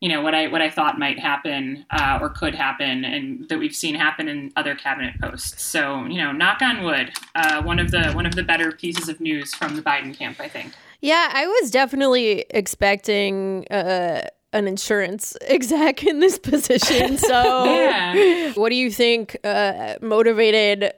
you 0.00 0.08
know 0.08 0.20
what 0.20 0.34
I 0.34 0.46
what 0.48 0.60
I 0.60 0.70
thought 0.70 0.98
might 0.98 1.18
happen 1.18 1.84
uh, 1.90 2.18
or 2.20 2.28
could 2.28 2.54
happen, 2.54 3.04
and 3.04 3.48
that 3.48 3.58
we've 3.58 3.74
seen 3.74 3.94
happen 3.94 4.28
in 4.28 4.52
other 4.54 4.74
cabinet 4.74 5.14
posts. 5.20 5.62
So 5.62 6.04
you 6.04 6.18
know, 6.18 6.30
knock 6.30 6.62
on 6.62 6.84
wood, 6.84 7.12
uh, 7.34 7.62
one 7.62 7.78
of 7.78 7.90
the 7.90 8.12
one 8.12 8.26
of 8.26 8.34
the 8.34 8.42
better 8.42 8.70
pieces 8.70 9.08
of 9.08 9.20
news 9.20 9.54
from 9.54 9.74
the 9.76 9.82
Biden 9.82 10.16
camp, 10.16 10.40
I 10.40 10.48
think. 10.48 10.74
Yeah, 11.00 11.30
I 11.32 11.46
was 11.46 11.70
definitely 11.70 12.44
expecting. 12.50 13.66
Uh, 13.68 14.28
an 14.52 14.68
insurance 14.68 15.36
exec 15.48 16.04
in 16.04 16.20
this 16.20 16.38
position. 16.38 17.18
So, 17.18 17.64
yeah. 17.64 18.52
what 18.52 18.68
do 18.68 18.76
you 18.76 18.88
think 18.88 19.36
uh, 19.42 19.96
motivated 20.00 20.92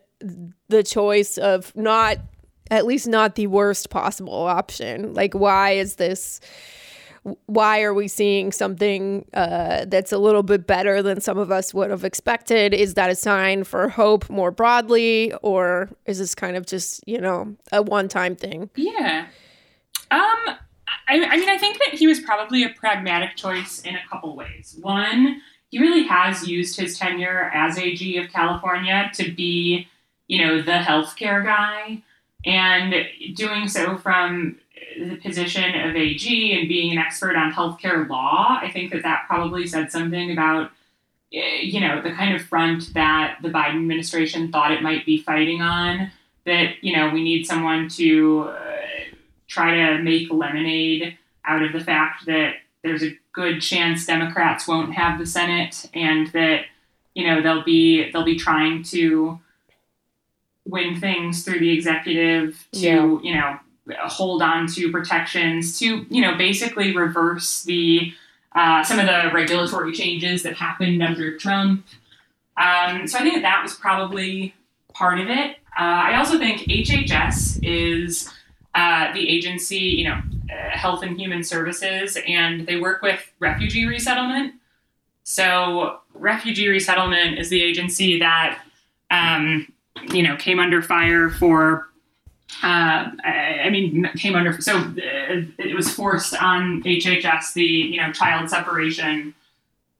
the 0.68 0.82
choice 0.82 1.38
of 1.38 1.74
not, 1.76 2.18
at 2.70 2.86
least 2.86 3.06
not 3.06 3.34
the 3.34 3.46
worst 3.46 3.90
possible 3.90 4.32
option? 4.32 5.14
Like, 5.14 5.34
why 5.34 5.72
is 5.72 5.96
this? 5.96 6.40
why 7.46 7.82
are 7.82 7.92
we 7.92 8.06
seeing 8.06 8.52
something 8.52 9.24
uh, 9.34 9.84
that's 9.88 10.12
a 10.12 10.18
little 10.18 10.42
bit 10.42 10.66
better 10.66 11.02
than 11.02 11.20
some 11.20 11.38
of 11.38 11.50
us 11.50 11.74
would 11.74 11.90
have 11.90 12.04
expected? 12.04 12.72
Is 12.72 12.94
that 12.94 13.10
a 13.10 13.14
sign 13.14 13.64
for 13.64 13.88
hope 13.88 14.30
more 14.30 14.50
broadly, 14.50 15.32
or 15.42 15.90
is 16.04 16.18
this 16.18 16.34
kind 16.34 16.56
of 16.56 16.66
just 16.66 17.02
you 17.06 17.20
know 17.20 17.56
a 17.72 17.82
one-time 17.82 18.36
thing? 18.36 18.70
Yeah. 18.76 19.26
Um. 20.10 20.56
I, 21.08 21.24
I 21.24 21.36
mean, 21.36 21.48
I 21.48 21.58
think 21.58 21.78
that 21.78 21.98
he 21.98 22.06
was 22.06 22.20
probably 22.20 22.64
a 22.64 22.68
pragmatic 22.70 23.36
choice 23.36 23.80
in 23.82 23.94
a 23.94 24.00
couple 24.10 24.34
ways. 24.36 24.76
One, 24.80 25.40
he 25.68 25.78
really 25.78 26.04
has 26.04 26.46
used 26.48 26.78
his 26.78 26.98
tenure 26.98 27.50
as 27.54 27.78
AG 27.78 28.16
of 28.18 28.30
California 28.30 29.10
to 29.14 29.32
be, 29.32 29.88
you 30.28 30.44
know, 30.44 30.62
the 30.62 30.72
healthcare 30.72 31.44
guy, 31.44 32.02
and 32.44 32.94
doing 33.34 33.68
so 33.68 33.96
from 33.96 34.58
the 34.98 35.16
position 35.16 35.74
of 35.80 35.94
AG 35.94 36.58
and 36.58 36.68
being 36.68 36.92
an 36.92 36.98
expert 36.98 37.36
on 37.36 37.52
healthcare 37.52 38.08
law, 38.08 38.58
I 38.60 38.70
think 38.70 38.92
that 38.92 39.02
that 39.02 39.24
probably 39.26 39.66
said 39.66 39.90
something 39.90 40.32
about 40.32 40.70
eh, 41.32 41.60
you 41.62 41.80
know 41.80 42.02
the 42.02 42.12
kind 42.12 42.34
of 42.34 42.42
front 42.42 42.94
that 42.94 43.38
the 43.42 43.48
Biden 43.48 43.76
administration 43.76 44.50
thought 44.50 44.72
it 44.72 44.82
might 44.82 45.04
be 45.04 45.18
fighting 45.18 45.60
on. 45.60 46.10
That 46.44 46.82
you 46.82 46.96
know 46.96 47.10
we 47.10 47.22
need 47.22 47.44
someone 47.44 47.88
to 47.90 48.50
uh, 48.50 48.76
try 49.48 49.74
to 49.74 50.02
make 50.02 50.32
lemonade 50.32 51.18
out 51.44 51.62
of 51.62 51.72
the 51.72 51.80
fact 51.80 52.26
that 52.26 52.54
there's 52.82 53.02
a 53.02 53.18
good 53.32 53.60
chance 53.60 54.06
Democrats 54.06 54.66
won't 54.66 54.94
have 54.94 55.18
the 55.18 55.26
Senate, 55.26 55.88
and 55.94 56.28
that 56.28 56.66
you 57.14 57.26
know 57.26 57.42
they'll 57.42 57.64
be 57.64 58.10
they'll 58.10 58.24
be 58.24 58.38
trying 58.38 58.82
to 58.84 59.40
win 60.66 61.00
things 61.00 61.44
through 61.44 61.60
the 61.60 61.70
executive 61.70 62.66
to 62.72 62.80
yeah. 62.80 63.18
you 63.22 63.34
know 63.34 63.58
hold 63.94 64.42
on 64.42 64.66
to 64.66 64.90
protections 64.90 65.78
to, 65.78 66.06
you 66.10 66.20
know, 66.20 66.36
basically 66.36 66.96
reverse 66.96 67.62
the 67.62 68.12
uh, 68.54 68.82
some 68.82 68.98
of 68.98 69.06
the 69.06 69.30
regulatory 69.34 69.92
changes 69.92 70.42
that 70.42 70.54
happened 70.54 71.02
under 71.02 71.36
Trump. 71.36 71.84
Um, 72.56 73.06
so 73.06 73.18
I 73.18 73.22
think 73.22 73.34
that, 73.34 73.42
that 73.42 73.62
was 73.62 73.74
probably 73.74 74.54
part 74.94 75.20
of 75.20 75.28
it. 75.28 75.56
Uh, 75.78 76.08
I 76.08 76.16
also 76.16 76.38
think 76.38 76.62
HHS 76.62 77.60
is 77.62 78.32
uh, 78.74 79.12
the 79.12 79.28
agency, 79.28 79.76
you 79.76 80.04
know, 80.08 80.22
uh, 80.50 80.70
Health 80.70 81.02
and 81.02 81.20
Human 81.20 81.44
Services, 81.44 82.16
and 82.26 82.66
they 82.66 82.80
work 82.80 83.02
with 83.02 83.20
refugee 83.40 83.84
resettlement. 83.84 84.54
So 85.24 85.98
refugee 86.14 86.68
resettlement 86.68 87.38
is 87.38 87.50
the 87.50 87.62
agency 87.62 88.18
that, 88.20 88.62
um, 89.10 89.70
you 90.12 90.22
know, 90.22 90.36
came 90.36 90.58
under 90.58 90.82
fire 90.82 91.30
for 91.30 91.88
uh, 92.62 93.10
I 93.24 93.68
mean, 93.70 94.08
came 94.16 94.34
under. 94.34 94.58
So 94.60 94.76
uh, 94.76 95.42
it 95.58 95.74
was 95.74 95.92
forced 95.92 96.40
on 96.40 96.82
HHS 96.82 97.52
the 97.54 97.64
you 97.64 98.00
know 98.00 98.12
child 98.12 98.48
separation 98.48 99.34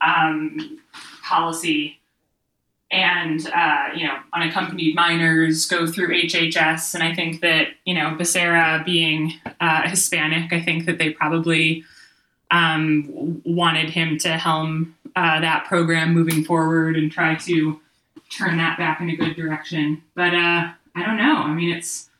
um, 0.01 0.81
policy, 1.23 1.99
and 2.91 3.47
uh, 3.49 3.89
you 3.95 4.07
know 4.07 4.17
unaccompanied 4.33 4.95
minors 4.95 5.67
go 5.67 5.87
through 5.87 6.09
HHS, 6.09 6.95
and 6.95 7.03
I 7.03 7.15
think 7.15 7.41
that 7.41 7.69
you 7.85 7.95
know 7.95 8.17
Becerra 8.19 8.85
being 8.85 9.35
uh, 9.61 9.89
Hispanic, 9.89 10.53
I 10.53 10.63
think 10.63 10.87
that 10.87 10.99
they 10.99 11.11
probably 11.11 11.85
um, 12.51 13.43
wanted 13.45 13.91
him 13.91 14.19
to 14.19 14.39
helm 14.39 14.95
uh, 15.17 15.41
that 15.41 15.67
program 15.67 16.15
moving 16.15 16.45
forward 16.45 16.97
and 16.97 17.11
try 17.11 17.35
to 17.35 17.81
turn 18.31 18.57
that 18.59 18.79
back 18.79 19.01
in 19.01 19.11
a 19.11 19.17
good 19.17 19.37
direction. 19.37 20.03
But 20.15 20.35
uh, 20.35 20.73
I 20.95 21.07
don't 21.07 21.17
know. 21.17 21.37
I 21.37 21.53
mean, 21.53 21.77
it's 21.77 22.11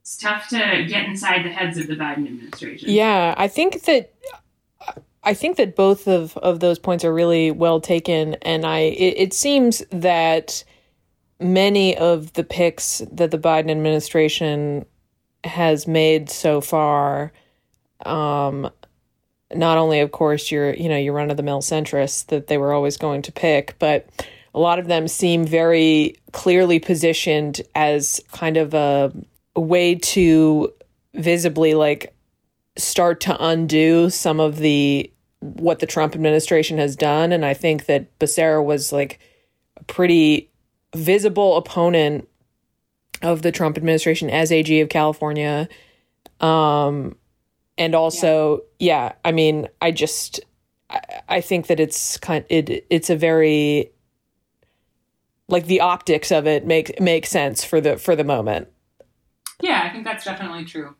it's 0.00 0.16
tough 0.16 0.48
to 0.48 0.84
get 0.88 1.06
inside 1.06 1.44
the 1.44 1.50
heads 1.50 1.78
of 1.78 1.86
the 1.86 1.94
Biden 1.94 2.26
administration. 2.26 2.90
Yeah, 2.90 3.34
I 3.36 3.48
think 3.48 3.82
that 3.82 4.12
I 5.24 5.34
think 5.34 5.56
that 5.56 5.76
both 5.76 6.08
of, 6.08 6.36
of 6.38 6.60
those 6.60 6.78
points 6.78 7.04
are 7.04 7.14
really 7.14 7.50
well 7.50 7.80
taken, 7.80 8.34
and 8.42 8.66
I 8.66 8.78
it, 8.78 9.14
it 9.16 9.32
seems 9.32 9.82
that 9.90 10.64
many 11.38 11.96
of 11.96 12.32
the 12.32 12.44
picks 12.44 13.02
that 13.10 13.30
the 13.30 13.38
Biden 13.38 13.70
administration 13.70 14.84
has 15.44 15.86
made 15.86 16.30
so 16.30 16.60
far, 16.60 17.32
um, 18.04 18.70
not 19.54 19.78
only 19.78 20.00
of 20.00 20.10
course 20.12 20.50
your 20.50 20.74
you 20.74 20.88
know 20.88 20.96
your 20.96 21.14
run 21.14 21.30
of 21.30 21.36
the 21.36 21.42
mill 21.42 21.62
centrists 21.62 22.26
that 22.26 22.48
they 22.48 22.58
were 22.58 22.72
always 22.72 22.96
going 22.96 23.22
to 23.22 23.32
pick, 23.32 23.76
but 23.78 24.08
a 24.54 24.60
lot 24.60 24.78
of 24.78 24.86
them 24.86 25.08
seem 25.08 25.46
very 25.46 26.16
clearly 26.32 26.78
positioned 26.78 27.62
as 27.74 28.20
kind 28.32 28.56
of 28.56 28.74
a 28.74 29.12
a 29.54 29.60
way 29.60 29.94
to 29.94 30.72
visibly 31.14 31.74
like 31.74 32.14
start 32.76 33.20
to 33.20 33.36
undo 33.44 34.08
some 34.08 34.40
of 34.40 34.58
the 34.58 35.10
what 35.40 35.80
the 35.80 35.86
Trump 35.86 36.14
administration 36.14 36.78
has 36.78 36.96
done 36.96 37.32
and 37.32 37.44
I 37.44 37.54
think 37.54 37.86
that 37.86 38.18
Becerra 38.18 38.64
was 38.64 38.92
like 38.92 39.18
a 39.76 39.84
pretty 39.84 40.50
visible 40.94 41.56
opponent 41.56 42.28
of 43.22 43.42
the 43.42 43.52
Trump 43.52 43.76
administration 43.76 44.28
as 44.28 44.52
AG 44.52 44.80
of 44.80 44.88
California. 44.88 45.68
Um, 46.40 47.16
and 47.78 47.94
also, 47.94 48.62
yeah. 48.78 49.04
yeah, 49.04 49.12
I 49.24 49.32
mean, 49.32 49.68
I 49.80 49.92
just, 49.92 50.40
I, 50.90 51.00
I 51.28 51.40
think 51.40 51.68
that 51.68 51.80
it's 51.80 52.16
kind, 52.18 52.44
it, 52.48 52.84
it's 52.90 53.10
a 53.10 53.16
very, 53.16 53.91
like 55.48 55.66
the 55.66 55.80
optics 55.80 56.30
of 56.30 56.46
it 56.46 56.66
make 56.66 57.00
make 57.00 57.26
sense 57.26 57.64
for 57.64 57.80
the 57.80 57.96
for 57.96 58.16
the 58.16 58.24
moment. 58.24 58.68
Yeah, 59.60 59.82
I 59.84 59.90
think 59.90 60.04
that's 60.04 60.24
definitely 60.24 60.64
true. 60.64 60.94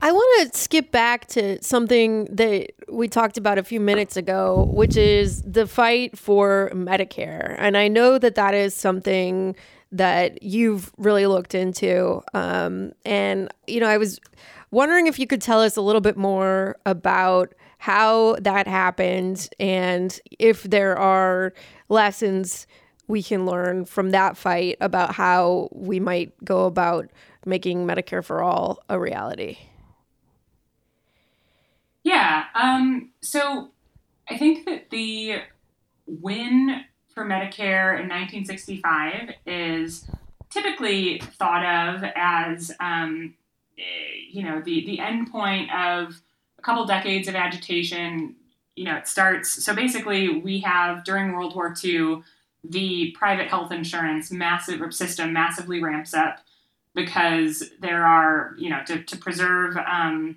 I 0.00 0.12
want 0.12 0.52
to 0.52 0.58
skip 0.58 0.92
back 0.92 1.26
to 1.28 1.62
something 1.62 2.26
that 2.26 2.72
we 2.88 3.08
talked 3.08 3.38
about 3.38 3.56
a 3.56 3.62
few 3.62 3.80
minutes 3.80 4.16
ago, 4.16 4.70
which 4.72 4.96
is 4.96 5.42
the 5.42 5.66
fight 5.66 6.18
for 6.18 6.70
Medicare. 6.74 7.56
And 7.58 7.76
I 7.76 7.88
know 7.88 8.18
that 8.18 8.34
that 8.34 8.52
is 8.52 8.74
something 8.74 9.56
that 9.92 10.42
you've 10.42 10.92
really 10.98 11.26
looked 11.26 11.54
into. 11.54 12.22
Um, 12.34 12.92
and, 13.06 13.48
you 13.66 13.80
know, 13.80 13.88
I 13.88 13.96
was 13.96 14.20
wondering 14.70 15.06
if 15.06 15.18
you 15.18 15.26
could 15.26 15.40
tell 15.40 15.60
us 15.60 15.76
a 15.76 15.80
little 15.80 16.02
bit 16.02 16.16
more 16.16 16.76
about 16.84 17.54
how 17.78 18.36
that 18.40 18.66
happened 18.66 19.48
and 19.58 20.20
if 20.38 20.64
there 20.64 20.96
are 20.98 21.52
lessons 21.88 22.66
we 23.08 23.22
can 23.22 23.46
learn 23.46 23.84
from 23.84 24.10
that 24.10 24.36
fight 24.36 24.76
about 24.80 25.14
how 25.14 25.68
we 25.72 26.00
might 26.00 26.32
go 26.44 26.64
about 26.64 27.08
making 27.44 27.86
Medicare 27.86 28.24
for 28.24 28.42
all 28.42 28.80
a 28.88 28.98
reality. 28.98 29.58
Yeah. 32.02 32.44
Um, 32.54 33.10
so 33.20 33.70
I 34.28 34.36
think 34.36 34.64
that 34.66 34.90
the 34.90 35.40
win 36.06 36.84
for 37.14 37.24
Medicare 37.24 38.00
in 38.00 38.08
1965 38.08 39.30
is 39.46 40.08
typically 40.50 41.20
thought 41.20 41.64
of 41.64 42.04
as, 42.14 42.72
um, 42.80 43.34
you 44.30 44.42
know, 44.42 44.60
the, 44.60 44.84
the 44.86 45.00
end 45.00 45.30
point 45.30 45.70
of 45.72 46.20
a 46.58 46.62
couple 46.62 46.84
decades 46.86 47.28
of 47.28 47.34
agitation. 47.34 48.36
You 48.76 48.84
know, 48.84 48.96
it 48.96 49.08
starts. 49.08 49.64
So 49.64 49.74
basically, 49.74 50.38
we 50.38 50.60
have 50.60 51.02
during 51.04 51.32
World 51.32 51.56
War 51.56 51.74
II, 51.82 52.22
the 52.62 53.14
private 53.18 53.48
health 53.48 53.72
insurance 53.72 54.30
massive 54.30 54.80
system 54.94 55.32
massively 55.32 55.82
ramps 55.82 56.14
up 56.14 56.38
because 56.94 57.70
there 57.80 58.04
are, 58.04 58.54
you 58.58 58.70
know, 58.70 58.82
to, 58.86 59.02
to 59.02 59.16
preserve 59.16 59.76
um, 59.76 60.36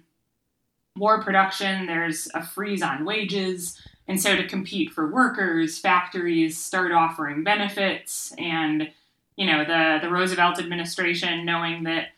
war 0.96 1.24
production, 1.24 1.86
there's 1.86 2.28
a 2.34 2.46
freeze 2.46 2.82
on 2.82 3.06
wages. 3.06 3.80
And 4.08 4.22
so 4.22 4.36
to 4.36 4.48
compete 4.48 4.92
for 4.92 5.12
workers, 5.12 5.80
factories 5.80 6.60
start 6.60 6.92
offering 6.92 7.44
benefits. 7.44 8.34
And, 8.38 8.92
you 9.36 9.46
know, 9.46 9.64
the, 9.64 10.00
the 10.02 10.12
Roosevelt 10.12 10.60
administration, 10.60 11.46
knowing 11.46 11.84
that 11.84 12.10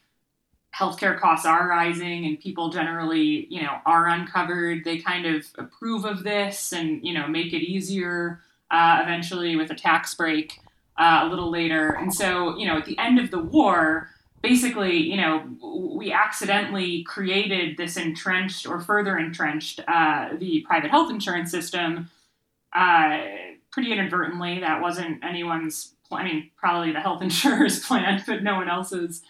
healthcare 0.75 1.19
costs 1.19 1.45
are 1.45 1.67
rising 1.67 2.25
and 2.25 2.39
people 2.39 2.69
generally, 2.69 3.45
you 3.49 3.61
know, 3.61 3.77
are 3.85 4.07
uncovered, 4.07 4.83
they 4.85 4.97
kind 4.97 5.25
of 5.25 5.45
approve 5.57 6.05
of 6.05 6.23
this 6.23 6.71
and, 6.71 7.05
you 7.05 7.13
know, 7.13 7.27
make 7.27 7.53
it 7.53 7.61
easier 7.61 8.41
uh, 8.71 8.99
eventually 9.01 9.55
with 9.55 9.69
a 9.69 9.75
tax 9.75 10.13
break 10.15 10.59
uh, 10.97 11.21
a 11.23 11.27
little 11.27 11.51
later. 11.51 11.89
And 11.89 12.13
so, 12.13 12.57
you 12.57 12.65
know, 12.65 12.77
at 12.77 12.85
the 12.85 12.97
end 12.97 13.19
of 13.19 13.31
the 13.31 13.39
war, 13.39 14.09
basically, 14.41 14.97
you 14.97 15.17
know, 15.17 15.43
we 15.95 16.11
accidentally 16.11 17.03
created 17.03 17.77
this 17.77 17.97
entrenched 17.97 18.65
or 18.65 18.79
further 18.79 19.17
entrenched 19.17 19.81
uh, 19.87 20.29
the 20.37 20.61
private 20.67 20.89
health 20.89 21.11
insurance 21.11 21.51
system 21.51 22.09
uh, 22.73 23.19
pretty 23.71 23.91
inadvertently. 23.91 24.59
That 24.59 24.81
wasn't 24.81 25.23
anyone's, 25.23 25.93
I 26.11 26.23
mean, 26.23 26.49
probably 26.55 26.91
the 26.91 27.01
health 27.01 27.21
insurer's 27.23 27.85
plan, 27.85 28.23
but 28.25 28.41
no 28.41 28.55
one 28.55 28.69
else's. 28.69 29.21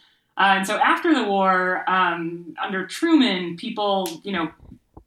Uh, 0.42 0.56
and 0.56 0.66
so 0.66 0.78
after 0.80 1.14
the 1.14 1.24
war, 1.24 1.88
um, 1.88 2.56
under 2.60 2.88
Truman, 2.88 3.58
people, 3.58 4.22
you 4.24 4.32
know, 4.32 4.52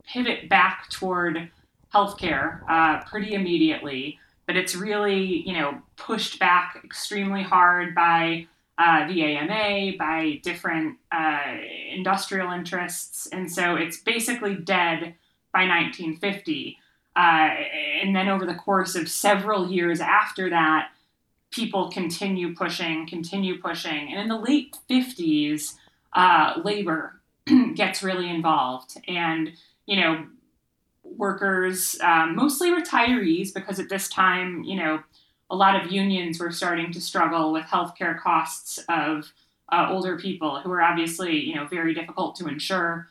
pivot 0.07 0.49
back 0.49 0.89
toward 0.91 1.51
healthcare 1.93 2.61
uh, 2.70 3.03
pretty 3.03 3.35
immediately. 3.35 4.20
But 4.47 4.57
it's 4.57 4.76
really, 4.76 5.43
you 5.45 5.55
know, 5.55 5.82
pushed 5.97 6.39
back 6.39 6.80
extremely 6.85 7.43
hard 7.43 7.97
by 7.97 8.47
uh, 8.78 9.09
the 9.09 9.24
AMA, 9.24 9.97
by 9.99 10.41
different 10.45 10.99
uh, 11.11 11.57
industrial 11.91 12.53
interests. 12.53 13.26
And 13.32 13.51
so 13.51 13.74
it's 13.74 13.97
basically 13.97 14.55
dead 14.55 15.14
by 15.53 15.66
1950. 15.66 16.78
Uh, 17.16 17.20
and 17.20 18.14
then 18.14 18.28
over 18.28 18.47
the 18.47 18.55
course 18.55 18.95
of 18.95 19.09
several 19.09 19.68
years 19.68 20.01
after 20.01 20.51
that, 20.51 20.91
people 21.55 21.88
continue 21.88 22.55
pushing, 22.55 23.07
continue 23.07 23.61
pushing. 23.61 24.12
And 24.12 24.20
in 24.20 24.28
the 24.28 24.38
late 24.38 24.76
50s, 24.90 25.74
uh, 26.12 26.55
labor 26.64 27.20
gets 27.74 28.02
really 28.02 28.28
involved. 28.28 28.96
And, 29.07 29.52
you 29.86 30.00
know, 30.00 30.26
workers, 31.05 31.96
um, 32.00 32.34
mostly 32.34 32.70
retirees, 32.70 33.55
because 33.55 33.78
at 33.78 33.88
this 33.88 34.09
time, 34.09 34.64
you 34.64 34.76
know, 34.76 35.02
a 35.48 35.55
lot 35.55 35.80
of 35.80 35.92
unions 35.92 36.40
were 36.40 36.50
starting 36.50 36.92
to 36.92 37.00
struggle 37.00 37.52
with 37.52 37.64
healthcare 37.66 38.18
costs 38.18 38.80
of 38.88 39.32
uh, 39.70 39.86
older 39.90 40.18
people 40.18 40.61
who 40.61 40.72
are 40.72 40.82
obviously, 40.82 41.38
you 41.38 41.55
know, 41.55 41.66
very 41.66 41.94
difficult 41.94 42.34
to 42.36 42.48
insure. 42.48 43.09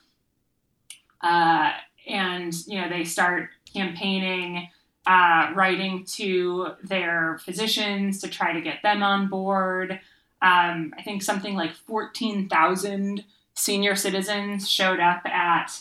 Uh, 1.22 1.72
and, 2.08 2.54
you 2.68 2.82
know, 2.82 2.90
they 2.90 3.06
start 3.06 3.50
campaigning, 3.74 4.68
uh, 5.06 5.52
writing 5.54 6.06
to 6.06 6.72
their 6.84 7.40
physicians 7.44 8.22
to 8.22 8.30
try 8.30 8.54
to 8.54 8.62
get 8.62 8.82
them 8.84 9.04
on 9.04 9.28
board. 9.28 10.00
Um, 10.42 10.94
I 10.98 11.02
think 11.04 11.22
something 11.22 11.56
like 11.56 11.74
14,000 11.74 13.24
senior 13.56 13.96
citizens 13.96 14.70
showed 14.70 15.00
up 15.00 15.26
at 15.26 15.72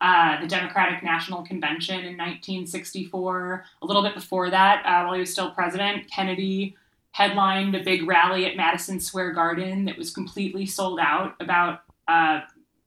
uh, 0.00 0.40
the 0.40 0.46
Democratic 0.46 1.02
National 1.02 1.42
Convention 1.42 1.96
in 1.96 2.16
1964. 2.16 3.64
A 3.82 3.86
little 3.86 4.02
bit 4.02 4.14
before 4.14 4.50
that, 4.50 4.84
uh, 4.86 5.04
while 5.04 5.14
he 5.14 5.20
was 5.20 5.32
still 5.32 5.50
president, 5.50 6.10
Kennedy 6.10 6.76
headlined 7.12 7.74
a 7.74 7.82
big 7.82 8.06
rally 8.06 8.46
at 8.46 8.56
Madison 8.56 9.00
Square 9.00 9.32
Garden 9.32 9.86
that 9.86 9.98
was 9.98 10.12
completely 10.12 10.66
sold 10.66 11.00
out 11.00 11.34
about 11.40 11.80
uh, 12.06 12.42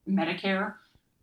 Medicare 0.08 0.74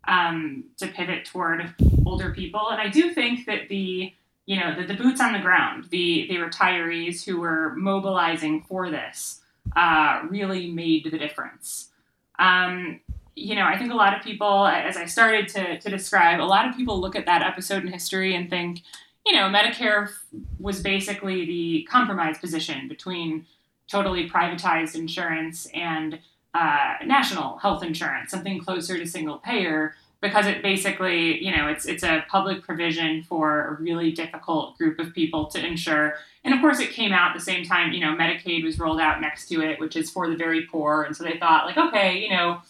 um, 0.06 0.64
to 0.76 0.86
pivot 0.86 1.24
toward 1.24 1.74
older 2.06 2.32
people. 2.32 2.68
And 2.70 2.80
I 2.80 2.88
do 2.88 3.12
think 3.12 3.46
that 3.46 3.68
the 3.68 4.12
you 4.46 4.58
know 4.58 4.74
the, 4.74 4.86
the 4.86 4.94
boots 4.94 5.20
on 5.20 5.32
the 5.32 5.38
ground, 5.38 5.86
the 5.90 6.26
the 6.28 6.36
retirees 6.36 7.24
who 7.24 7.40
were 7.40 7.74
mobilizing 7.76 8.62
for 8.62 8.90
this, 8.90 9.40
uh, 9.76 10.22
really 10.28 10.70
made 10.70 11.04
the 11.04 11.18
difference. 11.18 11.90
Um, 12.38 13.00
you 13.36 13.54
know, 13.54 13.64
I 13.64 13.78
think 13.78 13.92
a 13.92 13.96
lot 13.96 14.16
of 14.16 14.22
people, 14.22 14.66
as 14.66 14.96
I 14.96 15.06
started 15.06 15.48
to, 15.48 15.78
to 15.78 15.90
describe, 15.90 16.40
a 16.40 16.42
lot 16.42 16.68
of 16.68 16.76
people 16.76 17.00
look 17.00 17.16
at 17.16 17.26
that 17.26 17.42
episode 17.42 17.84
in 17.84 17.92
history 17.92 18.34
and 18.34 18.50
think, 18.50 18.82
you 19.24 19.32
know, 19.32 19.44
Medicare 19.44 20.10
was 20.58 20.82
basically 20.82 21.46
the 21.46 21.88
compromise 21.90 22.38
position 22.38 22.88
between 22.88 23.46
totally 23.88 24.28
privatized 24.28 24.94
insurance 24.94 25.66
and 25.74 26.18
uh, 26.54 26.94
national 27.04 27.58
health 27.58 27.82
insurance, 27.82 28.30
something 28.30 28.60
closer 28.60 28.98
to 28.98 29.06
single 29.06 29.38
payer, 29.38 29.94
because 30.20 30.46
it 30.46 30.62
basically, 30.62 31.42
you 31.42 31.54
know, 31.54 31.68
it's 31.68 31.86
it's 31.86 32.02
a 32.02 32.24
public 32.28 32.62
provision 32.62 33.22
for 33.22 33.68
a 33.68 33.82
really 33.82 34.12
difficult 34.12 34.76
group 34.76 34.98
of 34.98 35.14
people 35.14 35.46
to 35.46 35.64
insure. 35.64 36.14
And 36.44 36.54
of 36.54 36.60
course, 36.60 36.80
it 36.80 36.90
came 36.90 37.12
out 37.12 37.30
at 37.30 37.38
the 37.38 37.44
same 37.44 37.64
time, 37.64 37.92
you 37.92 38.00
know, 38.00 38.14
Medicaid 38.14 38.64
was 38.64 38.78
rolled 38.78 39.00
out 39.00 39.20
next 39.20 39.48
to 39.48 39.62
it, 39.62 39.80
which 39.80 39.96
is 39.96 40.10
for 40.10 40.28
the 40.28 40.36
very 40.36 40.66
poor, 40.66 41.02
and 41.02 41.16
so 41.16 41.24
they 41.24 41.38
thought, 41.38 41.66
like, 41.66 41.76
okay, 41.76 42.18
you 42.18 42.30
know 42.30 42.60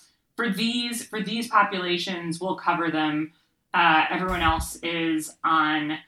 for 0.40 0.48
these 0.48 1.04
for 1.04 1.20
these 1.20 1.48
populations, 1.48 2.40
we'll 2.40 2.56
cover 2.56 2.90
them. 2.90 3.30
Uh, 3.74 4.06
everyone 4.08 4.40
else 4.40 4.76
is 4.76 5.36
on 5.44 5.98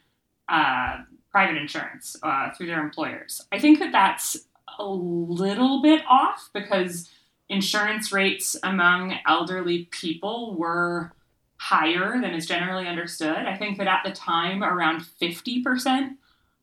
uh, 0.49 0.97
private 1.31 1.55
insurance 1.55 2.15
uh, 2.23 2.49
through 2.51 2.65
their 2.65 2.81
employers. 2.81 3.41
I 3.51 3.59
think 3.59 3.77
that 3.77 3.91
that's 3.91 4.35
a 4.79 4.85
little 4.87 5.83
bit 5.83 6.01
off 6.09 6.49
because 6.51 7.11
insurance 7.47 8.11
rates 8.11 8.55
among 8.63 9.19
elderly 9.27 9.87
people 9.91 10.55
were 10.57 11.11
higher 11.57 12.19
than 12.19 12.33
is 12.33 12.45
generally 12.45 12.87
understood. 12.87 13.37
I 13.37 13.57
think 13.57 13.77
that 13.77 13.87
at 13.87 14.01
the 14.03 14.11
time, 14.11 14.63
around 14.63 15.05
50% 15.21 16.17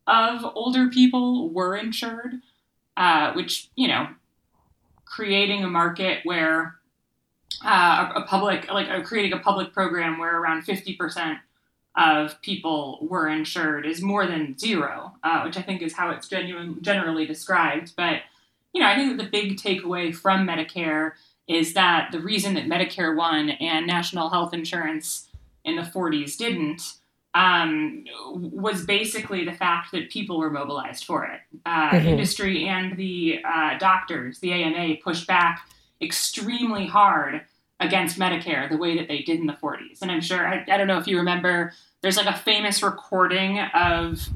of 0.06 0.44
older 0.54 0.88
people 0.88 1.50
were 1.50 1.76
insured, 1.76 2.40
uh, 2.96 3.32
which, 3.32 3.70
you 3.76 3.88
know, 3.88 4.08
creating 5.04 5.64
a 5.64 5.68
market 5.68 6.20
where 6.24 6.76
uh, 7.64 8.12
a, 8.14 8.22
public 8.22 8.70
like 8.70 8.88
uh, 8.88 9.02
creating 9.02 9.32
a 9.32 9.38
public 9.38 9.72
program 9.72 10.18
where 10.18 10.40
around 10.40 10.64
50% 10.64 11.38
of 11.96 12.40
people 12.42 12.98
were 13.02 13.28
insured 13.28 13.86
is 13.86 14.00
more 14.00 14.26
than 14.26 14.56
zero, 14.56 15.12
uh, 15.22 15.42
which 15.42 15.56
I 15.56 15.62
think 15.62 15.82
is 15.82 15.92
how 15.92 16.10
it's 16.10 16.28
genuine, 16.28 16.80
generally 16.80 17.26
described. 17.26 17.92
But 17.96 18.22
you 18.72 18.80
know, 18.80 18.88
I 18.88 18.94
think 18.94 19.16
that 19.16 19.24
the 19.24 19.30
big 19.30 19.56
takeaway 19.56 20.14
from 20.14 20.46
Medicare 20.46 21.12
is 21.48 21.74
that 21.74 22.10
the 22.12 22.20
reason 22.20 22.54
that 22.54 22.66
Medicare 22.66 23.16
won 23.16 23.50
and 23.50 23.86
national 23.86 24.30
health 24.30 24.54
insurance 24.54 25.28
in 25.64 25.76
the 25.76 25.82
40s 25.82 26.36
didn't 26.36 26.82
um, 27.34 28.04
was 28.34 28.84
basically 28.84 29.44
the 29.44 29.52
fact 29.52 29.92
that 29.92 30.10
people 30.10 30.38
were 30.38 30.50
mobilized 30.50 31.04
for 31.04 31.24
it. 31.24 31.40
Uh, 31.64 31.90
Mhm. 31.90 32.04
Industry 32.06 32.66
and 32.66 32.96
the 32.96 33.38
uh, 33.44 33.78
doctors, 33.78 34.40
the 34.40 34.52
AMA, 34.52 34.96
pushed 35.04 35.26
back 35.28 35.68
extremely 36.02 36.86
hard 36.86 37.42
against 37.78 38.18
Medicare 38.18 38.68
the 38.68 38.76
way 38.76 38.96
that 38.98 39.06
they 39.06 39.22
did 39.22 39.38
in 39.38 39.46
the 39.46 39.52
40s. 39.54 40.02
And 40.02 40.10
I'm 40.10 40.20
sure, 40.20 40.46
I, 40.46 40.64
I 40.68 40.76
don't 40.76 40.86
know 40.88 40.98
if 40.98 41.06
you 41.06 41.16
remember, 41.18 41.72
there's 42.02 42.16
like 42.16 42.26
a 42.26 42.36
famous 42.36 42.82
recording 42.82 43.58
of 43.60 44.28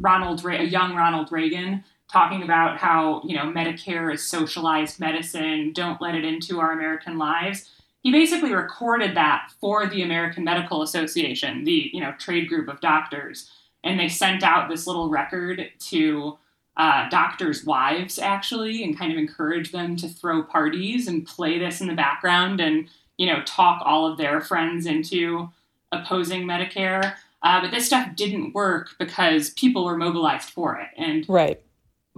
Ronald, 0.00 0.42
Re- 0.42 0.58
a 0.58 0.62
young 0.64 0.94
Ronald 0.96 1.30
Reagan 1.30 1.84
talking 2.10 2.42
about 2.42 2.78
how, 2.78 3.22
you 3.24 3.36
know, 3.36 3.44
Medicare 3.44 4.12
is 4.12 4.26
socialized 4.26 4.98
medicine, 4.98 5.72
don't 5.72 6.00
let 6.00 6.14
it 6.14 6.24
into 6.24 6.58
our 6.58 6.72
American 6.72 7.18
lives. 7.18 7.70
He 8.02 8.12
basically 8.12 8.54
recorded 8.54 9.16
that 9.16 9.52
for 9.60 9.86
the 9.86 10.02
American 10.02 10.44
Medical 10.44 10.82
Association, 10.82 11.64
the, 11.64 11.90
you 11.92 12.00
know, 12.00 12.12
trade 12.18 12.48
group 12.48 12.68
of 12.68 12.80
doctors. 12.80 13.50
And 13.84 14.00
they 14.00 14.08
sent 14.08 14.42
out 14.42 14.68
this 14.68 14.86
little 14.86 15.10
record 15.10 15.68
to 15.90 16.38
uh, 16.76 17.08
doctors' 17.10 17.64
wives, 17.64 18.18
actually, 18.18 18.84
and 18.84 18.96
kind 18.96 19.12
of 19.12 19.18
encourage 19.18 19.72
them 19.72 19.96
to 19.96 20.08
throw 20.08 20.42
parties 20.42 21.08
and 21.08 21.26
play 21.26 21.58
this 21.58 21.80
in 21.80 21.88
the 21.88 21.94
background 21.94 22.60
and, 22.60 22.88
you 23.16 23.26
know, 23.26 23.42
talk 23.44 23.82
all 23.84 24.06
of 24.06 24.16
their 24.16 24.40
friends 24.40 24.86
into 24.86 25.50
opposing 25.92 26.44
Medicare. 26.44 27.14
Uh, 27.42 27.60
but 27.60 27.70
this 27.70 27.86
stuff 27.86 28.14
didn't 28.16 28.54
work 28.54 28.90
because 28.98 29.50
people 29.50 29.84
were 29.84 29.96
mobilized 29.96 30.50
for 30.50 30.76
it. 30.76 30.88
And 30.96 31.28
Right. 31.28 31.60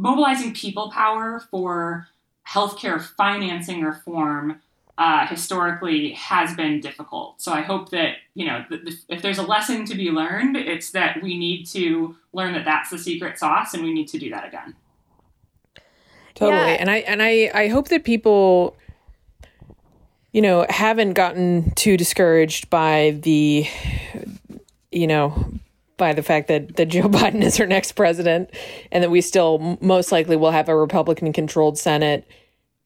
Mobilizing 0.00 0.54
people 0.54 0.90
power 0.90 1.40
for 1.50 2.08
healthcare 2.48 3.00
financing 3.00 3.82
reform 3.82 4.60
uh, 4.98 5.26
historically 5.26 6.12
has 6.12 6.54
been 6.54 6.80
difficult. 6.80 7.40
So 7.40 7.52
I 7.52 7.62
hope 7.62 7.90
that 7.90 8.16
you 8.34 8.46
know 8.46 8.64
th- 8.68 8.82
th- 8.82 8.98
if 9.08 9.22
there's 9.22 9.38
a 9.38 9.42
lesson 9.42 9.84
to 9.86 9.94
be 9.94 10.10
learned, 10.10 10.56
it's 10.56 10.90
that 10.90 11.22
we 11.22 11.38
need 11.38 11.66
to 11.68 12.16
learn 12.32 12.52
that 12.54 12.64
that's 12.64 12.90
the 12.90 12.98
secret 12.98 13.38
sauce, 13.38 13.72
and 13.72 13.82
we 13.82 13.94
need 13.94 14.08
to 14.08 14.18
do 14.18 14.30
that 14.30 14.46
again. 14.46 14.74
Totally. 16.34 16.72
Yeah. 16.72 16.76
And 16.80 16.90
I 16.90 16.96
and 16.98 17.22
I 17.22 17.50
I 17.54 17.68
hope 17.68 17.88
that 17.88 18.04
people 18.04 18.76
you 20.32 20.42
know 20.42 20.66
haven't 20.68 21.14
gotten 21.14 21.72
too 21.76 21.96
discouraged 21.96 22.68
by 22.68 23.18
the 23.22 23.66
you 24.90 25.06
know 25.06 25.50
by 26.00 26.12
the 26.12 26.22
fact 26.24 26.48
that 26.48 26.74
that 26.76 26.86
Joe 26.86 27.02
Biden 27.08 27.42
is 27.42 27.60
our 27.60 27.66
next 27.66 27.92
president 27.92 28.50
and 28.90 29.04
that 29.04 29.10
we 29.10 29.20
still 29.20 29.78
most 29.80 30.10
likely 30.10 30.36
will 30.36 30.50
have 30.50 30.68
a 30.68 30.76
Republican 30.76 31.32
controlled 31.32 31.78
Senate 31.78 32.26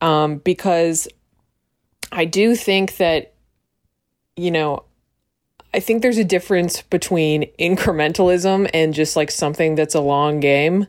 um 0.03 0.37
because 0.39 1.09
I 2.13 2.27
do 2.27 2.55
think 2.55 2.99
that 2.99 3.33
you 4.37 4.51
know 4.51 4.85
I 5.73 5.81
think 5.81 6.03
there's 6.03 6.19
a 6.19 6.25
difference 6.25 6.83
between 6.83 7.51
incrementalism 7.59 8.71
and 8.73 8.95
just 8.95 9.17
like 9.17 9.33
something 9.33 9.75
that's 9.75 9.97
a 9.97 10.01
long 10.01 10.39
game. 10.39 10.87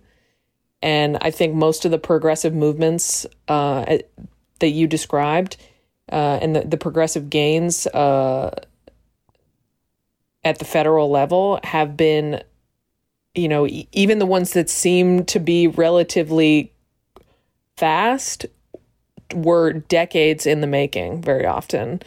And 0.84 1.18
I 1.22 1.32
think 1.32 1.56
most 1.56 1.86
of 1.86 1.92
the 1.92 1.98
progressive 1.98 2.54
movements 2.54 3.26
uh, 3.48 3.98
that 4.60 4.70
you 4.70 4.86
described 4.86 5.58
uh, 6.12 6.38
and 6.40 6.56
the, 6.56 6.62
the 6.62 6.78
progressive 6.78 7.32
gains 7.32 7.88
uh, 7.88 8.52
at 10.46 10.60
the 10.60 10.66
federal 10.66 11.10
level 11.10 11.60
have 11.64 11.98
been, 11.98 12.42
you 13.34 13.50
know, 13.50 13.68
e- 13.68 13.88
even 13.92 14.20
the 14.20 14.26
ones 14.26 14.54
that 14.54 14.70
seem 14.70 15.26
to 15.26 15.40
be 15.40 15.68
relatively 15.68 16.72
fast 17.76 18.46
were 19.34 19.74
decades 19.74 20.46
in 20.46 20.62
the 20.62 20.68
making 20.68 21.22
very 21.22 21.46
often. 21.46 22.02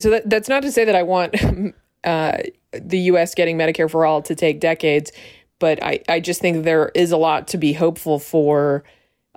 So 0.00 0.10
that, 0.10 0.28
that's 0.28 0.48
not 0.48 0.62
to 0.62 0.72
say 0.72 0.84
that 0.84 0.96
I 0.96 1.04
want 1.04 1.36
uh, 2.04 2.38
the 2.72 2.98
U.S. 2.98 3.34
getting 3.34 3.56
Medicare 3.56 3.90
for 3.90 4.04
all 4.04 4.20
to 4.22 4.34
take 4.34 4.60
decades, 4.60 5.12
but 5.58 5.82
I, 5.82 6.00
I 6.08 6.20
just 6.20 6.40
think 6.40 6.64
there 6.64 6.90
is 6.94 7.12
a 7.12 7.16
lot 7.16 7.48
to 7.48 7.58
be 7.58 7.72
hopeful 7.72 8.18
for 8.18 8.84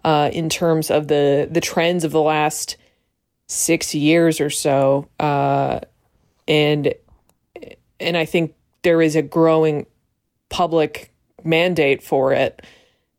uh, 0.03 0.29
in 0.33 0.49
terms 0.49 0.89
of 0.89 1.07
the 1.07 1.47
the 1.51 1.61
trends 1.61 2.03
of 2.03 2.11
the 2.11 2.21
last 2.21 2.77
six 3.47 3.93
years 3.93 4.39
or 4.39 4.49
so, 4.49 5.07
uh, 5.19 5.81
and 6.47 6.93
and 7.99 8.17
I 8.17 8.25
think 8.25 8.55
there 8.83 9.01
is 9.01 9.15
a 9.15 9.21
growing 9.21 9.85
public 10.49 11.13
mandate 11.43 12.01
for 12.01 12.33
it, 12.33 12.61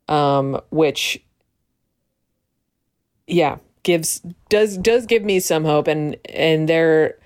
um, 0.07 0.59
which 0.69 1.23
yeah 3.27 3.57
gives 3.83 4.21
does 4.49 4.77
does 4.77 5.05
give 5.05 5.23
me 5.23 5.39
some 5.39 5.65
hope, 5.65 5.87
and 5.87 6.15
and 6.25 6.67
there. 6.67 7.17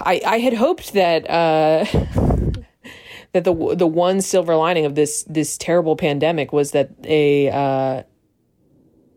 I, 0.00 0.22
I 0.24 0.38
had 0.38 0.54
hoped 0.54 0.94
that 0.94 1.28
uh, 1.28 1.84
that 3.32 3.44
the 3.44 3.74
the 3.76 3.86
one 3.86 4.20
silver 4.20 4.56
lining 4.56 4.86
of 4.86 4.94
this 4.94 5.24
this 5.24 5.58
terrible 5.58 5.96
pandemic 5.96 6.52
was 6.52 6.70
that 6.70 6.90
a 7.04 7.50
uh, 7.50 8.02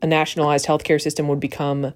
a 0.01 0.07
nationalized 0.07 0.65
healthcare 0.65 1.01
system 1.01 1.27
would 1.27 1.39
become 1.39 1.93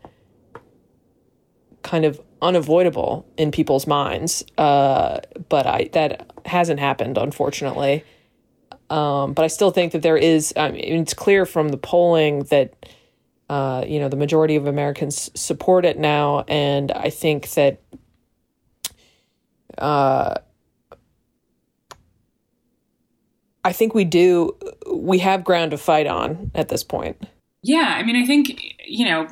kind 1.81 2.05
of 2.05 2.21
unavoidable 2.43 3.25
in 3.37 3.51
people's 3.51 3.87
minds. 3.87 4.43
Uh, 4.57 5.19
but 5.49 5.65
I 5.65 5.89
that 5.93 6.31
hasn't 6.45 6.79
happened, 6.79 7.17
unfortunately. 7.17 8.03
Um, 8.89 9.33
but 9.33 9.43
I 9.43 9.47
still 9.47 9.71
think 9.71 9.93
that 9.93 10.01
there 10.01 10.17
is. 10.17 10.53
I 10.55 10.71
mean, 10.71 10.83
it's 11.01 11.13
clear 11.13 11.45
from 11.45 11.69
the 11.69 11.77
polling 11.77 12.43
that 12.45 12.85
uh, 13.49 13.83
you 13.87 13.99
know 13.99 14.09
the 14.09 14.17
majority 14.17 14.55
of 14.55 14.67
Americans 14.67 15.31
support 15.33 15.85
it 15.85 15.97
now, 15.97 16.43
and 16.47 16.91
I 16.91 17.09
think 17.09 17.49
that. 17.51 17.81
Uh, 19.77 20.35
I 23.65 23.71
think 23.71 23.95
we 23.95 24.03
do. 24.03 24.57
We 24.93 25.19
have 25.19 25.43
ground 25.43 25.71
to 25.71 25.77
fight 25.77 26.05
on 26.05 26.51
at 26.53 26.67
this 26.67 26.83
point. 26.83 27.25
Yeah, 27.63 27.95
I 27.97 28.03
mean, 28.03 28.17
I 28.17 28.25
think, 28.25 28.61
you 28.85 29.05
know, 29.05 29.25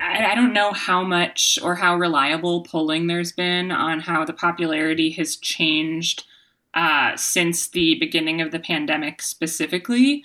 I, 0.00 0.32
I, 0.32 0.34
don't 0.34 0.54
know 0.54 0.72
how 0.72 1.02
much 1.02 1.58
or 1.62 1.74
how 1.74 1.96
reliable 1.96 2.62
polling 2.62 3.06
there's 3.06 3.32
been 3.32 3.70
on 3.70 4.00
how 4.00 4.24
the 4.24 4.32
popularity 4.32 5.10
has 5.10 5.36
changed 5.36 6.24
uh, 6.74 7.16
since 7.16 7.68
the 7.68 7.96
beginning 7.96 8.40
of 8.40 8.52
the 8.52 8.58
pandemic 8.58 9.20
specifically. 9.22 10.24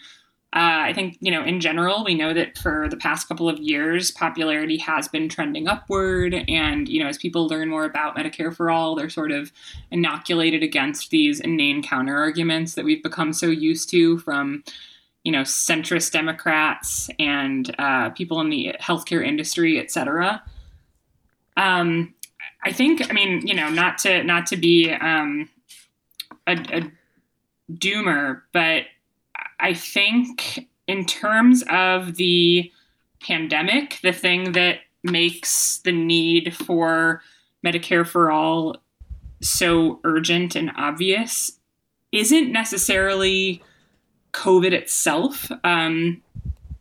Uh, 0.54 0.84
I 0.84 0.94
think, 0.94 1.18
you 1.22 1.32
know, 1.32 1.46
in 1.46 1.62
general, 1.62 2.04
we 2.04 2.14
know 2.14 2.34
that 2.34 2.58
for 2.58 2.90
the 2.90 2.98
past 2.98 3.30
couple 3.30 3.48
of 3.48 3.58
years, 3.60 4.12
popularity 4.12 4.78
has 4.80 5.08
been 5.08 5.30
trending 5.30 5.70
upward. 5.70 6.34
And, 6.50 6.90
you 6.90 7.02
know, 7.02 7.08
as 7.08 7.18
people 7.18 7.48
learn 7.48 7.70
more 7.70 7.86
about 7.86 8.18
Medicare 8.18 8.54
for 8.54 8.70
All, 8.70 8.94
they're 8.94 9.10
sort 9.10 9.32
of 9.32 9.54
inoculated 9.92 10.62
against 10.62 11.10
these 11.10 11.40
inane 11.40 11.82
counter 11.82 12.18
arguments 12.18 12.74
that 12.74 12.84
we've 12.84 13.02
become 13.02 13.32
so 13.32 13.48
used 13.48 13.90
to 13.92 14.18
from, 14.20 14.66
you 15.24 15.32
know, 15.32 15.42
centrist 15.42 16.12
Democrats 16.12 17.10
and 17.20 17.74
uh, 17.78 18.10
people 18.12 18.42
in 18.42 18.50
the 18.50 18.76
healthcare 18.82 19.26
industry, 19.26 19.80
et 19.80 19.92
cetera. 19.92 20.42
Um, 21.58 22.14
I 22.64 22.72
think, 22.72 23.10
I 23.10 23.14
mean, 23.14 23.46
you 23.46 23.54
know, 23.54 23.70
not 23.70 23.98
to 24.00 24.24
not 24.24 24.46
to 24.48 24.58
be 24.58 24.92
um, 24.92 25.50
a, 26.48 26.54
a 26.54 26.92
doomer, 27.72 28.42
but 28.52 28.84
I 29.60 29.74
think 29.74 30.68
in 30.88 31.06
terms 31.06 31.64
of 31.70 32.16
the 32.16 32.72
pandemic, 33.22 34.00
the 34.02 34.12
thing 34.12 34.54
that 34.54 34.80
makes 35.04 35.80
the 35.80 35.92
need 35.92 36.56
for 36.56 37.22
Medicare 37.66 38.08
for 38.08 38.32
all 38.32 38.78
so 39.42 40.00
urgent 40.04 40.56
and 40.56 40.72
obvious 40.76 41.60
isn't 42.12 42.52
necessarily 42.52 43.64
COVID 44.34 44.72
itself. 44.72 45.52
Um, 45.64 46.22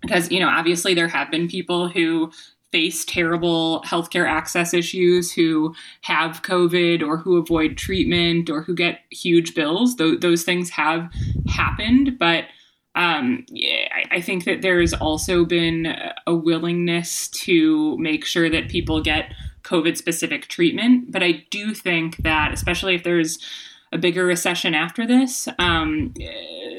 because, 0.03 0.31
you 0.31 0.41
know, 0.41 0.49
obviously 0.49 0.95
there 0.95 1.09
have 1.09 1.31
been 1.31 1.47
people 1.47 1.89
who 1.89 2.33
face 2.73 3.05
terrible 3.05 3.83
healthcare 3.85 4.27
access 4.27 4.73
issues, 4.73 5.33
who 5.33 5.75
have 6.03 6.43
COVID 6.43 7.03
or 7.07 7.17
who 7.17 7.37
avoid 7.37 7.77
treatment 7.77 8.49
or 8.49 8.63
who 8.63 8.75
get 8.75 9.01
huge 9.11 9.55
bills. 9.55 9.97
Th- 9.97 10.21
those 10.21 10.43
things 10.45 10.71
have 10.71 11.13
happened. 11.49 12.19
But 12.19 12.45
um, 12.95 13.45
I 14.11 14.21
think 14.21 14.45
that 14.45 14.63
there 14.63 14.81
has 14.81 14.95
also 14.95 15.45
been 15.45 15.95
a 16.27 16.35
willingness 16.35 17.29
to 17.29 17.99
make 17.99 18.25
sure 18.25 18.49
that 18.49 18.69
people 18.69 19.03
get 19.03 19.35
COVID 19.65 19.97
specific 19.97 20.47
treatment. 20.49 21.13
But 21.13 21.23
I 21.23 21.45
do 21.51 21.75
think 21.75 22.17
that, 22.19 22.53
especially 22.53 22.95
if 22.95 23.03
there's 23.03 23.39
a 23.93 23.99
bigger 23.99 24.25
recession 24.25 24.75
after 24.75 25.07
this, 25.07 25.49
um, 25.59 26.15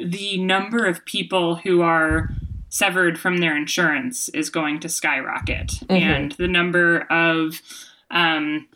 the 0.04 0.38
number 0.38 0.86
of 0.86 1.04
people 1.06 1.56
who 1.56 1.82
are 1.82 2.30
severed 2.70 3.20
from 3.20 3.38
their 3.38 3.56
insurance 3.56 4.30
is 4.30 4.50
going 4.50 4.80
to 4.80 4.90
skyrocket. 4.90 5.68
Mm-hmm. 5.68 5.94
And 5.94 6.32
the 6.34 6.48
number 6.48 7.02
of, 7.10 7.62
um, 8.10 8.68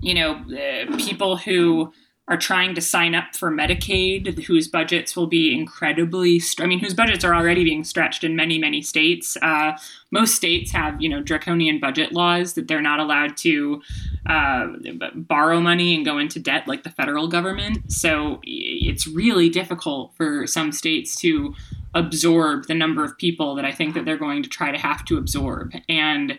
you 0.00 0.14
know, 0.14 0.32
uh, 0.34 0.96
people 0.98 1.36
who 1.38 1.92
are 2.28 2.36
trying 2.36 2.74
to 2.74 2.80
sign 2.80 3.14
up 3.14 3.34
for 3.34 3.50
Medicaid, 3.50 4.44
whose 4.44 4.68
budgets 4.68 5.16
will 5.16 5.26
be 5.26 5.58
incredibly, 5.58 6.42
I 6.60 6.66
mean, 6.66 6.78
whose 6.78 6.92
budgets 6.92 7.24
are 7.24 7.34
already 7.34 7.64
being 7.64 7.84
stretched 7.84 8.22
in 8.22 8.36
many, 8.36 8.58
many 8.58 8.82
states. 8.82 9.38
Uh, 9.40 9.78
most 10.10 10.34
states 10.34 10.70
have, 10.72 11.00
you 11.00 11.08
know, 11.08 11.22
draconian 11.22 11.80
budget 11.80 12.12
laws 12.12 12.52
that 12.52 12.68
they're 12.68 12.82
not 12.82 13.00
allowed 13.00 13.38
to 13.38 13.80
uh, 14.26 14.66
borrow 15.14 15.58
money 15.60 15.94
and 15.94 16.04
go 16.04 16.18
into 16.18 16.38
debt 16.38 16.68
like 16.68 16.82
the 16.82 16.90
federal 16.90 17.28
government. 17.28 17.90
So 17.90 18.40
it's 18.44 19.06
really 19.06 19.48
difficult 19.48 20.14
for 20.14 20.46
some 20.46 20.70
states 20.70 21.16
to 21.22 21.54
absorb 21.94 22.66
the 22.66 22.74
number 22.74 23.02
of 23.04 23.16
people 23.16 23.54
that 23.54 23.64
I 23.64 23.72
think 23.72 23.94
that 23.94 24.04
they're 24.04 24.18
going 24.18 24.42
to 24.42 24.50
try 24.50 24.70
to 24.70 24.78
have 24.78 25.02
to 25.06 25.16
absorb. 25.16 25.72
And 25.88 26.38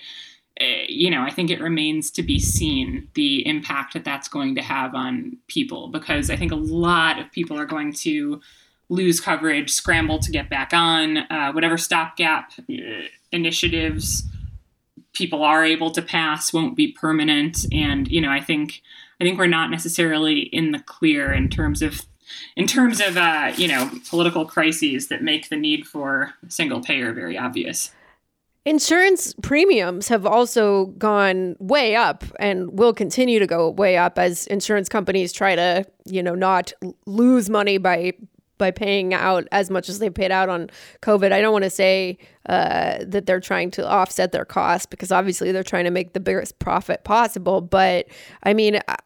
you 0.59 1.09
know, 1.09 1.21
I 1.21 1.31
think 1.31 1.49
it 1.49 1.61
remains 1.61 2.11
to 2.11 2.23
be 2.23 2.39
seen 2.39 3.07
the 3.13 3.45
impact 3.47 3.93
that 3.93 4.03
that's 4.03 4.27
going 4.27 4.55
to 4.55 4.61
have 4.61 4.93
on 4.93 5.37
people 5.47 5.87
because 5.87 6.29
I 6.29 6.35
think 6.35 6.51
a 6.51 6.57
lot 6.57 7.19
of 7.19 7.31
people 7.31 7.57
are 7.57 7.65
going 7.65 7.93
to 7.93 8.41
lose 8.89 9.19
coverage, 9.19 9.71
scramble 9.71 10.19
to 10.19 10.31
get 10.31 10.49
back 10.49 10.73
on, 10.73 11.17
uh, 11.17 11.51
whatever 11.51 11.77
stopgap 11.77 12.51
uh, 12.69 12.73
initiatives 13.31 14.23
people 15.13 15.43
are 15.43 15.65
able 15.65 15.91
to 15.91 16.01
pass 16.01 16.53
won't 16.53 16.75
be 16.75 16.91
permanent. 16.91 17.65
And 17.73 18.07
you 18.07 18.21
know, 18.21 18.31
I 18.31 18.41
think 18.41 18.81
I 19.19 19.23
think 19.23 19.37
we're 19.37 19.47
not 19.47 19.71
necessarily 19.71 20.39
in 20.39 20.71
the 20.71 20.79
clear 20.79 21.31
in 21.31 21.49
terms 21.49 21.81
of 21.81 22.01
in 22.55 22.67
terms 22.67 23.01
of 23.01 23.17
uh, 23.17 23.51
you 23.55 23.67
know 23.67 23.91
political 24.09 24.45
crises 24.45 25.07
that 25.09 25.23
make 25.23 25.49
the 25.49 25.57
need 25.57 25.87
for 25.87 26.33
single 26.47 26.81
payer 26.81 27.11
very 27.13 27.37
obvious. 27.37 27.91
Insurance 28.65 29.33
premiums 29.41 30.09
have 30.09 30.25
also 30.25 30.87
gone 30.97 31.55
way 31.59 31.95
up 31.95 32.23
and 32.39 32.77
will 32.77 32.93
continue 32.93 33.39
to 33.39 33.47
go 33.47 33.69
way 33.69 33.97
up 33.97 34.19
as 34.19 34.45
insurance 34.47 34.89
companies 34.89 35.31
try 35.31 35.55
to, 35.55 35.85
you 36.05 36.21
know, 36.21 36.35
not 36.35 36.73
lose 37.05 37.49
money 37.49 37.77
by 37.77 38.13
by 38.59 38.69
paying 38.69 39.13
out 39.13 39.47
as 39.51 39.71
much 39.71 39.89
as 39.89 39.99
they 39.99 40.09
paid 40.09 40.31
out 40.31 40.49
on 40.49 40.69
COVID. 41.01 41.31
I 41.31 41.41
don't 41.41 41.53
want 41.53 41.63
to 41.63 41.69
say 41.69 42.19
uh, 42.47 42.97
that 43.07 43.25
they're 43.25 43.39
trying 43.39 43.71
to 43.71 43.87
offset 43.87 44.33
their 44.33 44.45
costs 44.45 44.85
because 44.85 45.11
obviously 45.11 45.51
they're 45.51 45.63
trying 45.63 45.85
to 45.85 45.91
make 45.91 46.13
the 46.13 46.19
biggest 46.19 46.59
profit 46.59 47.03
possible. 47.05 47.61
But 47.61 48.07
I 48.43 48.53
mean, 48.53 48.81
I, 48.87 48.97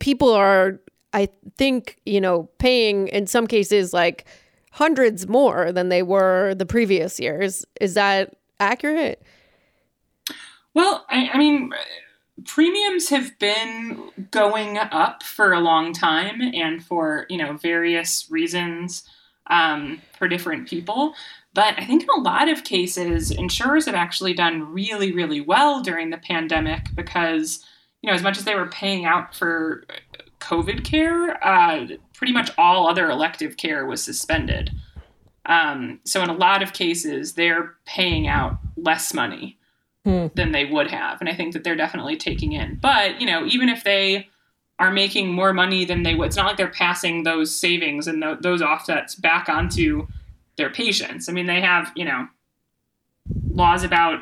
people 0.00 0.32
are, 0.32 0.80
I 1.12 1.28
think, 1.56 1.98
you 2.04 2.20
know, 2.20 2.50
paying 2.58 3.08
in 3.08 3.26
some 3.26 3.46
cases 3.46 3.94
like 3.94 4.26
hundreds 4.72 5.28
more 5.28 5.72
than 5.72 5.88
they 5.88 6.02
were 6.02 6.54
the 6.54 6.66
previous 6.66 7.18
years. 7.20 7.64
Is 7.80 7.94
that 7.94 8.34
accurate? 8.60 9.22
Well, 10.74 11.06
I, 11.08 11.30
I 11.32 11.38
mean, 11.38 11.72
premiums 12.44 13.08
have 13.08 13.38
been 13.38 14.10
going 14.30 14.78
up 14.78 15.22
for 15.22 15.52
a 15.52 15.60
long 15.60 15.92
time 15.92 16.40
and 16.40 16.84
for, 16.84 17.26
you 17.30 17.38
know, 17.38 17.56
various 17.56 18.30
reasons 18.30 19.08
um, 19.48 20.02
for 20.18 20.28
different 20.28 20.68
people. 20.68 21.14
But 21.54 21.74
I 21.78 21.86
think 21.86 22.02
in 22.02 22.08
a 22.16 22.20
lot 22.20 22.48
of 22.50 22.64
cases, 22.64 23.30
insurers 23.30 23.86
have 23.86 23.94
actually 23.94 24.34
done 24.34 24.72
really, 24.72 25.12
really 25.12 25.40
well 25.40 25.80
during 25.80 26.10
the 26.10 26.18
pandemic 26.18 26.94
because, 26.94 27.64
you 28.02 28.08
know, 28.08 28.14
as 28.14 28.22
much 28.22 28.36
as 28.36 28.44
they 28.44 28.54
were 28.54 28.66
paying 28.66 29.06
out 29.06 29.34
for 29.34 29.84
COVID 30.40 30.84
care, 30.84 31.42
uh, 31.44 31.86
pretty 32.12 32.34
much 32.34 32.50
all 32.58 32.86
other 32.86 33.10
elective 33.10 33.56
care 33.56 33.86
was 33.86 34.02
suspended. 34.02 34.70
Um, 35.46 36.00
so 36.04 36.22
in 36.22 36.28
a 36.28 36.34
lot 36.34 36.62
of 36.62 36.72
cases, 36.72 37.34
they're 37.34 37.74
paying 37.84 38.26
out 38.26 38.58
less 38.76 39.14
money 39.14 39.58
hmm. 40.04 40.26
than 40.34 40.52
they 40.52 40.64
would 40.64 40.90
have, 40.90 41.20
and 41.20 41.28
I 41.28 41.34
think 41.34 41.52
that 41.52 41.64
they're 41.64 41.76
definitely 41.76 42.16
taking 42.16 42.52
in. 42.52 42.78
But 42.80 43.20
you 43.20 43.26
know, 43.26 43.46
even 43.46 43.68
if 43.68 43.84
they 43.84 44.28
are 44.78 44.90
making 44.90 45.32
more 45.32 45.54
money 45.54 45.84
than 45.84 46.02
they 46.02 46.14
would, 46.14 46.26
it's 46.26 46.36
not 46.36 46.46
like 46.46 46.56
they're 46.56 46.68
passing 46.68 47.22
those 47.22 47.54
savings 47.54 48.06
and 48.06 48.22
th- 48.22 48.38
those 48.40 48.60
offsets 48.60 49.14
back 49.14 49.48
onto 49.48 50.06
their 50.56 50.70
patients. 50.70 51.28
I 51.28 51.32
mean, 51.32 51.46
they 51.46 51.60
have 51.60 51.92
you 51.94 52.04
know 52.04 52.28
laws 53.50 53.84
about 53.84 54.20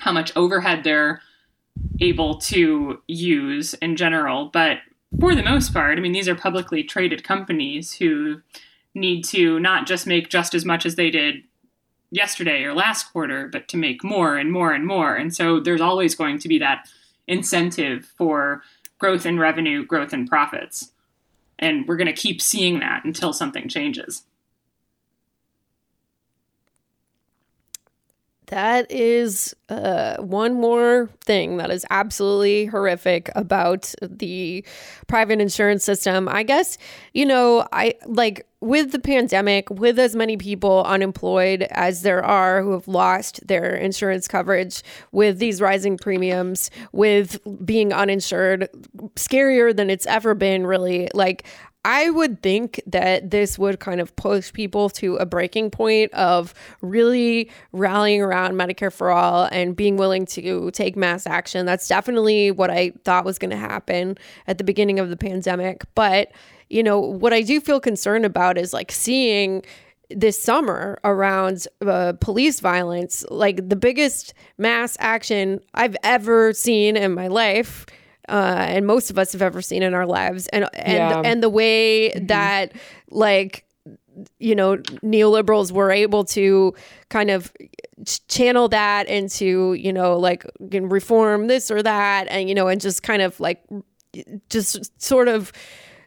how 0.00 0.12
much 0.12 0.32
overhead 0.36 0.82
they're 0.84 1.20
able 2.00 2.38
to 2.38 3.00
use 3.06 3.74
in 3.74 3.96
general, 3.96 4.46
but 4.46 4.78
for 5.20 5.34
the 5.34 5.42
most 5.42 5.72
part, 5.72 5.98
I 5.98 6.00
mean, 6.00 6.12
these 6.12 6.28
are 6.28 6.34
publicly 6.34 6.82
traded 6.82 7.22
companies 7.24 7.92
who 7.94 8.40
need 8.94 9.24
to 9.24 9.58
not 9.60 9.86
just 9.86 10.06
make 10.06 10.28
just 10.28 10.54
as 10.54 10.64
much 10.64 10.84
as 10.84 10.96
they 10.96 11.10
did 11.10 11.36
yesterday 12.10 12.62
or 12.62 12.74
last 12.74 13.10
quarter, 13.12 13.48
but 13.48 13.68
to 13.68 13.76
make 13.76 14.04
more 14.04 14.36
and 14.36 14.52
more 14.52 14.72
and 14.72 14.86
more. 14.86 15.14
And 15.14 15.34
so 15.34 15.60
there's 15.60 15.80
always 15.80 16.14
going 16.14 16.38
to 16.40 16.48
be 16.48 16.58
that 16.58 16.86
incentive 17.26 18.04
for 18.16 18.62
growth 18.98 19.26
in 19.26 19.38
revenue, 19.38 19.84
growth 19.84 20.12
in 20.12 20.28
profits. 20.28 20.92
And 21.58 21.86
we're 21.88 21.96
going 21.96 22.06
to 22.06 22.12
keep 22.12 22.42
seeing 22.42 22.80
that 22.80 23.04
until 23.04 23.32
something 23.32 23.68
changes. 23.68 24.24
That 28.46 28.90
is 28.90 29.56
uh, 29.70 30.18
one 30.18 30.52
more 30.52 31.08
thing 31.22 31.56
that 31.56 31.70
is 31.70 31.86
absolutely 31.88 32.66
horrific 32.66 33.30
about 33.34 33.94
the 34.02 34.62
private 35.06 35.40
insurance 35.40 35.84
system. 35.84 36.28
I 36.28 36.42
guess, 36.42 36.76
you 37.14 37.24
know, 37.24 37.66
I 37.72 37.94
like 38.04 38.46
with 38.62 38.92
the 38.92 38.98
pandemic, 38.98 39.68
with 39.68 39.98
as 39.98 40.14
many 40.16 40.36
people 40.36 40.84
unemployed 40.84 41.66
as 41.72 42.02
there 42.02 42.24
are 42.24 42.62
who 42.62 42.72
have 42.72 42.86
lost 42.86 43.46
their 43.46 43.74
insurance 43.74 44.28
coverage, 44.28 44.82
with 45.10 45.38
these 45.38 45.60
rising 45.60 45.98
premiums, 45.98 46.70
with 46.92 47.38
being 47.66 47.92
uninsured, 47.92 48.68
scarier 49.16 49.76
than 49.76 49.90
it's 49.90 50.06
ever 50.06 50.34
been, 50.34 50.64
really. 50.66 51.08
Like, 51.12 51.44
I 51.84 52.10
would 52.10 52.40
think 52.42 52.80
that 52.86 53.32
this 53.32 53.58
would 53.58 53.80
kind 53.80 54.00
of 54.00 54.14
push 54.14 54.52
people 54.52 54.88
to 54.90 55.16
a 55.16 55.26
breaking 55.26 55.72
point 55.72 56.14
of 56.14 56.54
really 56.80 57.50
rallying 57.72 58.22
around 58.22 58.52
Medicare 58.52 58.92
for 58.92 59.10
all 59.10 59.48
and 59.50 59.74
being 59.74 59.96
willing 59.96 60.24
to 60.26 60.70
take 60.70 60.96
mass 60.96 61.26
action. 61.26 61.66
That's 61.66 61.88
definitely 61.88 62.52
what 62.52 62.70
I 62.70 62.92
thought 63.04 63.24
was 63.24 63.40
going 63.40 63.50
to 63.50 63.56
happen 63.56 64.16
at 64.46 64.58
the 64.58 64.64
beginning 64.64 65.00
of 65.00 65.10
the 65.10 65.16
pandemic. 65.16 65.82
But, 65.96 66.30
you 66.72 66.82
know, 66.82 66.98
what 66.98 67.32
I 67.32 67.42
do 67.42 67.60
feel 67.60 67.80
concerned 67.80 68.24
about 68.24 68.58
is 68.58 68.72
like 68.72 68.90
seeing 68.90 69.62
this 70.10 70.40
summer 70.40 70.98
around 71.04 71.66
uh, 71.86 72.14
police 72.20 72.60
violence, 72.60 73.24
like 73.30 73.68
the 73.68 73.76
biggest 73.76 74.34
mass 74.58 74.96
action 75.00 75.60
I've 75.74 75.96
ever 76.02 76.52
seen 76.52 76.96
in 76.96 77.14
my 77.14 77.28
life 77.28 77.86
uh, 78.28 78.66
and 78.68 78.86
most 78.86 79.10
of 79.10 79.18
us 79.18 79.32
have 79.32 79.42
ever 79.42 79.60
seen 79.60 79.82
in 79.82 79.94
our 79.94 80.06
lives, 80.06 80.46
and 80.48 80.68
and 80.74 80.92
yeah. 80.94 81.22
and 81.24 81.42
the 81.42 81.48
way 81.48 82.10
mm-hmm. 82.10 82.26
that 82.26 82.72
like 83.10 83.66
you 84.38 84.54
know 84.54 84.76
neoliberals 85.02 85.72
were 85.72 85.90
able 85.90 86.24
to 86.24 86.74
kind 87.08 87.30
of 87.30 87.52
channel 88.28 88.68
that 88.68 89.08
into 89.08 89.74
you 89.74 89.92
know 89.92 90.18
like 90.18 90.46
reform 90.60 91.48
this 91.48 91.70
or 91.70 91.82
that, 91.82 92.28
and 92.28 92.48
you 92.48 92.54
know 92.54 92.68
and 92.68 92.80
just 92.80 93.02
kind 93.02 93.22
of 93.22 93.38
like 93.40 93.64
just 94.48 95.02
sort 95.02 95.28
of 95.28 95.52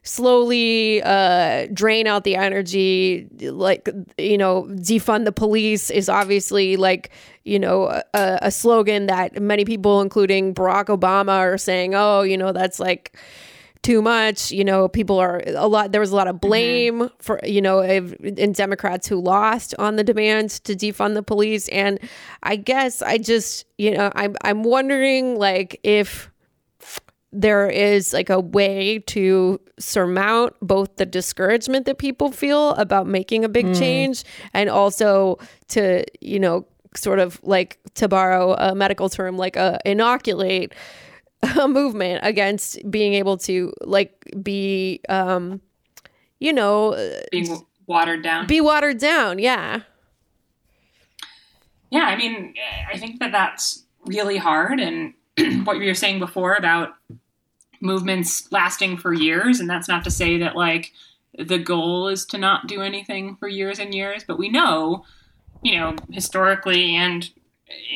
slowly 0.06 1.02
uh, 1.04 1.68
drain 1.74 2.06
out 2.06 2.24
the 2.24 2.36
energy 2.36 3.28
like 3.42 3.90
you 4.18 4.38
know 4.38 4.64
defund 4.70 5.26
the 5.26 5.32
police 5.32 5.90
is 5.90 6.08
obviously 6.08 6.78
like 6.78 7.10
you 7.44 7.60
know 7.60 7.88
a, 8.14 8.40
a 8.44 8.52
slogan 8.52 9.08
that 9.08 9.42
many 9.42 9.66
people 9.66 10.02
including 10.02 10.54
barack 10.54 10.86
obama 10.86 11.32
are 11.32 11.58
saying 11.58 11.96
oh 11.96 12.22
you 12.22 12.38
know 12.38 12.52
that's 12.52 12.80
like 12.80 13.18
too 13.82 14.02
much 14.02 14.52
you 14.52 14.64
know 14.64 14.88
people 14.88 15.18
are 15.18 15.42
a 15.48 15.68
lot 15.68 15.92
there 15.92 16.02
was 16.02 16.12
a 16.12 16.16
lot 16.16 16.28
of 16.28 16.36
mm-hmm. 16.36 16.48
blame 16.48 17.00
mm-hmm. 17.00 17.16
for 17.20 17.40
you 17.44 17.62
know 17.62 17.82
in 17.82 18.52
democrats 18.52 19.08
who 19.08 19.20
lost 19.20 19.74
on 19.80 19.96
the 19.96 20.04
demand 20.04 20.50
to 20.50 20.76
defund 20.76 21.16
the 21.16 21.24
police 21.24 21.68
and 21.70 22.00
i 22.44 22.56
guess 22.56 23.02
i 23.02 23.18
just 23.18 23.66
you 23.78 23.92
know 23.92 24.12
i'm 24.16 24.36
i'm 24.42 24.64
wondering 24.64 25.36
like 25.38 25.80
if 25.84 26.32
there 27.36 27.70
is 27.70 28.14
like 28.14 28.30
a 28.30 28.40
way 28.40 29.00
to 29.00 29.60
surmount 29.78 30.54
both 30.62 30.96
the 30.96 31.06
discouragement 31.06 31.86
that 31.86 31.98
people 31.98 32.32
feel 32.32 32.72
about 32.72 33.08
making 33.08 33.44
a 33.44 33.50
big 33.50 33.66
mm. 33.66 33.78
change 33.78 34.24
and 34.54 34.70
also 34.70 35.38
to 35.68 36.04
you 36.22 36.40
know 36.40 36.66
sort 36.96 37.20
of 37.20 37.40
like 37.44 37.78
to 37.94 38.08
borrow 38.08 38.54
a 38.54 38.74
medical 38.74 39.10
term 39.10 39.38
like 39.38 39.58
a 39.58 39.76
uh, 39.76 39.78
inoculate 39.86 40.74
a 41.60 41.68
movement 41.68 42.22
against 42.24 42.80
being 42.90 43.14
able 43.14 43.38
to 43.38 43.74
like 43.82 44.32
be 44.42 45.02
um 45.10 45.60
you 46.40 46.54
know 46.54 46.96
being 47.32 47.60
watered 47.86 48.24
down 48.24 48.48
be 48.48 48.62
watered 48.62 48.98
down 48.98 49.40
yeah 49.40 49.82
yeah 51.92 52.06
i 52.06 52.16
mean 52.16 52.54
i 52.92 52.98
think 52.98 53.20
that 53.20 53.34
that's 53.34 53.84
really 54.06 54.38
hard 54.38 54.80
and 54.80 55.14
what 55.66 55.78
you 55.78 55.86
were 55.86 55.94
saying 55.94 56.20
before 56.20 56.54
about 56.54 56.94
movements 57.86 58.52
lasting 58.52 58.98
for 58.98 59.14
years. 59.14 59.60
And 59.60 59.70
that's 59.70 59.88
not 59.88 60.04
to 60.04 60.12
say 60.12 60.38
that 60.40 60.56
like 60.56 60.92
the 61.38 61.58
goal 61.60 62.08
is 62.08 62.26
to 62.28 62.38
not 62.38 62.68
do 62.68 62.82
anything 62.82 63.36
for 63.36 63.48
years 63.48 63.80
and 63.80 63.94
years, 63.94 64.24
but 64.24 64.38
we 64.40 64.50
know, 64.50 65.06
you 65.62 65.78
know, 65.78 65.96
historically 66.12 66.96
and 66.96 67.30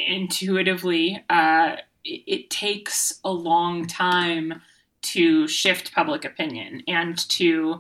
intuitively, 0.08 1.24
uh, 1.30 1.76
it, 2.04 2.24
it 2.28 2.50
takes 2.50 3.20
a 3.24 3.32
long 3.32 3.86
time 3.86 4.62
to 5.02 5.48
shift 5.48 5.94
public 5.94 6.26
opinion 6.26 6.84
and 6.88 7.18
to, 7.30 7.80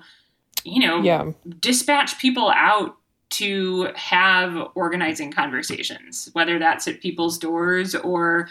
you 0.64 0.88
know, 0.88 1.01
Yeah. 1.01 1.32
dispatch 1.60 2.18
people 2.20 2.49
out 2.55 2.95
to 3.32 3.89
have 3.95 4.70
organizing 4.76 5.32
conversations, 5.32 6.30
whether 6.34 6.57
that's 6.57 6.88
at 6.88 7.01
people's 7.01 7.38
doors 7.38 7.93
or, 7.95 8.49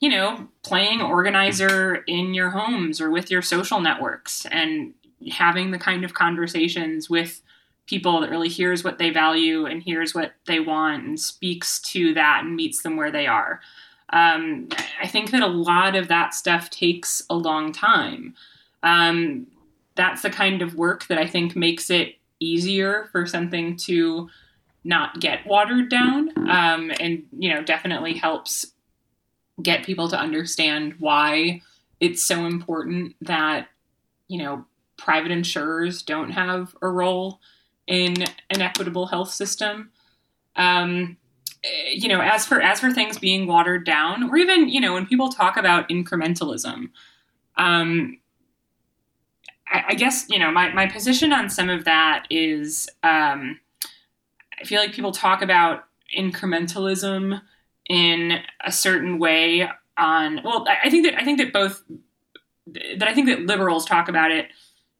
you 0.00 0.08
know, 0.08 0.48
playing 0.62 1.02
organizer 1.02 1.96
in 2.06 2.34
your 2.34 2.50
homes 2.50 3.00
or 3.00 3.10
with 3.10 3.30
your 3.30 3.42
social 3.42 3.80
networks 3.80 4.46
and 4.46 4.94
having 5.30 5.70
the 5.70 5.78
kind 5.78 6.04
of 6.04 6.14
conversations 6.14 7.10
with 7.10 7.42
people 7.86 8.20
that 8.20 8.30
really 8.30 8.48
hears 8.48 8.82
what 8.82 8.98
they 8.98 9.10
value 9.10 9.66
and 9.66 9.82
hears 9.82 10.14
what 10.14 10.32
they 10.46 10.58
want 10.58 11.04
and 11.04 11.20
speaks 11.20 11.80
to 11.80 12.14
that 12.14 12.42
and 12.44 12.56
meets 12.56 12.82
them 12.82 12.96
where 12.96 13.10
they 13.10 13.26
are. 13.26 13.60
Um, 14.12 14.68
I 15.00 15.06
think 15.06 15.30
that 15.32 15.42
a 15.42 15.46
lot 15.46 15.94
of 15.94 16.08
that 16.08 16.34
stuff 16.34 16.70
takes 16.70 17.22
a 17.28 17.34
long 17.34 17.72
time. 17.72 18.34
Um, 18.82 19.48
that's 19.96 20.22
the 20.22 20.30
kind 20.30 20.62
of 20.62 20.76
work 20.76 21.06
that 21.08 21.18
I 21.18 21.26
think 21.26 21.54
makes 21.54 21.90
it 21.90 22.16
easier 22.38 23.08
for 23.12 23.26
something 23.26 23.76
to 23.76 24.30
not 24.82 25.20
get 25.20 25.46
watered 25.46 25.90
down 25.90 26.30
um, 26.48 26.90
and 26.98 27.24
you 27.38 27.52
know 27.52 27.62
definitely 27.62 28.14
helps 28.14 28.72
get 29.62 29.84
people 29.84 30.08
to 30.08 30.18
understand 30.18 30.94
why 30.98 31.62
it's 32.00 32.22
so 32.22 32.46
important 32.46 33.14
that 33.20 33.68
you 34.28 34.38
know 34.38 34.64
private 34.96 35.30
insurers 35.30 36.02
don't 36.02 36.30
have 36.30 36.74
a 36.82 36.88
role 36.88 37.40
in 37.86 38.22
an 38.50 38.60
equitable 38.60 39.06
health 39.06 39.30
system. 39.30 39.90
Um, 40.56 41.16
you 41.92 42.08
know 42.08 42.20
as 42.20 42.46
for 42.46 42.60
as 42.60 42.80
for 42.80 42.90
things 42.90 43.18
being 43.18 43.46
watered 43.46 43.84
down 43.84 44.30
or 44.30 44.36
even 44.36 44.68
you 44.68 44.80
know 44.80 44.94
when 44.94 45.06
people 45.06 45.28
talk 45.28 45.56
about 45.56 45.88
incrementalism 45.88 46.88
um, 47.56 48.18
I, 49.70 49.84
I 49.88 49.94
guess 49.94 50.26
you 50.30 50.38
know 50.38 50.50
my, 50.50 50.72
my 50.72 50.86
position 50.86 51.32
on 51.32 51.50
some 51.50 51.68
of 51.68 51.84
that 51.84 52.26
is 52.30 52.88
um, 53.02 53.60
I 54.60 54.64
feel 54.64 54.80
like 54.80 54.92
people 54.92 55.12
talk 55.12 55.42
about 55.42 55.84
incrementalism 56.16 57.40
in 57.88 58.40
a 58.64 58.70
certain 58.70 59.18
way 59.18 59.68
on 59.96 60.40
well 60.44 60.66
I, 60.84 60.88
think 60.90 61.06
that 61.06 61.20
I 61.20 61.24
think 61.24 61.38
that 61.38 61.52
both 61.52 61.82
that 62.96 63.08
I 63.08 63.14
think 63.14 63.26
that 63.26 63.40
liberals 63.40 63.84
talk 63.84 64.08
about 64.08 64.30
it 64.30 64.48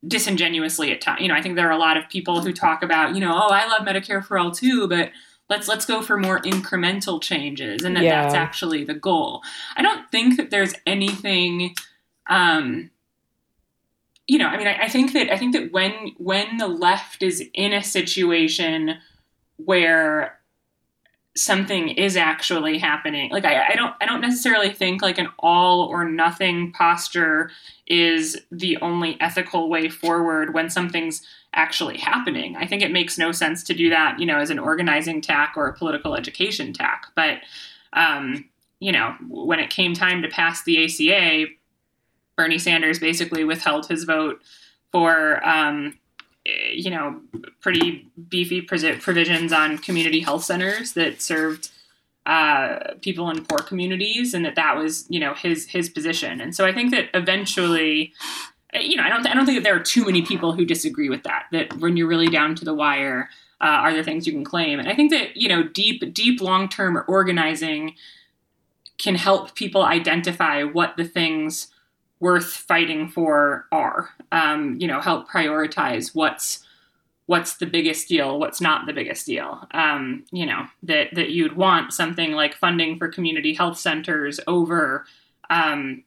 disingenuously 0.07 0.93
at 0.93 1.01
times. 1.01 1.21
You 1.21 1.29
know, 1.29 1.35
I 1.35 1.43
think 1.43 1.57
there 1.57 1.69
are 1.69 1.73
a 1.73 1.79
lot 1.79 1.97
of 1.97 2.09
people 2.09 2.41
who 2.41 2.53
talk 2.53 2.83
about, 2.83 3.15
you 3.15 3.21
know, 3.21 3.35
oh, 3.35 3.53
I 3.53 3.67
love 3.67 3.87
Medicare 3.87 4.25
for 4.25 4.39
all 4.39 4.51
too, 4.51 4.89
but 4.89 5.11
let's 5.49 5.69
let's 5.69 5.85
go 5.85 6.01
for 6.01 6.17
more 6.17 6.41
incremental 6.41 7.21
changes, 7.21 7.83
and 7.83 7.97
that 7.97 8.05
Yeah. 8.05 8.23
that's 8.23 8.35
actually 8.35 8.85
the 8.85 8.95
goal. 8.95 9.43
I 9.77 9.83
don't 9.83 10.11
think 10.11 10.37
that 10.37 10.51
there's 10.51 10.75
anything. 10.87 11.75
Um, 12.29 12.91
you 14.27 14.39
know, 14.39 14.47
I 14.47 14.57
mean, 14.57 14.69
I, 14.69 14.83
I 14.83 14.89
think 14.89 15.13
that 15.13 15.31
I 15.31 15.37
think 15.37 15.53
that 15.55 15.73
when 15.73 15.93
when 16.17 16.57
the 16.57 16.69
left 16.69 17.23
is 17.23 17.45
in 17.53 17.73
a 17.73 17.83
situation 17.83 18.99
where 19.57 20.40
something 21.37 21.91
is 21.91 22.17
actually 22.17 22.79
happening, 22.79 23.31
like 23.31 23.45
I, 23.45 23.69
I 23.69 23.75
don't 23.77 23.95
I 24.01 24.07
don't 24.07 24.21
necessarily 24.21 24.73
think 24.73 25.03
like 25.03 25.19
an 25.19 25.29
all 25.39 25.83
or 25.83 26.05
nothing 26.05 26.73
posture 26.73 27.51
is 27.87 28.41
the 28.51 28.77
only 28.79 29.17
ethical 29.21 29.69
way 29.69 29.89
forward 29.89 30.55
when 30.55 30.71
something's 30.71 31.23
actually 31.55 31.99
happening. 31.99 32.57
I 32.57 32.67
think 32.67 32.83
it 32.83 32.93
makes 32.93 33.19
no 33.19 33.33
sense 33.33 33.63
to 33.65 33.75
do 33.75 33.91
that, 33.91 34.19
you 34.19 34.27
know, 34.27 34.39
as 34.39 34.51
an 34.51 34.59
organizing 34.59 35.21
tack 35.21 35.55
or 35.57 35.67
a 35.67 35.75
political 35.77 36.15
education 36.15 36.73
tack. 36.73 37.07
But 37.15 37.39
um, 37.93 38.49
you 38.81 38.93
know, 38.93 39.15
when 39.29 39.61
it 39.61 39.71
came 39.71 39.95
time 39.95 40.23
to 40.23 40.29
pass 40.29 40.65
the 40.65 40.85
ACA, 40.85 41.47
Bernie 42.37 42.59
Sanders 42.59 42.99
basically 42.99 43.45
withheld 43.45 43.87
his 43.87 44.05
vote 44.05 44.41
for, 44.91 45.47
um, 45.47 45.99
you 46.45 46.91
know, 46.91 47.21
pretty 47.61 48.09
beefy 48.29 48.63
provisions 48.63 49.53
on 49.53 49.79
community 49.79 50.21
health 50.21 50.45
centers 50.45 50.93
that 50.95 51.21
served 51.21 51.71
uh, 52.27 52.95
people 53.01 53.31
in 53.31 53.45
poor 53.45 53.59
communities, 53.59 54.35
and 54.35 54.45
that 54.45 54.55
that 54.55 54.77
was, 54.77 55.07
you 55.09 55.21
know, 55.21 55.35
his 55.35 55.67
his 55.67 55.89
position. 55.89 56.41
And 56.41 56.55
so 56.55 56.67
I 56.67 56.73
think 56.73 56.91
that 56.93 57.09
eventually, 57.15 58.13
eh, 58.73 58.81
you 58.81 58.97
know, 58.97 59.03
I 59.03 59.09
don't 59.09 59.27
I 59.27 59.35
don't 59.35 59.47
think 59.47 59.59
that 59.59 59.65
there 59.65 59.77
are 59.77 59.83
too 59.83 60.05
many 60.05 60.23
people 60.23 60.53
who 60.53 60.65
disagree 60.65 61.09
with 61.09 61.23
that. 61.25 61.47
That 61.53 61.79
when 61.79 61.97
you're 61.97 62.07
really 62.07 62.29
down 62.29 62.55
to 62.57 62.65
the 62.65 62.75
wire, 62.75 63.29
uh, 63.61 63.65
are 63.65 63.93
there 63.93 64.05
things 64.05 64.27
you 64.27 64.33
can 64.33 64.45
claim? 64.45 64.79
And 64.79 64.89
I 64.89 64.95
think 64.95 65.11
that 65.11 65.37
you 65.37 65.49
know, 65.49 65.63
deep 65.63 66.15
deep 66.15 66.41
long 66.41 66.69
term 66.69 67.03
organizing 67.09 67.95
can 68.99 69.15
help 69.15 69.55
people 69.55 69.83
identify 69.83 70.63
what 70.63 70.97
the 70.97 71.05
things 71.05 71.69
worth 72.21 72.53
fighting 72.53 73.09
for 73.09 73.67
are. 73.73 74.11
Um, 74.31 74.77
you 74.79 74.87
know, 74.87 75.01
help 75.01 75.29
prioritize 75.29 76.15
what's 76.15 76.65
what's 77.27 77.59
the 77.59 77.67
biggest 77.67 78.09
deal, 78.09 78.41
what's 78.41 78.61
not 78.61 78.87
the 78.87 78.93
biggest 78.93 79.25
deal. 79.25 79.65
Um, 79.71 80.25
you 80.31 80.45
know, 80.45 80.67
that 80.83 81.15
that 81.15 81.31
you'd 81.31 81.57
want 81.57 81.93
something 81.93 82.33
like 82.33 82.55
funding 82.55 82.99
for 82.99 83.09
community 83.09 83.55
health 83.55 83.79
centers 83.79 84.41
over 84.47 85.07
um, 85.49 86.05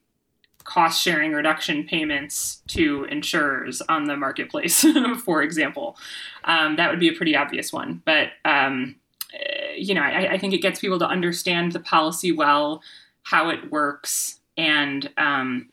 cost 0.63 1.01
sharing 1.01 1.33
reduction 1.33 1.85
payments 1.85 2.61
to 2.67 3.05
insurers 3.05 3.81
on 3.89 4.05
the 4.05 4.15
marketplace, 4.15 4.85
for 5.25 5.41
example. 5.41 5.97
Um, 6.45 6.75
that 6.75 6.89
would 6.89 6.99
be 6.99 7.09
a 7.09 7.13
pretty 7.13 7.35
obvious 7.35 7.73
one, 7.73 8.01
but 8.05 8.29
um, 8.45 8.95
eh, 9.33 9.75
you 9.77 9.93
know, 9.93 10.01
I, 10.01 10.33
I 10.33 10.37
think 10.37 10.53
it 10.53 10.61
gets 10.61 10.79
people 10.79 10.99
to 10.99 11.07
understand 11.07 11.71
the 11.71 11.79
policy 11.79 12.31
well, 12.31 12.81
how 13.23 13.49
it 13.49 13.71
works, 13.71 14.39
and 14.57 15.09
um, 15.17 15.69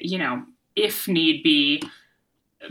you 0.00 0.18
know, 0.18 0.44
if 0.76 1.08
need 1.08 1.42
be, 1.42 1.82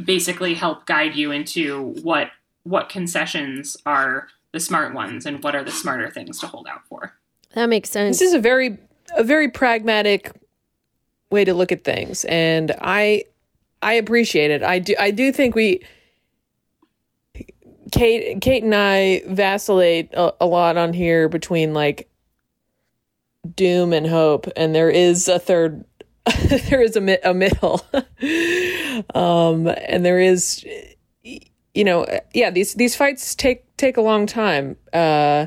basically 0.04 0.54
help 0.54 0.86
guide 0.86 1.16
you 1.16 1.32
into 1.32 1.94
what 2.02 2.32
what 2.64 2.90
concessions 2.90 3.78
are 3.86 4.28
the 4.52 4.60
smart 4.60 4.94
ones 4.94 5.26
and 5.26 5.44
what 5.44 5.56
are 5.56 5.64
the 5.64 5.72
smarter 5.72 6.10
things 6.10 6.40
to 6.40 6.48
hold 6.48 6.68
out 6.68 6.86
for. 6.88 7.14
That 7.54 7.70
makes 7.70 7.90
sense. 7.90 8.20
This 8.20 8.30
is 8.30 8.34
a 8.34 8.40
very 8.40 8.78
a 9.18 9.24
very 9.24 9.50
pragmatic 9.50 10.32
way 11.32 11.46
to 11.46 11.54
look 11.54 11.72
at 11.72 11.84
things 11.84 12.26
and 12.26 12.76
I 12.82 13.26
I 13.82 13.94
appreciate 13.94 14.52
it. 14.52 14.64
I 14.64 14.80
do 14.80 14.96
I 15.00 15.12
do 15.12 15.32
think 15.32 15.56
we 15.56 15.82
Kate 17.92 18.40
Kate 18.42 18.64
and 18.64 18.76
I 18.76 19.24
vacillate 19.28 20.14
a, 20.14 20.34
a 20.42 20.46
lot 20.46 20.78
on 20.78 20.94
here 20.94 21.30
between 21.30 21.74
like 21.74 22.10
doom 23.56 23.94
and 23.94 24.06
hope 24.06 24.48
and 24.56 24.76
there 24.76 24.90
is 24.90 25.28
a 25.28 25.40
third 25.40 25.86
there 26.70 26.82
is 26.82 26.96
a, 26.96 27.02
mi- 27.02 27.18
a 27.24 27.34
middle 27.34 27.82
um 29.16 29.68
and 29.68 30.06
there 30.06 30.20
is 30.20 30.66
you 31.24 31.84
know 31.84 32.06
yeah 32.34 32.50
these 32.50 32.74
these 32.76 32.96
fights 32.96 33.36
take 33.36 33.66
take 33.78 33.98
a 33.98 34.02
long 34.02 34.26
time 34.26 34.76
uh 34.94 35.46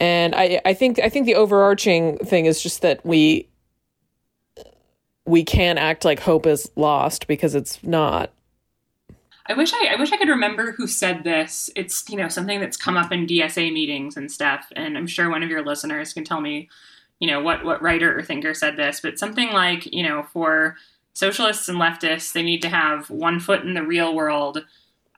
and 0.00 0.34
I, 0.34 0.60
I 0.64 0.74
think 0.74 0.98
I 0.98 1.08
think 1.08 1.26
the 1.26 1.36
overarching 1.36 2.18
thing 2.18 2.46
is 2.46 2.62
just 2.62 2.82
that 2.82 3.04
we 3.06 3.48
we 5.24 5.44
can't 5.44 5.78
act 5.78 6.04
like 6.04 6.20
hope 6.20 6.46
is 6.46 6.70
lost 6.76 7.26
because 7.26 7.54
it's 7.54 7.82
not. 7.82 8.30
I 9.46 9.52
wish 9.54 9.72
I, 9.74 9.90
I 9.92 9.96
wish 9.96 10.10
I 10.10 10.16
could 10.16 10.28
remember 10.28 10.72
who 10.72 10.86
said 10.86 11.24
this. 11.24 11.70
It's 11.76 12.08
you 12.08 12.16
know 12.16 12.28
something 12.28 12.60
that's 12.60 12.76
come 12.76 12.96
up 12.96 13.12
in 13.12 13.26
DSA 13.26 13.72
meetings 13.72 14.16
and 14.16 14.30
stuff, 14.30 14.66
and 14.74 14.98
I'm 14.98 15.06
sure 15.06 15.30
one 15.30 15.42
of 15.42 15.50
your 15.50 15.64
listeners 15.64 16.12
can 16.12 16.24
tell 16.24 16.40
me, 16.40 16.68
you 17.24 17.30
know, 17.30 17.40
what 17.40 17.64
what 17.64 17.80
writer 17.80 18.18
or 18.18 18.22
thinker 18.22 18.52
said 18.52 18.76
this. 18.76 19.00
But 19.00 19.18
something 19.18 19.50
like 19.50 19.90
you 19.94 20.02
know 20.02 20.24
for 20.24 20.76
socialists 21.14 21.70
and 21.70 21.80
leftists, 21.80 22.34
they 22.34 22.42
need 22.42 22.60
to 22.60 22.68
have 22.68 23.08
one 23.08 23.40
foot 23.40 23.62
in 23.62 23.72
the 23.72 23.82
real 23.82 24.14
world, 24.14 24.58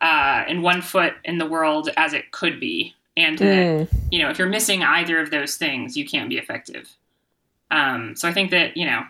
uh, 0.01 0.45
and 0.47 0.63
one 0.63 0.83
foot 0.83 1.15
in 1.25 1.39
the 1.39 1.47
world 1.47 1.91
as 1.97 2.13
it 2.13 2.31
could 2.31 2.61
be, 2.61 2.95
and 3.17 3.37
that 3.39 3.89
you 4.13 4.21
know 4.21 4.31
if 4.31 4.39
you're 4.39 4.47
missing 4.47 4.85
either 4.85 5.19
of 5.19 5.33
those 5.33 5.57
things, 5.57 5.97
you 5.97 6.07
can't 6.07 6.31
be 6.31 6.39
effective. 6.39 6.89
Um, 7.73 8.15
so 8.15 8.29
I 8.29 8.33
think 8.33 8.53
that 8.53 8.77
you 8.77 8.87
know 8.87 9.03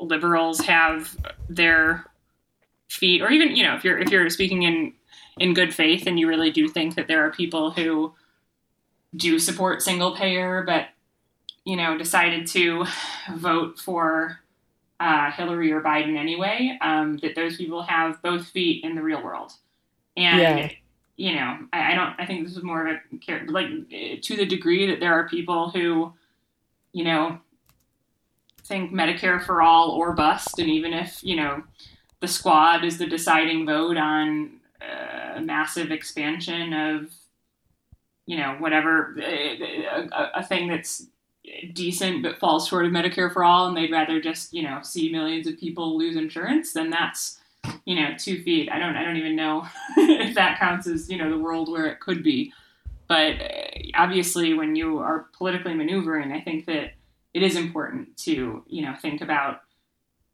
liberals 0.00 0.60
have 0.60 1.14
their 1.50 2.06
feet 2.88 3.20
or 3.20 3.30
even 3.30 3.54
you 3.54 3.62
know 3.62 3.74
if 3.74 3.84
you're 3.84 3.98
if 3.98 4.08
you're 4.08 4.30
speaking 4.30 4.62
in 4.62 4.94
in 5.38 5.52
good 5.52 5.74
faith 5.74 6.06
and 6.06 6.18
you 6.18 6.26
really 6.26 6.50
do 6.50 6.66
think 6.66 6.94
that 6.94 7.08
there 7.08 7.26
are 7.26 7.30
people 7.30 7.70
who 7.70 8.14
do 9.14 9.38
support 9.38 9.82
single 9.82 10.16
payer 10.16 10.62
but 10.62 10.88
you 11.68 11.76
know 11.76 11.98
decided 11.98 12.46
to 12.46 12.86
vote 13.36 13.78
for 13.78 14.40
uh, 15.00 15.30
Hillary 15.32 15.70
or 15.70 15.82
Biden 15.82 16.16
anyway 16.16 16.78
um, 16.80 17.18
that 17.18 17.34
those 17.36 17.58
people 17.58 17.82
have 17.82 18.20
both 18.22 18.48
feet 18.48 18.82
in 18.84 18.94
the 18.96 19.02
real 19.02 19.22
world 19.22 19.52
and 20.16 20.40
Yeah. 20.40 20.70
you 21.16 21.34
know 21.34 21.58
I, 21.74 21.92
I 21.92 21.94
don't 21.94 22.14
I 22.18 22.24
think 22.24 22.46
this 22.46 22.56
is 22.56 22.62
more 22.62 22.88
of 22.88 22.96
a 22.96 23.50
like 23.52 23.68
to 24.22 24.36
the 24.36 24.46
degree 24.46 24.86
that 24.86 24.98
there 24.98 25.12
are 25.12 25.28
people 25.28 25.68
who 25.68 26.12
you 26.92 27.04
know 27.04 27.38
think 28.64 28.90
Medicare 28.90 29.44
for 29.44 29.60
all 29.60 29.90
or 29.90 30.14
bust 30.14 30.58
and 30.58 30.70
even 30.70 30.94
if 30.94 31.22
you 31.22 31.36
know 31.36 31.62
the 32.20 32.28
squad 32.28 32.82
is 32.82 32.96
the 32.96 33.06
deciding 33.06 33.66
vote 33.66 33.98
on 33.98 34.58
uh, 34.80 35.34
a 35.36 35.40
massive 35.42 35.90
expansion 35.90 36.72
of 36.72 37.12
you 38.24 38.38
know 38.38 38.56
whatever 38.58 39.14
a, 39.20 39.84
a, 39.84 40.30
a 40.36 40.42
thing 40.42 40.68
that's 40.68 41.06
decent 41.72 42.22
but 42.22 42.38
falls 42.38 42.68
short 42.68 42.86
of 42.86 42.92
Medicare 42.92 43.32
for 43.32 43.44
all, 43.44 43.66
and 43.68 43.76
they'd 43.76 43.90
rather 43.90 44.20
just 44.20 44.52
you 44.52 44.62
know 44.62 44.80
see 44.82 45.10
millions 45.10 45.46
of 45.46 45.58
people 45.58 45.96
lose 45.98 46.16
insurance, 46.16 46.72
then 46.72 46.90
that's 46.90 47.38
you 47.84 47.94
know 47.94 48.10
two 48.18 48.42
feet. 48.42 48.70
I 48.70 48.78
don't 48.78 48.96
I 48.96 49.04
don't 49.04 49.16
even 49.16 49.36
know 49.36 49.66
if 49.96 50.34
that 50.34 50.58
counts 50.58 50.86
as 50.86 51.10
you 51.10 51.18
know 51.18 51.30
the 51.30 51.38
world 51.38 51.70
where 51.70 51.86
it 51.86 52.00
could 52.00 52.22
be, 52.22 52.52
but 53.06 53.40
uh, 53.40 53.68
obviously 53.94 54.54
when 54.54 54.76
you 54.76 54.98
are 54.98 55.26
politically 55.32 55.74
maneuvering, 55.74 56.32
I 56.32 56.40
think 56.40 56.66
that 56.66 56.92
it 57.34 57.42
is 57.42 57.56
important 57.56 58.16
to 58.18 58.64
you 58.66 58.82
know 58.82 58.94
think 59.00 59.20
about 59.20 59.60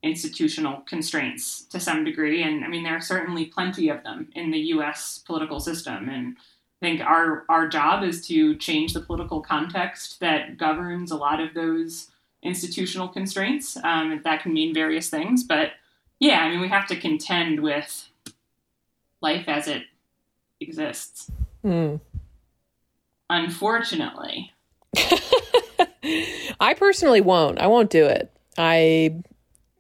institutional 0.03 0.83
constraints 0.83 1.65
to 1.65 1.81
some 1.81 2.05
degree, 2.05 2.43
and 2.43 2.65
I 2.65 2.69
mean 2.69 2.83
there 2.83 2.97
are 2.97 3.01
certainly 3.01 3.47
plenty 3.47 3.89
of 3.89 4.03
them 4.03 4.29
in 4.35 4.51
the 4.51 4.59
U.S. 4.59 5.23
political 5.27 5.61
system 5.61 6.09
and 6.09 6.37
think 6.85 7.01
our 7.01 7.45
our 7.49 7.67
job 7.67 8.05
is 8.05 8.27
to 8.27 8.57
change 8.57 8.93
the 8.93 9.01
political 9.01 9.41
context 9.41 10.21
that 10.21 10.59
governs 10.59 11.11
a 11.11 11.17
lot 11.17 11.41
of 11.41 11.55
those 11.55 12.11
institutional 12.43 13.09
constraints. 13.09 13.79
Um, 13.83 14.21
that 14.23 14.43
can 14.43 14.53
mean 14.53 14.75
various 14.75 15.09
things, 15.09 15.45
but 15.45 15.73
yeah, 16.21 16.41
I 16.41 16.51
mean 16.51 16.61
we 16.61 16.69
have 16.69 16.87
to 16.89 16.97
contend 16.97 17.61
with 17.61 18.09
life 19.23 19.49
as 19.49 19.67
it 19.67 19.85
exists. 20.61 21.31
Mm. 21.65 22.01
Unfortunately, 23.31 24.53
I 26.61 26.75
personally 26.77 27.23
won't. 27.23 27.59
I 27.59 27.67
won't 27.67 27.89
do 27.89 28.05
it. 28.05 28.31
I 28.59 29.23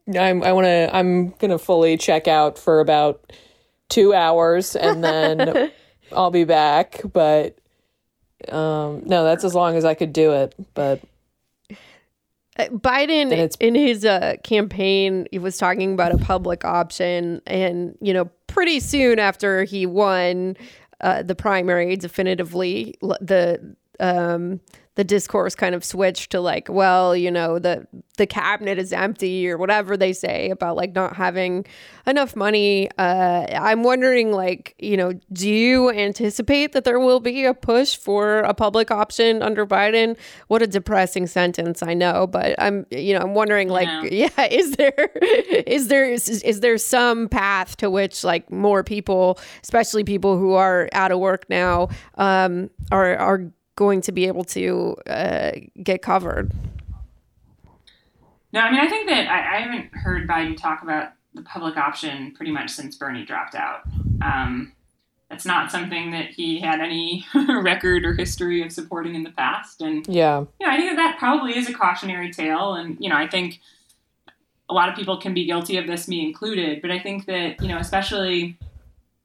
I'm, 0.08 0.42
I 0.42 0.52
want 0.54 0.64
to. 0.64 0.88
I'm 0.90 1.30
gonna 1.32 1.58
fully 1.58 1.98
check 1.98 2.28
out 2.28 2.58
for 2.58 2.80
about 2.80 3.30
two 3.90 4.14
hours 4.14 4.74
and 4.74 5.04
then 5.04 5.70
I'll 6.16 6.30
be 6.30 6.44
back, 6.44 7.00
but 7.12 7.58
um, 8.48 9.02
no, 9.04 9.24
that's 9.24 9.44
as 9.44 9.54
long 9.54 9.76
as 9.76 9.84
I 9.84 9.94
could 9.94 10.12
do 10.12 10.32
it. 10.32 10.54
But 10.74 11.00
uh, 12.58 12.66
Biden 12.66 13.54
in 13.60 13.74
his 13.74 14.04
uh, 14.04 14.34
campaign, 14.42 15.26
he 15.30 15.38
was 15.38 15.56
talking 15.56 15.92
about 15.92 16.12
a 16.12 16.18
public 16.18 16.64
option, 16.64 17.40
and 17.46 17.96
you 18.00 18.12
know, 18.12 18.30
pretty 18.46 18.80
soon 18.80 19.18
after 19.18 19.64
he 19.64 19.86
won 19.86 20.56
uh, 21.00 21.22
the 21.22 21.34
primary, 21.34 21.96
definitively 21.96 22.94
the 23.00 23.76
um, 24.00 24.60
the 24.96 25.04
discourse 25.04 25.54
kind 25.54 25.74
of 25.74 25.84
switched 25.84 26.30
to 26.30 26.40
like, 26.40 26.68
well, 26.68 27.16
you 27.16 27.30
know, 27.30 27.58
the 27.58 27.86
the 28.16 28.26
cabinet 28.26 28.78
is 28.78 28.92
empty 28.92 29.48
or 29.48 29.58
whatever 29.58 29.96
they 29.96 30.12
say 30.12 30.50
about 30.50 30.76
like 30.76 30.94
not 30.94 31.16
having 31.16 31.66
enough 32.06 32.36
money. 32.36 32.88
Uh, 32.96 33.44
I'm 33.50 33.82
wondering, 33.82 34.30
like, 34.30 34.76
you 34.78 34.96
know, 34.96 35.14
do 35.32 35.50
you 35.50 35.90
anticipate 35.90 36.72
that 36.72 36.84
there 36.84 37.00
will 37.00 37.18
be 37.18 37.44
a 37.44 37.54
push 37.54 37.96
for 37.96 38.38
a 38.40 38.54
public 38.54 38.92
option 38.92 39.42
under 39.42 39.66
Biden? 39.66 40.16
What 40.46 40.62
a 40.62 40.68
depressing 40.68 41.26
sentence, 41.26 41.82
I 41.82 41.94
know, 41.94 42.28
but 42.28 42.54
I'm, 42.58 42.86
you 42.90 43.14
know, 43.14 43.20
I'm 43.20 43.34
wondering, 43.34 43.68
like, 43.68 43.88
yeah, 44.12 44.28
yeah 44.38 44.46
is 44.46 44.76
there 44.76 45.10
is 45.66 45.88
there 45.88 46.08
is, 46.08 46.28
is 46.28 46.60
there 46.60 46.78
some 46.78 47.28
path 47.28 47.76
to 47.78 47.90
which 47.90 48.22
like 48.22 48.48
more 48.52 48.84
people, 48.84 49.40
especially 49.64 50.04
people 50.04 50.38
who 50.38 50.52
are 50.52 50.88
out 50.92 51.10
of 51.10 51.18
work 51.18 51.46
now, 51.48 51.88
um, 52.16 52.70
are 52.92 53.16
are 53.16 53.50
going 53.76 54.00
to 54.02 54.12
be 54.12 54.26
able 54.26 54.44
to 54.44 54.96
uh, 55.06 55.52
get 55.82 56.02
covered. 56.02 56.52
No, 58.52 58.60
I 58.60 58.70
mean, 58.70 58.80
I 58.80 58.88
think 58.88 59.08
that 59.08 59.26
I, 59.28 59.56
I, 59.56 59.60
haven't 59.62 59.92
heard 59.94 60.28
Biden 60.28 60.56
talk 60.56 60.82
about 60.82 61.10
the 61.34 61.42
public 61.42 61.76
option 61.76 62.32
pretty 62.36 62.52
much 62.52 62.70
since 62.70 62.96
Bernie 62.96 63.24
dropped 63.24 63.56
out. 63.56 63.80
Um, 64.22 64.72
that's 65.28 65.44
not 65.44 65.72
something 65.72 66.12
that 66.12 66.26
he 66.30 66.60
had 66.60 66.80
any 66.80 67.26
record 67.48 68.04
or 68.04 68.14
history 68.14 68.62
of 68.62 68.70
supporting 68.70 69.16
in 69.16 69.24
the 69.24 69.32
past. 69.32 69.80
And, 69.80 70.06
yeah, 70.06 70.44
you 70.60 70.66
know, 70.66 70.72
I 70.72 70.76
think 70.76 70.90
that, 70.90 70.96
that 70.96 71.18
probably 71.18 71.58
is 71.58 71.68
a 71.68 71.72
cautionary 71.72 72.32
tale. 72.32 72.74
And, 72.74 72.96
you 73.00 73.08
know, 73.08 73.16
I 73.16 73.26
think 73.26 73.60
a 74.68 74.74
lot 74.74 74.88
of 74.88 74.94
people 74.94 75.16
can 75.16 75.34
be 75.34 75.46
guilty 75.46 75.76
of 75.76 75.88
this, 75.88 76.06
me 76.06 76.24
included. 76.24 76.80
But 76.80 76.92
I 76.92 77.00
think 77.00 77.26
that, 77.26 77.60
you 77.60 77.66
know, 77.66 77.78
especially 77.78 78.56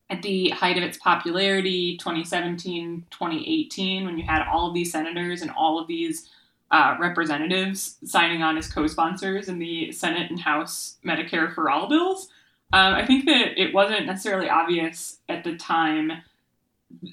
at 0.10 0.22
the 0.22 0.49
height 0.49 0.78
of 0.78 0.84
its 0.84 0.97
popularity, 0.97 1.97
2017, 1.97 3.05
2018, 3.12 4.05
when 4.05 4.18
you 4.18 4.24
had 4.24 4.47
all 4.47 4.68
of 4.68 4.74
these 4.74 4.91
senators 4.91 5.41
and 5.41 5.51
all 5.51 5.80
of 5.80 5.88
these 5.88 6.30
uh, 6.72 6.95
representatives 6.99 7.97
signing 8.05 8.41
on 8.41 8.57
as 8.57 8.72
co 8.72 8.88
sponsors 8.88 9.49
in 9.49 9.60
the 9.60 9.91
Senate 9.91 10.30
and 10.30 10.39
House 10.39 10.97
Medicare 11.05 11.53
for 11.53 11.70
All 11.70 11.88
bills. 11.88 12.30
Um, 12.72 12.93
I 12.93 13.05
think 13.05 13.26
that 13.26 13.60
it 13.60 13.74
wasn't 13.74 14.05
necessarily 14.05 14.49
obvious 14.49 15.18
at 15.28 15.43
the 15.43 15.55
time 15.55 16.12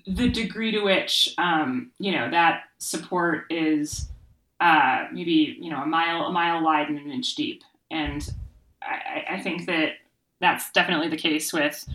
the 0.06 0.28
degree 0.30 0.70
to 0.72 0.80
which, 0.80 1.34
um, 1.38 1.90
you 1.98 2.12
know, 2.12 2.30
that 2.30 2.64
support 2.78 3.44
is 3.50 4.08
uh, 4.60 5.04
maybe, 5.12 5.56
you 5.60 5.70
know, 5.70 5.82
a 5.82 5.86
mile, 5.86 6.24
a 6.24 6.32
mile 6.32 6.62
wide 6.62 6.88
and 6.88 6.98
an 6.98 7.10
inch 7.10 7.34
deep. 7.34 7.62
And 7.90 8.28
I, 8.82 9.36
I 9.36 9.40
think 9.42 9.66
that 9.66 9.92
that's 10.40 10.70
definitely 10.72 11.08
the 11.08 11.16
case 11.16 11.52
with 11.52 11.86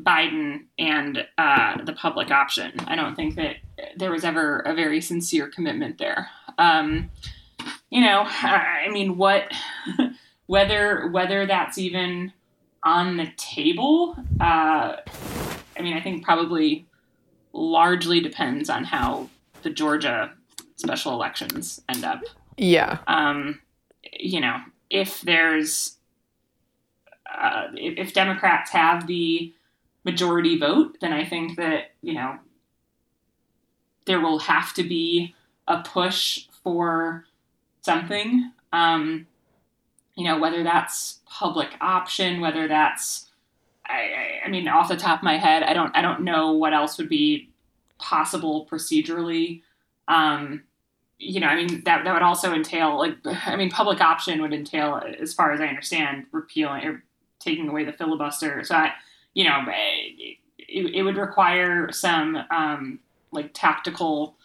Biden 0.00 0.66
and 0.78 1.26
uh, 1.38 1.82
the 1.84 1.92
public 1.92 2.30
option. 2.30 2.72
I 2.86 2.96
don't 2.96 3.14
think 3.14 3.36
that 3.36 3.56
there 3.96 4.10
was 4.10 4.24
ever 4.24 4.60
a 4.60 4.74
very 4.74 5.00
sincere 5.00 5.48
commitment 5.48 5.98
there. 5.98 6.28
Um, 6.58 7.10
you 7.90 8.00
know, 8.00 8.24
I 8.26 8.88
mean, 8.90 9.16
what, 9.16 9.52
whether 10.46 11.08
whether 11.08 11.46
that's 11.46 11.78
even 11.78 12.32
on 12.84 13.16
the 13.16 13.30
table. 13.36 14.16
Uh, 14.40 14.96
I 15.76 15.82
mean, 15.82 15.96
I 15.96 16.00
think 16.00 16.24
probably 16.24 16.86
largely 17.52 18.20
depends 18.20 18.68
on 18.68 18.84
how 18.84 19.28
the 19.62 19.70
Georgia 19.70 20.32
special 20.76 21.12
elections 21.12 21.80
end 21.88 22.04
up. 22.04 22.22
Yeah. 22.56 22.98
Um, 23.06 23.60
you 24.18 24.40
know, 24.40 24.58
if 24.90 25.20
there's 25.22 25.96
uh, 27.32 27.68
if, 27.74 28.08
if 28.08 28.14
Democrats 28.14 28.70
have 28.72 29.06
the 29.06 29.52
majority 30.04 30.58
vote, 30.58 30.98
then 31.00 31.12
I 31.12 31.24
think 31.24 31.56
that, 31.56 31.92
you 32.02 32.14
know, 32.14 32.38
there 34.04 34.20
will 34.20 34.40
have 34.40 34.74
to 34.74 34.82
be 34.82 35.34
a 35.68 35.82
push 35.82 36.46
for 36.62 37.24
something. 37.82 38.52
Um, 38.72 39.26
you 40.14 40.24
know, 40.24 40.38
whether 40.38 40.62
that's 40.62 41.20
public 41.26 41.70
option, 41.80 42.40
whether 42.40 42.68
that's, 42.68 43.30
I, 43.86 44.40
I, 44.44 44.48
mean, 44.48 44.68
off 44.68 44.88
the 44.88 44.96
top 44.96 45.20
of 45.20 45.24
my 45.24 45.38
head, 45.38 45.62
I 45.62 45.72
don't, 45.72 45.94
I 45.96 46.02
don't 46.02 46.22
know 46.22 46.52
what 46.52 46.74
else 46.74 46.98
would 46.98 47.08
be 47.08 47.50
possible 47.98 48.66
procedurally. 48.70 49.62
Um, 50.08 50.64
you 51.18 51.40
know, 51.40 51.46
I 51.46 51.54
mean, 51.54 51.82
that, 51.84 52.04
that 52.04 52.12
would 52.12 52.22
also 52.22 52.52
entail, 52.52 52.98
like, 52.98 53.16
I 53.46 53.56
mean, 53.56 53.70
public 53.70 54.00
option 54.00 54.42
would 54.42 54.52
entail, 54.52 55.00
as 55.20 55.32
far 55.32 55.52
as 55.52 55.60
I 55.60 55.66
understand, 55.66 56.26
repealing 56.32 56.84
or 56.84 57.04
taking 57.38 57.68
away 57.68 57.84
the 57.84 57.92
filibuster. 57.92 58.64
So 58.64 58.74
I, 58.74 58.92
you 59.34 59.44
know, 59.44 59.64
it, 59.68 60.38
it 60.94 61.02
would 61.02 61.16
require 61.16 61.90
some 61.92 62.36
um, 62.50 63.00
like 63.30 63.50
tactical 63.52 64.36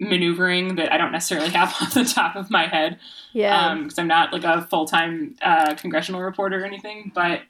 maneuvering 0.00 0.76
that 0.76 0.92
I 0.92 0.96
don't 0.96 1.12
necessarily 1.12 1.50
have 1.50 1.68
off 1.80 1.94
the 1.94 2.04
top 2.04 2.36
of 2.36 2.50
my 2.50 2.66
head. 2.66 2.98
Yeah. 3.32 3.74
Because 3.74 3.98
um, 3.98 4.02
I'm 4.02 4.08
not 4.08 4.32
like 4.32 4.44
a 4.44 4.62
full 4.62 4.86
time 4.86 5.36
uh, 5.42 5.74
congressional 5.74 6.20
reporter 6.20 6.62
or 6.62 6.66
anything, 6.66 7.12
but 7.14 7.42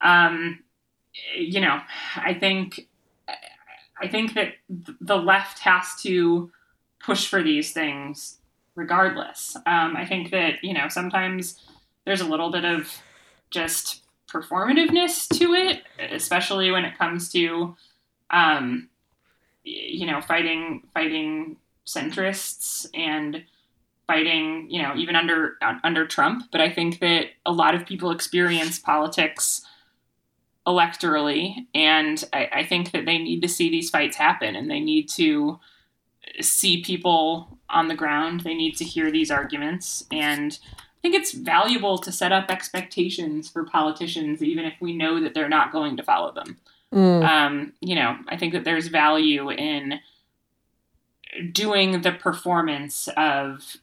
um, 0.00 0.60
you 1.36 1.60
know, 1.60 1.80
I 2.16 2.34
think 2.34 2.88
I 4.00 4.06
think 4.06 4.34
that 4.34 4.54
the 5.00 5.16
left 5.16 5.60
has 5.60 6.00
to 6.02 6.50
push 7.00 7.26
for 7.26 7.42
these 7.42 7.72
things 7.72 8.38
regardless. 8.74 9.56
Um, 9.66 9.96
I 9.96 10.06
think 10.06 10.30
that 10.30 10.62
you 10.62 10.72
know 10.72 10.88
sometimes 10.88 11.60
there's 12.04 12.20
a 12.20 12.26
little 12.26 12.50
bit 12.50 12.64
of 12.64 12.96
just 13.50 14.02
performativeness 14.28 15.28
to 15.38 15.54
it, 15.54 15.82
especially 16.10 16.70
when 16.70 16.84
it 16.84 16.98
comes 16.98 17.30
to, 17.32 17.76
um, 18.30 18.88
you 19.64 20.06
know, 20.06 20.20
fighting 20.20 20.82
fighting 20.94 21.56
centrists 21.86 22.86
and 22.94 23.44
fighting, 24.06 24.66
you 24.70 24.82
know, 24.82 24.94
even 24.96 25.16
under 25.16 25.56
under 25.82 26.06
Trump. 26.06 26.44
But 26.52 26.60
I 26.60 26.70
think 26.70 27.00
that 27.00 27.26
a 27.46 27.52
lot 27.52 27.74
of 27.74 27.86
people 27.86 28.10
experience 28.10 28.78
politics 28.78 29.64
electorally, 30.66 31.66
and 31.74 32.22
I, 32.32 32.48
I 32.52 32.66
think 32.66 32.92
that 32.92 33.06
they 33.06 33.18
need 33.18 33.40
to 33.40 33.48
see 33.48 33.70
these 33.70 33.90
fights 33.90 34.16
happen, 34.16 34.54
and 34.54 34.70
they 34.70 34.80
need 34.80 35.08
to 35.10 35.58
see 36.40 36.82
people 36.82 37.58
on 37.70 37.88
the 37.88 37.94
ground. 37.94 38.40
They 38.40 38.54
need 38.54 38.76
to 38.76 38.84
hear 38.84 39.10
these 39.10 39.30
arguments 39.30 40.04
and 40.10 40.58
I 40.98 41.00
think 41.00 41.14
it's 41.14 41.32
valuable 41.32 41.98
to 41.98 42.10
set 42.10 42.32
up 42.32 42.50
expectations 42.50 43.48
for 43.48 43.64
politicians, 43.64 44.42
even 44.42 44.64
if 44.64 44.74
we 44.80 44.96
know 44.96 45.20
that 45.20 45.32
they're 45.32 45.48
not 45.48 45.70
going 45.70 45.96
to 45.96 46.02
follow 46.02 46.32
them. 46.32 46.58
Mm. 46.92 47.24
Um, 47.24 47.72
you 47.80 47.94
know, 47.94 48.16
I 48.28 48.36
think 48.36 48.52
that 48.52 48.64
there's 48.64 48.88
value 48.88 49.50
in 49.50 50.00
doing 51.52 52.00
the 52.00 52.10
performance 52.10 53.08
of, 53.16 53.76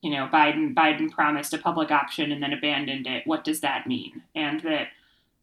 you 0.00 0.10
know, 0.10 0.28
Biden. 0.32 0.72
Biden 0.72 1.10
promised 1.10 1.52
a 1.54 1.58
public 1.58 1.90
option 1.90 2.30
and 2.30 2.40
then 2.40 2.52
abandoned 2.52 3.06
it. 3.08 3.26
What 3.26 3.42
does 3.42 3.60
that 3.60 3.88
mean? 3.88 4.22
And 4.36 4.60
that, 4.60 4.88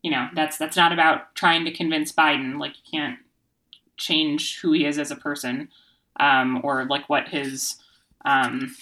you 0.02 0.12
know, 0.12 0.30
that's 0.34 0.58
that's 0.58 0.78
not 0.78 0.94
about 0.94 1.36
trying 1.36 1.66
to 1.66 1.72
convince 1.72 2.14
Biden. 2.14 2.58
Like 2.58 2.76
you 2.78 3.00
can't 3.00 3.20
change 3.98 4.60
who 4.62 4.72
he 4.72 4.86
is 4.86 4.98
as 4.98 5.12
a 5.12 5.16
person, 5.16 5.70
um, 6.20 6.62
or 6.64 6.86
like 6.86 7.10
what 7.10 7.28
his 7.28 7.76
um, 8.24 8.76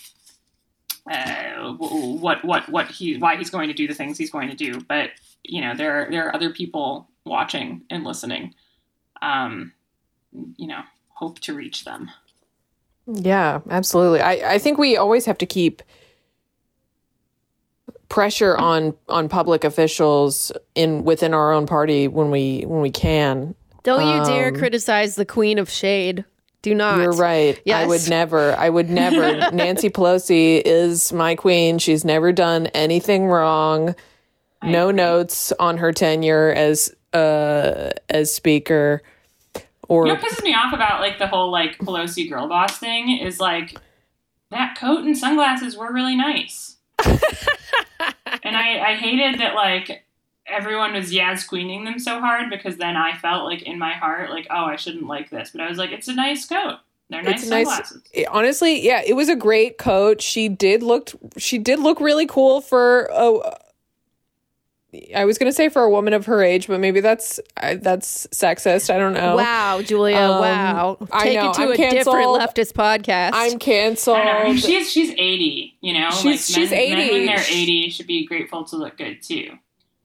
uh, 1.11 1.73
what 1.73 2.43
what 2.43 2.67
what 2.69 2.87
he 2.87 3.17
why 3.17 3.35
he's 3.35 3.49
going 3.49 3.67
to 3.67 3.73
do 3.73 3.87
the 3.87 3.93
things 3.93 4.17
he's 4.17 4.31
going 4.31 4.49
to 4.49 4.55
do. 4.55 4.81
But 4.81 5.11
you 5.43 5.61
know, 5.61 5.75
there 5.75 6.07
there 6.09 6.27
are 6.27 6.35
other 6.35 6.49
people 6.49 7.07
watching 7.25 7.83
and 7.89 8.03
listening. 8.03 8.53
Um, 9.21 9.73
you 10.57 10.67
know, 10.67 10.81
hope 11.09 11.39
to 11.41 11.53
reach 11.53 11.85
them. 11.85 12.09
Yeah, 13.07 13.61
absolutely. 13.69 14.21
I, 14.21 14.55
I 14.55 14.57
think 14.57 14.77
we 14.77 14.97
always 14.97 15.25
have 15.25 15.37
to 15.39 15.45
keep 15.45 15.83
pressure 18.09 18.57
on 18.57 18.95
on 19.09 19.29
public 19.29 19.63
officials 19.63 20.51
in 20.73 21.03
within 21.03 21.33
our 21.33 21.51
own 21.51 21.67
party 21.67 22.07
when 22.07 22.31
we 22.31 22.63
when 22.65 22.81
we 22.81 22.91
can. 22.91 23.55
Don't 23.83 24.07
you 24.07 24.25
dare 24.25 24.51
criticize 24.51 25.15
the 25.15 25.25
queen 25.25 25.59
of 25.59 25.69
shade. 25.69 26.25
Do 26.65 26.73
not. 26.73 26.97
You're 26.97 27.11
right. 27.11 27.61
I 27.71 27.85
would 27.85 28.09
never. 28.09 28.55
I 28.55 28.69
would 28.69 28.89
never. 28.89 29.51
Nancy 29.53 29.91
Pelosi 29.91 30.63
is 30.65 31.13
my 31.13 31.35
queen. 31.35 31.77
She's 31.77 32.03
never 32.03 32.31
done 32.31 32.65
anything 32.73 33.27
wrong. 33.27 33.93
No 34.63 34.89
notes 34.89 35.51
on 35.59 35.77
her 35.77 35.91
tenure 35.91 36.51
as 36.51 36.91
uh 37.13 37.91
as 38.09 38.33
speaker 38.33 39.03
or 39.87 40.07
You 40.07 40.13
know 40.13 40.19
what 40.19 40.23
pisses 40.27 40.43
me 40.43 40.55
off 40.55 40.73
about 40.73 41.01
like 41.01 41.19
the 41.19 41.27
whole 41.27 41.51
like 41.51 41.77
Pelosi 41.77 42.27
girl 42.27 42.47
boss 42.47 42.79
thing 42.79 43.15
is 43.15 43.39
like 43.39 43.77
that 44.49 44.75
coat 44.75 45.05
and 45.05 45.15
sunglasses 45.15 45.77
were 45.77 45.93
really 45.93 46.15
nice. 46.15 46.77
and 47.05 48.57
I, 48.57 48.79
I 48.79 48.95
hated 48.95 49.39
that 49.39 49.53
like 49.53 50.03
everyone 50.47 50.93
was 50.93 51.11
Yaz 51.13 51.47
queening 51.47 51.85
them 51.85 51.97
so 51.99 52.19
hard 52.19 52.49
because 52.49 52.77
then 52.77 52.95
I 52.95 53.17
felt 53.17 53.45
like 53.45 53.63
in 53.63 53.79
my 53.79 53.93
heart 53.93 54.29
like 54.29 54.47
oh 54.49 54.65
I 54.65 54.75
shouldn't 54.75 55.07
like 55.07 55.29
this 55.29 55.51
but 55.51 55.61
I 55.61 55.69
was 55.69 55.77
like 55.77 55.91
it's 55.91 56.07
a 56.07 56.13
nice 56.15 56.45
coat 56.45 56.77
they're 57.09 57.21
nice 57.23 57.41
It's 57.41 57.49
nice- 57.49 57.67
sunglasses 57.67 58.01
it- 58.13 58.27
honestly, 58.29 58.83
yeah, 58.83 59.01
it 59.05 59.13
was 59.13 59.29
a 59.29 59.35
great 59.35 59.77
coat. 59.77 60.21
She 60.21 60.49
did 60.49 60.81
look 60.81 61.11
she 61.37 61.57
did 61.59 61.79
look 61.79 61.99
really 61.99 62.25
cool 62.25 62.61
for 62.61 63.09
a 63.13 63.57
I 65.13 65.25
was 65.25 65.37
going 65.37 65.49
to 65.51 65.53
say 65.55 65.67
for 65.67 65.81
a 65.83 65.89
woman 65.89 66.13
of 66.13 66.25
her 66.27 66.41
age, 66.41 66.67
but 66.67 66.79
maybe 66.79 67.01
that's 67.01 67.37
I, 67.57 67.75
that's 67.75 68.27
sexist. 68.27 68.89
I 68.89 68.97
don't 68.97 69.11
know. 69.13 69.35
Wow, 69.35 69.81
Julia. 69.81 70.15
Um, 70.15 70.39
wow. 70.39 70.97
I 71.11 71.23
Take 71.25 71.35
know, 71.35 71.49
it 71.49 71.53
to 71.55 71.61
I'm 71.63 71.71
a 71.73 71.75
different 71.75 72.27
leftist 72.27 72.71
podcast. 72.73 73.31
I'm 73.33 73.59
canceled. 73.59 74.15
I 74.17 74.23
know. 74.23 74.31
I 74.31 74.43
mean, 74.45 74.57
she's 74.57 74.89
she's 74.89 75.11
eighty 75.17 75.77
you 75.81 75.93
know 75.93 76.09
She's- 76.11 76.23
like 76.25 76.39
she's 76.61 76.71
men, 76.71 76.89
men 76.91 76.99
80. 76.99 77.11
when 77.11 77.25
they're 77.25 77.45
eighty 77.49 77.89
should 77.89 78.07
be 78.07 78.25
grateful 78.25 78.63
to 78.65 78.77
look 78.77 78.97
good 78.97 79.21
too 79.21 79.57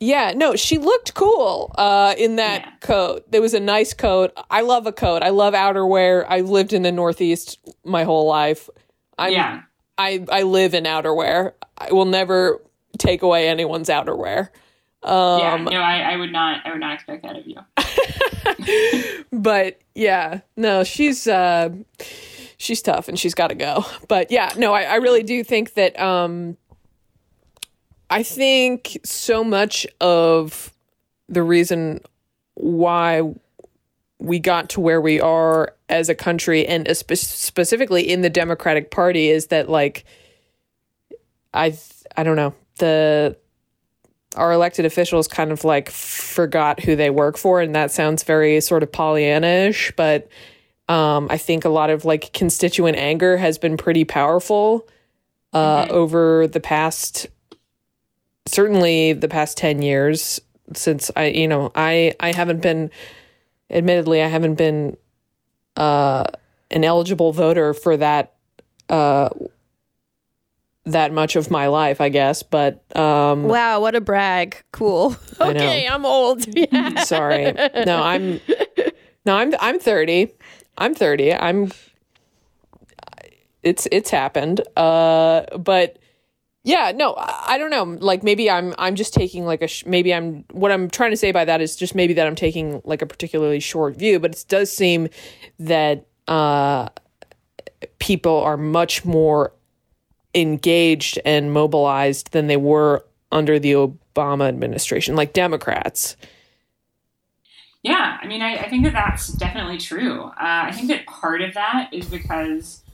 Yeah, 0.03 0.33
no, 0.35 0.57
she 0.57 0.79
looked 0.79 1.13
cool 1.15 1.75
uh, 1.77 2.15
in 2.17 2.37
that 2.37 2.63
Yeah. 2.63 2.71
coat. 2.81 3.27
It 3.33 3.41
was 3.41 3.53
a 3.53 3.61
nice 3.61 3.93
coat. 3.93 4.33
I 4.51 4.63
love 4.63 4.87
a 4.87 4.93
coat. 4.93 5.23
I 5.23 5.29
love 5.29 5.53
outerwear. 5.53 6.25
I 6.27 6.41
lived 6.41 6.73
in 6.73 6.83
the 6.83 6.91
Northeast 6.93 7.59
my 7.85 8.05
whole 8.05 8.27
life. 8.27 8.71
I'm, 9.19 9.33
yeah 9.33 9.63
I 9.99 10.25
I 10.33 10.43
live 10.45 10.73
in 10.73 10.85
outerwear. 10.85 11.53
I 11.77 11.93
will 11.93 12.07
never 12.07 12.63
take 12.99 13.21
away 13.23 13.49
anyone's 13.49 13.91
outerwear. 13.91 14.49
yeah 15.05 15.55
Um, 15.55 15.65
no 15.65 15.81
I, 15.81 16.13
I 16.13 16.17
would 16.17 16.33
not 16.33 16.67
I 16.67 16.71
would 16.73 16.81
not 16.81 16.95
expect 16.95 17.23
that 17.25 17.37
of 17.37 17.47
you 17.47 17.57
but 19.33 19.81
yeah, 19.95 20.41
no, 20.57 20.83
she's 20.85 21.27
uh, 21.27 21.71
she's 22.57 22.81
tough 22.83 23.09
and 23.09 23.19
she's 23.19 23.35
got 23.35 23.49
to 23.49 23.55
go. 23.55 23.85
But 24.09 24.31
yeah, 24.31 24.53
no, 24.57 24.73
I, 24.73 24.83
I 24.85 24.95
really 24.97 25.23
do 25.23 25.45
think 25.45 25.75
that 25.75 25.99
um, 26.01 26.57
I 28.11 28.25
think 28.25 28.99
so 29.05 29.45
much 29.45 29.87
of 30.01 30.75
the 31.29 31.43
reason 31.45 32.01
why 32.55 33.23
we 34.19 34.39
got 34.39 34.69
to 34.71 34.81
where 34.81 35.01
we 35.01 35.21
are 35.21 35.75
as 35.89 36.09
a 36.09 36.15
country 36.15 36.67
and 36.67 36.87
espe- 36.87 37.17
specifically 37.17 38.09
in 38.09 38.21
the 38.21 38.29
Democratic 38.29 38.91
Party 38.91 39.31
is 39.31 39.47
that 39.47 39.71
like 39.71 40.05
I 41.55 41.79
I 42.17 42.25
don't 42.25 42.37
know 42.37 42.55
the 42.79 43.37
our 44.37 44.53
elected 44.53 44.85
officials 44.85 45.27
kind 45.27 45.53
of 45.53 45.65
like 45.65 45.89
forgot 45.91 46.81
who 46.81 46.97
they 46.97 47.11
work 47.11 47.37
for 47.37 47.61
and 47.61 47.75
that 47.75 47.91
sounds 47.91 48.23
very 48.23 48.61
sort 48.61 48.83
of 48.83 48.93
Pollyanna-ish 48.93 49.93
but 49.97 50.29
um, 50.89 51.29
I 51.31 51.39
think 51.39 51.65
a 51.65 51.69
lot 51.69 51.91
of 51.91 52.05
like 52.05 52.33
constituent 52.33 52.97
anger 52.97 53.37
has 53.37 53.59
been 53.59 53.77
pretty 53.77 54.05
powerful 54.05 54.87
uh, 55.53 55.87
over 55.91 56.47
the 56.47 56.61
past 56.61 57.29
certainly 58.51 59.13
the 59.13 59.29
past 59.29 59.57
10 59.59 59.83
years 59.83 60.41
since 60.75 61.11
I 61.17 61.27
you 61.27 61.49
know 61.49 61.73
I 61.75 62.15
I 62.21 62.33
haven't 62.33 62.63
been 62.63 62.91
admittedly 63.71 64.23
I 64.23 64.27
haven't 64.29 64.55
been 64.55 64.97
uh, 65.77 66.25
an 66.71 66.85
eligible 66.85 67.33
voter 67.33 67.75
for 67.75 67.97
that 67.97 68.35
uh, 68.89 69.29
that 70.85 71.13
much 71.13 71.37
of 71.37 71.51
my 71.51 71.67
life 71.69 72.01
I 72.01 72.09
guess 72.09 72.43
but 72.43 72.85
um, 72.97 73.45
wow, 73.45 73.81
what 73.81 73.95
a 73.95 74.01
brag. 74.01 74.63
Cool. 74.73 75.17
Okay, 75.41 75.87
I'm 75.89 76.05
old. 76.05 76.45
Yeah. 76.57 77.03
Sorry. 77.05 77.53
No, 77.87 78.03
I'm 78.03 78.41
No, 79.25 79.37
I'm 79.37 79.55
I'm 79.61 79.79
30. 79.79 80.33
I'm 80.79 80.95
30. 80.95 81.35
I'm 81.35 81.71
it's 83.63 83.87
it's 83.93 84.11
happened. 84.11 84.61
Uh 84.77 85.43
but 85.59 85.99
yeah, 86.71 86.93
no, 86.95 87.17
I, 87.19 87.59
don't 87.59 87.71
know. 87.71 87.83
Like 87.83 88.23
maybe 88.23 88.49
I'm 88.49 88.75
I'm 88.79 88.95
just 88.95 89.13
taking 89.13 89.45
like 89.45 89.61
a 89.61 89.67
sh- 89.67 89.85
maybe 89.87 90.15
I'm 90.15 90.45
what 90.53 90.71
I'm 90.71 90.89
trying 90.89 91.11
to 91.11 91.17
say 91.17 91.33
by 91.33 91.45
that 91.45 91.61
is 91.61 91.75
just 91.75 91.97
maybe 91.97 92.15
that 92.15 92.29
I'm 92.29 92.37
taking 92.37 92.81
like 92.85 93.03
a 93.03 93.07
particularly 93.07 93.59
short 93.59 93.97
view, 93.97 94.21
but 94.21 94.33
it 94.33 94.45
does 94.49 94.71
seem 94.71 95.09
that 95.59 96.07
uh 96.29 96.89
people 97.99 98.39
are 98.41 98.57
much 98.57 99.05
more 99.05 99.53
engaged 100.33 101.19
and 101.25 101.53
mobilized 101.53 102.31
than 102.31 102.47
they 102.47 102.57
were 102.57 103.05
under 103.33 103.59
the 103.59 103.73
Obama 103.73 104.47
administration, 104.47 105.17
like 105.17 105.33
Democrats. 105.33 106.17
Yeah, 107.83 108.19
I 108.21 108.27
mean, 108.29 108.43
I, 108.43 108.59
I 108.59 108.69
think 108.69 108.85
that 108.85 108.93
that's 108.93 109.29
definitely 109.29 109.79
true. 109.79 110.25
Uh, 110.25 110.33
I 110.39 110.73
think 110.73 110.87
that 110.89 111.07
part 111.07 111.41
of 111.41 111.55
that 111.55 111.89
is 111.93 112.07
because 112.07 112.85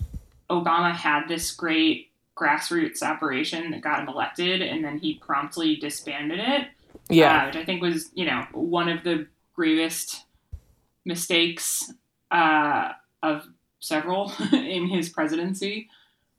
Obama 0.49 0.93
had 0.93 1.27
this 1.29 1.51
great 1.51 2.13
grassroots 2.37 3.03
operation 3.03 3.71
that 3.71 3.81
got 3.81 4.01
him 4.01 4.09
elected, 4.09 4.63
and 4.63 4.85
then 4.85 4.99
he 4.99 5.15
promptly 5.15 5.77
disbanded 5.77 6.39
it. 6.39 6.69
Yeah. 7.09 7.43
uh, 7.43 7.47
which 7.47 7.57
I 7.57 7.65
think 7.65 7.83
was, 7.83 8.11
you 8.15 8.25
know, 8.25 8.47
one 8.53 8.89
of 8.89 9.05
the 9.05 9.27
gravest 9.55 10.25
mistakes 11.05 11.93
uh, 12.31 12.93
of 13.23 13.47
several 13.81 14.33
in 14.53 14.89
his 14.89 15.09
presidency. 15.09 15.89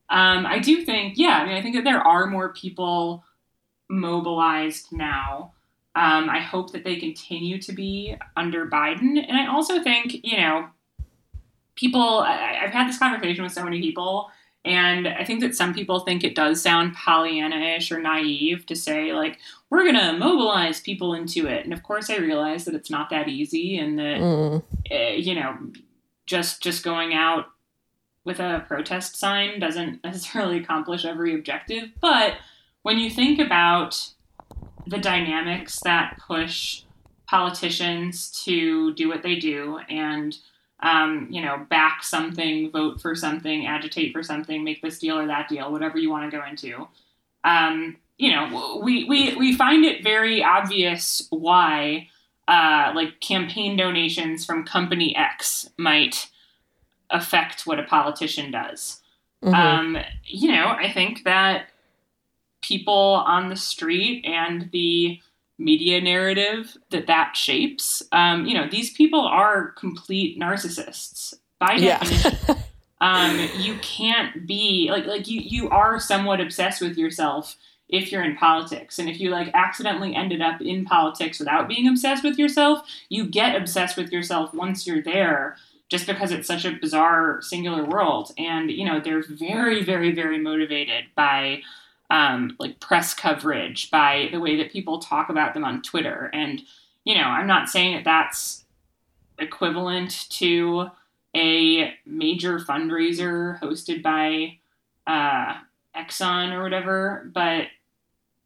Um, 0.10 0.45
I 0.45 0.60
do 0.60 0.84
think, 0.86 1.18
yeah, 1.18 1.39
I 1.39 1.45
mean, 1.45 1.56
I 1.56 1.62
think 1.62 1.76
that 1.76 1.84
there 1.84 2.02
are 2.02 2.28
more 2.28 2.54
people 2.54 3.24
mobilized 3.89 4.91
now. 4.91 5.54
Um, 5.95 6.30
I 6.30 6.39
hope 6.39 6.72
that 6.74 6.84
they 6.84 6.98
continue 6.98 7.62
to 7.62 7.74
be 7.74 8.16
under 8.36 8.68
Biden. 8.68 9.18
And 9.28 9.36
I 9.38 9.48
also 9.48 9.82
think, 9.82 10.24
you 10.24 10.38
know, 10.38 10.68
people, 11.76 12.20
I, 12.20 12.60
I've 12.64 12.72
had 12.72 12.88
this 12.88 13.00
conversation 13.00 13.43
with 13.43 13.54
so 13.54 13.64
many 13.64 13.82
people, 13.82 14.30
and 14.68 15.07
I 15.07 15.24
think 15.24 15.39
that 15.41 15.55
some 15.55 15.74
people 15.74 16.01
think 16.01 16.24
it 16.24 16.36
does 16.36 16.61
sound 16.61 16.93
Pollyanna 16.93 17.55
ish 17.78 17.91
or 17.91 17.99
naive 18.01 18.65
to 18.68 18.76
say, 18.76 19.13
like, 19.13 19.39
we're 19.70 19.84
going 19.84 19.95
to 19.95 20.13
mobilize 20.18 20.80
people 20.82 21.13
into 21.13 21.47
it. 21.47 21.63
And 21.63 21.74
of 21.74 21.84
course, 21.84 22.09
I 22.09 22.18
realize 22.18 22.65
that 22.65 22.76
it's 22.76 22.89
not 22.89 23.09
that 23.09 23.28
easy 23.28 23.78
and 23.78 23.97
that, 23.99 24.20
Mm. 24.20 24.63
uh, 24.91 25.13
you 25.15 25.36
know, 25.36 25.57
just 26.26 26.61
just 26.61 26.84
going 26.84 27.13
out 27.13 27.45
with 28.26 28.39
a 28.39 28.65
protest 28.68 29.15
sign 29.18 29.59
doesn't 29.59 30.03
necessarily 30.03 30.57
accomplish 30.57 31.05
every 31.05 31.34
objective. 31.34 31.89
But 32.01 32.36
when 32.82 32.99
you 32.99 33.09
think 33.09 33.39
about 33.39 34.07
the 34.86 34.97
dynamics 34.97 35.80
that 35.82 36.20
push 36.26 36.84
politicians 37.28 38.32
to 38.45 38.93
do 38.93 39.07
what 39.09 39.22
they 39.22 39.36
do 39.36 39.80
and 39.89 40.38
um, 40.82 41.28
you 41.30 41.41
know 41.41 41.65
back 41.69 42.03
something 42.03 42.71
vote 42.71 43.01
for 43.01 43.15
something 43.15 43.65
agitate 43.65 44.13
for 44.13 44.21
something 44.23 44.63
make 44.63 44.82
this 44.82 44.99
deal 44.99 45.17
or 45.17 45.25
that 45.28 45.49
deal 45.49 45.71
whatever 45.71 45.97
you 45.97 46.09
want 46.09 46.30
to 46.30 46.38
go 46.38 46.45
into 46.45 46.88
um, 47.43 47.97
you 48.17 48.32
know 48.32 48.80
we, 48.84 49.03
we 49.05 49.36
we 49.36 49.55
find 49.55 49.84
it 49.84 50.03
very 50.03 50.43
obvious 50.43 51.28
why 51.32 52.07
uh, 52.47 52.91
like 52.95 53.19
campaign 53.19 53.75
donations 53.75 54.45
from 54.45 54.63
company 54.65 55.15
x 55.15 55.69
might 55.78 56.30
affect 57.09 57.65
what 57.65 57.80
a 57.80 57.84
politician 57.84 58.51
does 58.51 59.01
Mhm. 59.43 59.53
um, 59.53 59.97
you 60.25 60.51
know, 60.51 60.69
I 60.69 60.91
think 60.91 61.23
that 61.23 61.69
people 62.61 62.93
on 62.93 63.49
the 63.49 63.55
street 63.55 64.25
and 64.25 64.67
the 64.71 65.19
media 65.58 66.01
narrative 66.01 66.78
that 66.91 67.08
that 67.08 67.36
shapes, 67.36 68.03
um, 68.12 68.45
you 68.45 68.53
know, 68.53 68.68
these 68.70 68.91
people 68.91 69.22
are 69.22 69.72
complete 69.72 70.39
narcissists 70.39 71.34
by 71.60 71.74
yeah. 71.74 71.99
definition. 71.99 72.64
um, 73.01 73.49
you 73.58 73.76
can't 73.82 74.47
be 74.47 74.89
like 74.91 75.05
like 75.05 75.28
you 75.28 75.41
you 75.41 75.70
are 75.70 75.99
somewhat 75.99 76.39
obsessed 76.39 76.82
with 76.82 76.97
yourself 76.97 77.55
if 77.89 78.12
you're 78.12 78.24
in 78.24 78.36
politics 78.36 78.99
and 78.99 79.10
if 79.10 79.20
you 79.20 79.30
like 79.30 79.49
accidentally 79.53 80.14
ended 80.14 80.41
up 80.41 80.60
in 80.62 80.84
politics 80.84 81.39
without 81.39 81.70
being 81.70 81.88
obsessed 81.88 82.22
with 82.22 82.38
yourself 82.38 82.82
you 83.08 83.26
get 83.26 83.55
obsessed 83.55 83.95
with 83.95 84.12
yourself 84.12 84.53
once 84.53 84.86
you're 84.86 85.01
there 85.01 85.55
just 85.89 86.05
because 86.05 86.32
it's 86.32 86.47
such 86.47 86.66
a 86.66 86.72
bizarre 86.72 87.41
singular 87.41 87.84
world. 87.86 88.32
And, 88.38 88.70
you 88.70 88.86
know, 88.86 88.99
they're 88.99 89.24
very, 89.24 89.84
very, 89.84 90.12
very 90.12 90.38
motivated 90.38 91.05
by 91.16 91.62
um, 92.10 92.55
like 92.60 92.80
press 92.80 93.14
coverage, 93.14 93.91
by 93.91 94.30
the 94.32 94.39
way 94.39 94.55
that 94.58 94.72
people 94.72 94.99
talk 94.99 95.30
about 95.30 95.53
them 95.53 95.66
on 95.66 95.82
Twitter. 95.82 96.30
And, 96.34 96.62
you 97.03 97.16
know, 97.16 97.24
I'm 97.24 97.47
not 97.47 97.70
saying 97.70 97.95
that 97.95 98.05
that's 98.05 98.64
equivalent 99.39 100.30
to 100.32 100.88
a 101.36 101.93
major 102.05 102.60
fundraiser 102.60 103.60
hosted 103.60 104.01
by 104.01 104.58
uh, 105.05 105.58
Exxon 105.95 106.53
or 106.53 106.64
whatever, 106.64 107.30
but 107.34 107.68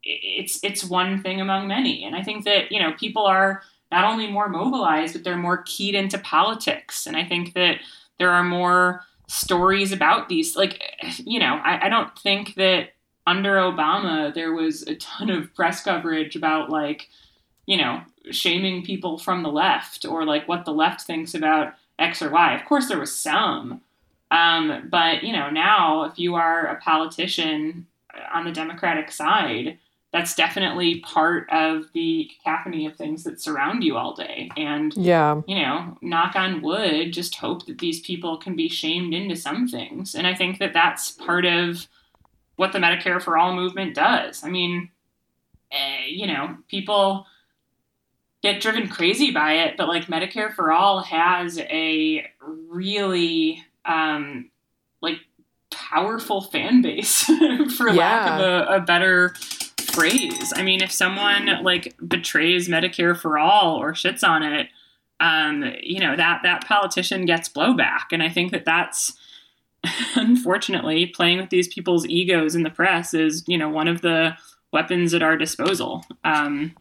it's 0.04 0.64
it's 0.64 0.84
one 0.84 1.22
thing 1.22 1.40
among 1.40 1.68
many. 1.68 2.04
And 2.04 2.16
I 2.16 2.24
think 2.24 2.44
that 2.46 2.72
you 2.72 2.80
know 2.80 2.94
people 2.94 3.26
are 3.26 3.62
not 3.92 4.06
only 4.06 4.28
more 4.28 4.50
mobilized, 4.50 5.14
but 5.14 5.24
they're 5.24 5.38
more 5.38 5.64
keyed 5.64 5.96
into 5.96 6.18
politics. 6.18 7.06
And 7.06 7.16
I 7.16 7.26
think 7.26 7.54
that 7.54 7.78
there 8.18 8.32
are 8.32 8.44
more 8.44 9.04
stories 9.28 9.92
about 9.92 10.30
these. 10.30 10.56
Like, 10.56 10.82
you 11.20 11.40
know, 11.40 11.60
I, 11.64 11.86
I 11.86 11.90
don't 11.90 12.18
think 12.18 12.56
that 12.56 12.90
under 13.28 13.56
Obama 13.56 14.34
there 14.34 14.54
was 14.54 14.84
a 14.84 14.96
ton 14.96 15.30
of 15.30 15.54
press 15.54 15.84
coverage 15.84 16.36
about 16.36 16.70
like, 16.70 17.08
you 17.66 17.78
know, 17.78 18.02
shaming 18.32 18.84
people 18.84 19.18
from 19.18 19.44
the 19.44 19.50
left 19.50 20.06
or 20.06 20.26
like 20.26 20.48
what 20.48 20.66
the 20.66 20.74
left 20.74 21.02
thinks 21.02 21.34
about 21.34 21.74
X 22.00 22.22
or 22.22 22.30
Y. 22.30 22.56
Of 22.56 22.66
course, 22.66 22.88
there 22.88 23.00
was 23.00 23.16
some. 23.16 23.82
Um, 24.32 24.88
but, 24.90 25.24
you 25.24 25.34
know, 25.34 25.50
now 25.50 26.06
if 26.06 26.18
you 26.18 26.36
are 26.36 26.66
a 26.68 26.80
politician 26.82 27.86
on 28.34 28.46
the 28.46 28.52
Democratic 28.52 29.12
side, 29.12 29.78
that's 30.14 30.36
definitely 30.36 31.00
part 31.02 31.50
of 31.52 31.86
the 31.94 32.30
cacophony 32.38 32.86
of 32.86 32.96
things 32.98 33.24
that 33.24 33.40
surround 33.42 33.84
you 33.84 33.98
all 33.98 34.14
day. 34.14 34.50
And, 34.58 34.94
Yeah. 34.98 35.42
you 35.48 35.56
know, 35.56 35.98
knock 36.02 36.36
on 36.36 36.62
wood, 36.62 37.14
just 37.14 37.36
hope 37.36 37.66
that 37.68 37.78
these 37.80 38.02
people 38.02 38.38
can 38.38 38.56
be 38.56 38.68
shamed 38.68 39.14
into 39.14 39.36
some 39.36 39.68
things. 39.68 40.16
And 40.16 40.28
I 40.28 40.34
think 40.34 40.60
that 40.60 40.74
that's 40.74 41.12
part 41.12 41.46
of 41.46 41.88
what 42.56 42.74
the 42.74 42.80
Medicare 42.80 43.22
for 43.22 43.38
All 43.38 43.56
movement 43.56 43.96
does. 43.96 44.44
I 44.44 44.50
mean, 44.50 44.90
eh, 45.72 46.06
you 46.08 46.28
know, 46.28 46.58
people 46.68 47.26
get 48.44 48.62
driven 48.62 48.88
crazy 48.88 49.32
by 49.32 49.54
it, 49.54 49.78
but 49.78 49.88
like 49.88 50.06
Medicare 50.06 50.54
for 50.54 50.72
All 50.72 51.02
has 51.02 51.60
a 51.60 52.28
really, 52.70 53.64
um, 53.86 54.50
like, 55.02 55.18
powerful 55.72 56.42
fan 56.42 56.82
base, 56.82 57.24
for 57.78 57.94
lack 57.94 58.30
of 58.30 58.40
a, 58.42 58.76
a 58.76 58.80
better 58.82 59.34
phrase. 59.92 60.54
I 60.56 60.64
mean, 60.64 60.82
if 60.82 60.92
someone 60.92 61.64
like 61.64 61.96
betrays 62.06 62.68
Medicare 62.68 63.18
for 63.18 63.38
all 63.38 63.76
or 63.76 63.94
shits 63.94 64.28
on 64.28 64.44
it, 64.44 64.68
um, 65.20 65.74
you 65.82 66.00
know 66.00 66.16
that 66.16 66.42
that 66.44 66.66
politician 66.66 67.26
gets 67.26 67.50
blowback, 67.50 68.06
and 68.12 68.24
I 68.24 68.30
think 68.30 68.52
that 68.52 68.66
that's 68.66 69.14
unfortunately 70.16 71.08
playing 71.08 71.38
with 71.40 71.50
these 71.50 71.68
people's 71.68 72.06
egos 72.08 72.56
in 72.56 72.64
the 72.64 72.70
press 72.70 73.14
is 73.14 73.44
you 73.48 73.58
know 73.58 73.70
one 73.70 73.88
of 73.88 74.02
the 74.02 74.36
weapons 74.72 75.14
at 75.14 75.22
our 75.22 75.36
disposal. 75.38 76.06
Um, 76.24 76.74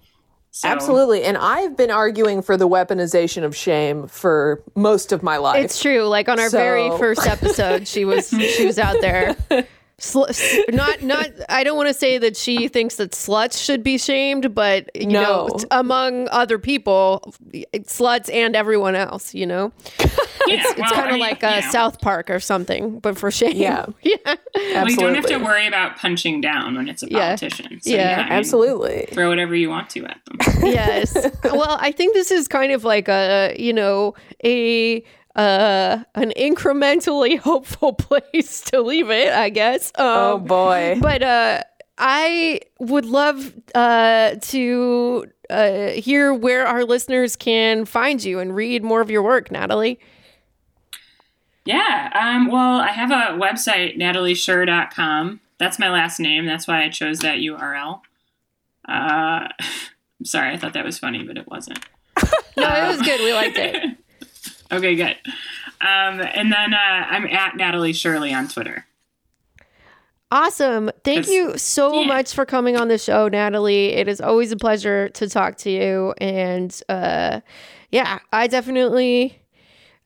so- 0.52 0.68
Absolutely. 0.68 1.22
And 1.22 1.36
I've 1.36 1.76
been 1.76 1.90
arguing 1.90 2.42
for 2.42 2.56
the 2.56 2.68
weaponization 2.68 3.44
of 3.44 3.54
shame 3.54 4.06
for 4.08 4.62
most 4.74 5.12
of 5.12 5.22
my 5.22 5.36
life. 5.36 5.64
It's 5.64 5.80
true. 5.80 6.04
Like 6.04 6.28
on 6.28 6.40
our 6.40 6.50
very 6.50 6.88
first 6.98 7.26
episode, 7.26 7.86
she 7.86 8.04
was 8.04 8.28
she 8.28 8.66
was 8.66 8.78
out 8.78 9.00
there. 9.00 9.36
Sl- 10.02 10.24
not 10.70 11.02
not. 11.02 11.28
I 11.50 11.62
don't 11.62 11.76
want 11.76 11.88
to 11.88 11.94
say 11.94 12.16
that 12.18 12.36
she 12.36 12.68
thinks 12.68 12.96
that 12.96 13.12
sluts 13.12 13.62
should 13.62 13.82
be 13.82 13.98
shamed, 13.98 14.54
but 14.54 14.90
you 14.96 15.06
know, 15.06 15.46
No. 15.50 15.56
t- 15.58 15.66
among 15.70 16.26
other 16.30 16.58
people, 16.58 17.34
sluts 17.52 18.32
and 18.32 18.56
everyone 18.56 18.94
else. 18.94 19.34
You 19.34 19.44
know, 19.46 19.72
yeah, 20.00 20.06
it's 20.46 20.78
well, 20.80 20.90
kind 20.90 21.00
I 21.02 21.04
of 21.06 21.10
mean, 21.12 21.20
like 21.20 21.42
you 21.42 21.48
a 21.48 21.60
know, 21.60 21.70
South 21.70 22.00
Park 22.00 22.30
or 22.30 22.40
something, 22.40 22.98
but 22.98 23.18
for 23.18 23.30
shame. 23.30 23.56
Yeah. 23.56 23.86
yeah, 24.02 24.16
Well, 24.54 24.88
you 24.90 24.96
don't 24.96 25.14
have 25.14 25.26
to 25.26 25.36
worry 25.38 25.66
about 25.66 25.96
punching 25.98 26.40
down 26.40 26.76
when 26.76 26.88
it's 26.88 27.02
a 27.02 27.08
Yeah. 27.10 27.36
politician. 27.36 27.80
So, 27.82 27.90
Yeah, 27.90 28.20
I 28.20 28.22
mean, 28.24 28.32
Absolutely. 28.32 29.06
Throw 29.12 29.28
whatever 29.28 29.54
you 29.54 29.68
want 29.68 29.90
to 29.90 30.06
at 30.06 30.18
them. 30.24 30.38
yes. 30.64 31.14
Well, 31.44 31.76
I 31.78 31.92
think 31.92 32.14
this 32.14 32.30
is 32.30 32.48
kind 32.48 32.72
of 32.72 32.84
like 32.84 33.08
a 33.08 33.54
you 33.58 33.74
know 33.74 34.14
a 34.44 35.04
uh 35.36 36.02
an 36.14 36.32
incrementally 36.36 37.38
hopeful 37.48 37.92
place 37.92 38.60
to 38.62 38.80
leave 38.80 39.10
it. 39.10 39.32
I 39.32 39.48
guess. 39.50 39.92
Um, 39.96 40.06
Oh 40.06 40.38
boy. 40.38 40.98
but 41.00 41.22
uh 41.22 41.62
i 42.02 42.58
would 42.78 43.04
love 43.04 43.52
uh 43.74 44.34
to 44.40 45.26
uh 45.50 45.88
hear 45.88 46.32
where 46.32 46.66
our 46.66 46.82
listeners 46.84 47.36
can 47.36 47.84
find 47.84 48.24
you 48.24 48.38
and 48.38 48.56
read 48.56 48.82
more 48.82 49.02
of 49.02 49.10
your 49.10 49.22
work 49.22 49.50
natalie 49.50 49.98
Yeah. 51.66 52.10
Um, 52.14 52.50
well, 52.50 52.80
I 52.80 52.88
have 52.88 53.10
a 53.10 53.38
website, 53.38 53.98
natalieshure.com. 53.98 55.40
That's 55.58 55.78
my 55.78 55.90
last 55.90 56.18
name. 56.18 56.46
That's 56.46 56.66
why 56.66 56.82
I 56.84 56.88
chose 56.88 57.18
that 57.20 57.36
URL. 57.38 58.00
Uh, 58.88 59.48
I'm 59.60 60.24
sorry, 60.24 60.52
I 60.52 60.56
thought 60.56 60.72
that 60.72 60.84
was 60.86 60.98
funny, 60.98 61.22
but 61.22 61.36
it 61.36 61.46
wasn't. 61.46 61.78
no 62.56 62.66
it 62.66 62.88
was 62.88 63.02
good 63.02 63.20
we 63.20 63.32
liked 63.32 63.56
it 63.58 63.96
Okay, 64.72 64.94
good. 64.94 65.16
Um, 65.80 66.20
and 66.20 66.52
then 66.52 66.74
uh, 66.74 66.76
I'm 67.10 67.26
at 67.26 67.56
Natalie 67.56 67.92
Surely 67.92 68.32
on 68.34 68.48
Twitter. 68.48 68.86
awesome 70.32 70.90
thank 71.02 71.26
you 71.28 71.58
so 71.58 72.02
yeah. 72.02 72.06
much 72.06 72.32
for 72.34 72.46
coming 72.46 72.76
on 72.76 72.86
the 72.86 72.96
show 72.98 73.26
natalie 73.26 73.88
it 73.94 74.06
is 74.06 74.20
always 74.20 74.52
a 74.52 74.56
pleasure 74.56 75.08
to 75.08 75.28
talk 75.28 75.56
to 75.56 75.70
you 75.70 76.14
and 76.18 76.82
uh 76.88 77.40
yeah 77.90 78.20
i 78.32 78.46
definitely 78.46 79.36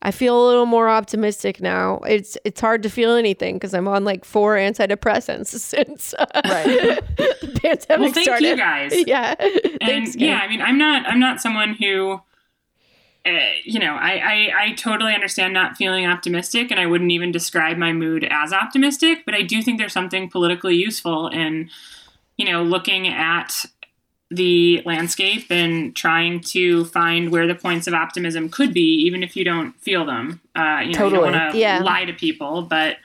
I 0.07 0.11
feel 0.11 0.37
a 0.39 0.45
little 0.47 0.67
more 0.67 0.87
optimistic 0.87 1.63
now. 1.63 1.97
It's 2.07 2.37
it's 2.45 2.61
hard 2.61 2.83
to 2.83 2.91
feel 2.91 3.13
anything 3.15 3.55
because 3.57 3.73
I'm 3.73 3.89
on 3.89 4.05
like 4.05 4.27
four 4.27 4.55
antidepressants 4.57 5.47
since 5.59 6.13
uh, 6.13 6.27
Right. 6.45 6.67
the 7.17 7.59
pandemic 7.63 7.89
Well, 7.89 8.13
thank 8.13 8.25
started. 8.27 8.45
you 8.49 8.57
guys. 8.59 8.93
Yeah, 9.07 9.35
And 9.41 9.79
thanks. 9.81 10.15
yeah. 10.15 10.41
I 10.43 10.49
mean, 10.49 10.61
I'm 10.61 10.77
not 10.77 11.07
I'm 11.07 11.19
not 11.19 11.41
someone 11.41 11.73
who, 11.81 12.21
uh, 13.27 13.39
you 13.65 13.79
know, 13.79 13.95
I, 13.95 14.13
I 14.19 14.51
I 14.65 14.73
totally 14.73 15.15
understand 15.15 15.55
not 15.55 15.77
feeling 15.77 16.07
optimistic, 16.07 16.71
and 16.71 16.79
I 16.79 16.87
wouldn't 16.87 17.11
even 17.11 17.33
describe 17.33 17.77
my 17.79 17.93
mood 17.93 18.27
as 18.31 18.53
optimistic. 18.53 19.25
But 19.25 19.35
I 19.35 19.43
do 19.43 19.63
think 19.63 19.79
there's 19.79 19.93
something 19.95 20.29
politically 20.29 20.75
useful 20.77 21.29
in, 21.29 21.71
you 22.37 22.45
know, 22.51 22.63
looking 22.63 23.09
at 23.09 23.65
the 24.31 24.83
landscape 24.85 25.47
and 25.51 25.95
trying 25.95 26.41
to 26.41 26.85
find 26.87 27.31
where 27.31 27.47
the 27.47 27.55
points 27.55 27.87
of 27.87 27.95
optimism 27.95 28.49
could 28.49 28.75
be, 28.75 28.95
even 29.07 29.23
if 29.23 29.37
you 29.37 29.45
don't 29.45 29.79
feel 29.81 30.05
them. 30.05 30.41
Uh, 30.57 30.81
you 30.85 30.93
know, 30.93 30.99
Totally. 30.99 31.05
you 31.05 31.11
don't 31.11 31.33
want 31.33 31.53
to 31.53 31.59
Yeah. 31.59 31.83
lie 31.83 32.05
to 32.05 32.13
people, 32.13 32.63
but. 32.63 32.97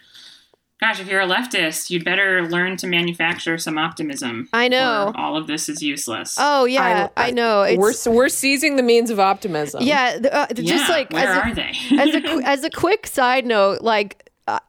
Gosh, 0.80 1.02
if 1.02 1.08
you're 1.08 1.20
a 1.20 1.28
leftist, 1.28 1.90
you'd 1.90 2.06
better 2.06 2.48
learn 2.48 2.78
to 2.78 2.88
manufacture 2.88 3.58
some 3.58 3.78
optimism. 3.78 4.48
I 4.54 4.70
know. 4.70 5.12
or 5.14 5.20
all 5.20 5.36
of 5.36 5.46
this 5.46 5.68
is 5.68 5.84
useless. 5.84 6.38
Oh 6.40 6.64
yeah, 6.64 7.10
I, 7.18 7.32
know. 7.32 7.64
It's 7.64 8.08
we're 8.08 8.14
we're 8.14 8.30
seizing 8.30 8.78
the 8.78 8.84
means 8.84 9.10
of 9.10 9.20
optimism. 9.20 9.84
yeah, 9.84 10.18
the, 10.18 10.34
uh, 10.34 10.48
yeah, 10.56 10.78
just 10.78 10.90
like 10.90 11.12
where 11.12 11.28
as 11.28 11.38
a, 11.38 11.42
are 11.50 11.54
they? 11.54 11.72
as 12.00 12.16
a 12.16 12.48
as 12.48 12.64
a 12.64 12.70
quick 12.70 13.08
side 13.08 13.46
note, 13.46 13.82
like 13.82 14.30
uh, 14.48 14.60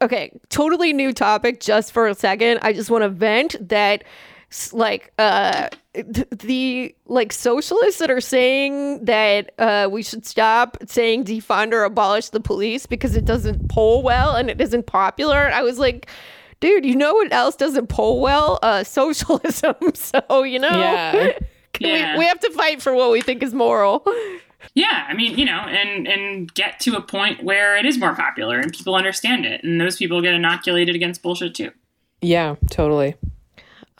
okay, 0.00 0.32
totally 0.48 0.94
new 0.94 1.12
topic. 1.12 1.60
Just 1.60 1.92
for 1.92 2.08
a 2.08 2.14
second, 2.14 2.60
I 2.62 2.72
just 2.72 2.90
want 2.90 3.02
to 3.02 3.10
vent 3.10 3.56
that 3.68 4.02
s- 4.02 4.08
like 4.72 5.12
uh 5.18 5.68
th- 5.94 6.26
the 6.30 6.94
like 7.06 7.32
socialists 7.32 8.00
that 8.00 8.10
are 8.10 8.20
saying 8.20 9.04
that 9.04 9.52
uh 9.58 9.88
we 9.90 10.02
should 10.02 10.26
stop 10.26 10.76
saying 10.86 11.24
defund 11.24 11.72
or 11.72 11.84
abolish 11.84 12.30
the 12.30 12.40
police 12.40 12.84
because 12.86 13.14
it 13.16 13.24
doesn't 13.24 13.68
poll 13.68 14.02
well 14.02 14.34
and 14.34 14.50
it 14.50 14.60
isn't 14.60 14.86
popular. 14.86 15.50
I 15.52 15.62
was 15.62 15.78
like. 15.78 16.08
Dude, 16.60 16.84
you 16.84 16.94
know 16.94 17.14
what 17.14 17.32
else 17.32 17.56
doesn't 17.56 17.86
poll 17.86 18.20
well? 18.20 18.58
Uh, 18.62 18.84
socialism. 18.98 19.74
So 19.94 20.42
you 20.42 20.58
know, 20.58 20.68
Yeah. 20.68 21.30
Yeah. 21.80 22.12
we, 22.12 22.18
we 22.18 22.24
have 22.26 22.38
to 22.40 22.50
fight 22.50 22.82
for 22.82 22.92
what 22.94 23.10
we 23.10 23.22
think 23.22 23.42
is 23.42 23.54
moral. 23.54 24.04
yeah, 24.74 25.06
I 25.08 25.14
mean, 25.14 25.38
you 25.38 25.46
know, 25.46 25.60
and 25.60 26.06
and 26.06 26.52
get 26.52 26.78
to 26.80 26.96
a 26.96 27.00
point 27.00 27.42
where 27.42 27.78
it 27.78 27.86
is 27.86 27.96
more 27.96 28.14
popular 28.14 28.58
and 28.60 28.70
people 28.74 28.94
understand 28.94 29.46
it, 29.46 29.64
and 29.64 29.80
those 29.80 29.96
people 29.96 30.20
get 30.20 30.34
inoculated 30.34 30.94
against 30.94 31.22
bullshit 31.22 31.54
too. 31.54 31.70
Yeah, 32.20 32.56
totally. 32.70 33.14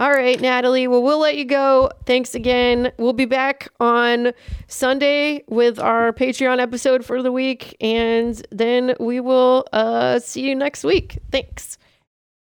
All 0.00 0.10
right, 0.10 0.40
Natalie. 0.40 0.88
Well, 0.88 1.02
we'll 1.02 1.18
let 1.18 1.36
you 1.36 1.44
go. 1.44 1.90
Thanks 2.06 2.34
again. 2.34 2.90
We'll 2.96 3.12
be 3.12 3.26
back 3.26 3.68
on 3.80 4.32
Sunday 4.66 5.44
with 5.46 5.78
our 5.78 6.10
Patreon 6.14 6.58
episode 6.58 7.04
for 7.04 7.22
the 7.22 7.30
week, 7.30 7.76
and 7.82 8.42
then 8.50 8.94
we 8.98 9.20
will 9.20 9.66
uh, 9.74 10.18
see 10.18 10.48
you 10.48 10.54
next 10.54 10.84
week. 10.84 11.18
Thanks. 11.30 11.76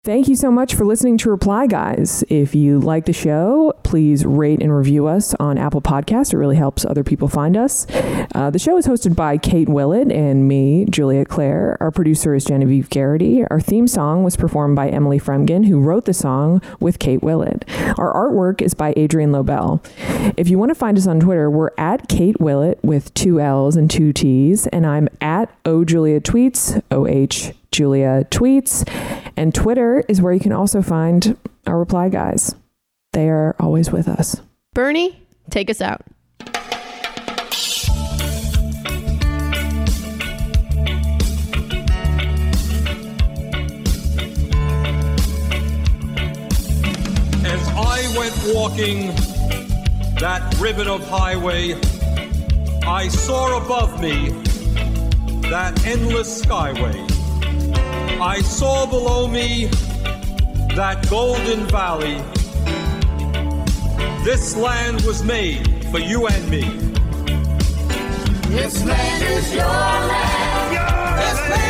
Thank 0.05 0.29
you 0.29 0.35
so 0.37 0.49
much 0.49 0.75
for 0.75 0.85
listening 0.85 1.17
to 1.17 1.29
Reply 1.29 1.67
Guys. 1.67 2.23
If 2.29 2.55
you 2.55 2.79
like 2.79 3.05
the 3.05 3.11
show, 3.11 3.73
please 3.83 4.25
rate 4.25 4.61
and 4.61 4.73
review 4.73 5.07
us 5.07 5.33
on 5.41 5.57
Apple 5.57 5.81
Podcasts. 5.81 6.33
It 6.33 6.37
really 6.37 6.55
helps 6.55 6.85
other 6.85 7.03
people 7.03 7.27
find 7.27 7.57
us. 7.57 7.85
Uh, 8.33 8.49
the 8.49 8.59
show 8.59 8.77
is 8.77 8.87
hosted 8.87 9.13
by 9.17 9.37
Kate 9.37 9.67
Willett 9.67 10.09
and 10.09 10.47
me, 10.47 10.85
Julia 10.89 11.25
Claire. 11.25 11.75
Our 11.81 11.91
producer 11.91 12.33
is 12.33 12.45
Genevieve 12.45 12.89
Garrity. 12.89 13.43
Our 13.51 13.59
theme 13.59 13.89
song 13.89 14.23
was 14.23 14.37
performed 14.37 14.77
by 14.77 14.87
Emily 14.87 15.19
Fremgen, 15.19 15.67
who 15.67 15.81
wrote 15.81 16.05
the 16.05 16.13
song 16.13 16.61
with 16.79 16.97
Kate 16.99 17.21
Willett. 17.21 17.65
Our 17.97 18.13
artwork 18.13 18.61
is 18.61 18.73
by 18.73 18.93
Adrian 18.95 19.33
Lobel. 19.33 19.85
If 20.37 20.47
you 20.47 20.57
want 20.57 20.69
to 20.69 20.75
find 20.75 20.97
us 20.97 21.07
on 21.07 21.19
Twitter, 21.19 21.51
we're 21.51 21.71
at 21.77 22.07
Kate 22.07 22.39
Willett 22.39 22.81
with 22.81 23.13
two 23.13 23.41
L's 23.41 23.75
and 23.75 23.91
two 23.91 24.13
T's, 24.13 24.65
and 24.67 24.87
I'm 24.87 25.09
at 25.19 25.53
O 25.65 25.83
Julia 25.83 26.21
Tweets, 26.21 26.81
O 26.89 27.05
H 27.05 27.51
Julia 27.71 28.25
Tweets. 28.29 28.87
And 29.35 29.53
Twitter 29.53 30.03
is 30.07 30.21
where 30.21 30.33
you 30.33 30.39
can 30.39 30.51
also 30.51 30.81
find 30.81 31.37
our 31.65 31.77
reply 31.77 32.09
guys. 32.09 32.55
They 33.13 33.29
are 33.29 33.55
always 33.59 33.91
with 33.91 34.07
us. 34.07 34.41
Bernie, 34.73 35.21
take 35.49 35.69
us 35.69 35.81
out. 35.81 36.01
As 47.41 47.67
I 47.69 48.13
went 48.17 48.35
walking 48.53 49.07
that 50.19 50.55
ribbon 50.59 50.87
of 50.87 51.07
highway, 51.07 51.73
I 52.85 53.07
saw 53.07 53.63
above 53.63 54.01
me 54.01 54.29
that 55.49 55.85
endless 55.85 56.41
skyway. 56.43 57.18
I 58.21 58.41
saw 58.41 58.85
below 58.85 59.27
me 59.27 59.65
that 60.75 61.07
golden 61.09 61.67
valley. 61.67 62.17
This 64.23 64.55
land 64.55 65.01
was 65.01 65.23
made 65.23 65.85
for 65.91 65.99
you 65.99 66.27
and 66.27 66.49
me. 66.49 66.61
This 68.49 68.83
land 68.83 69.23
is 69.23 69.53
your 69.53 69.63
land. 69.65 71.19
This 71.19 71.49
land. 71.49 71.68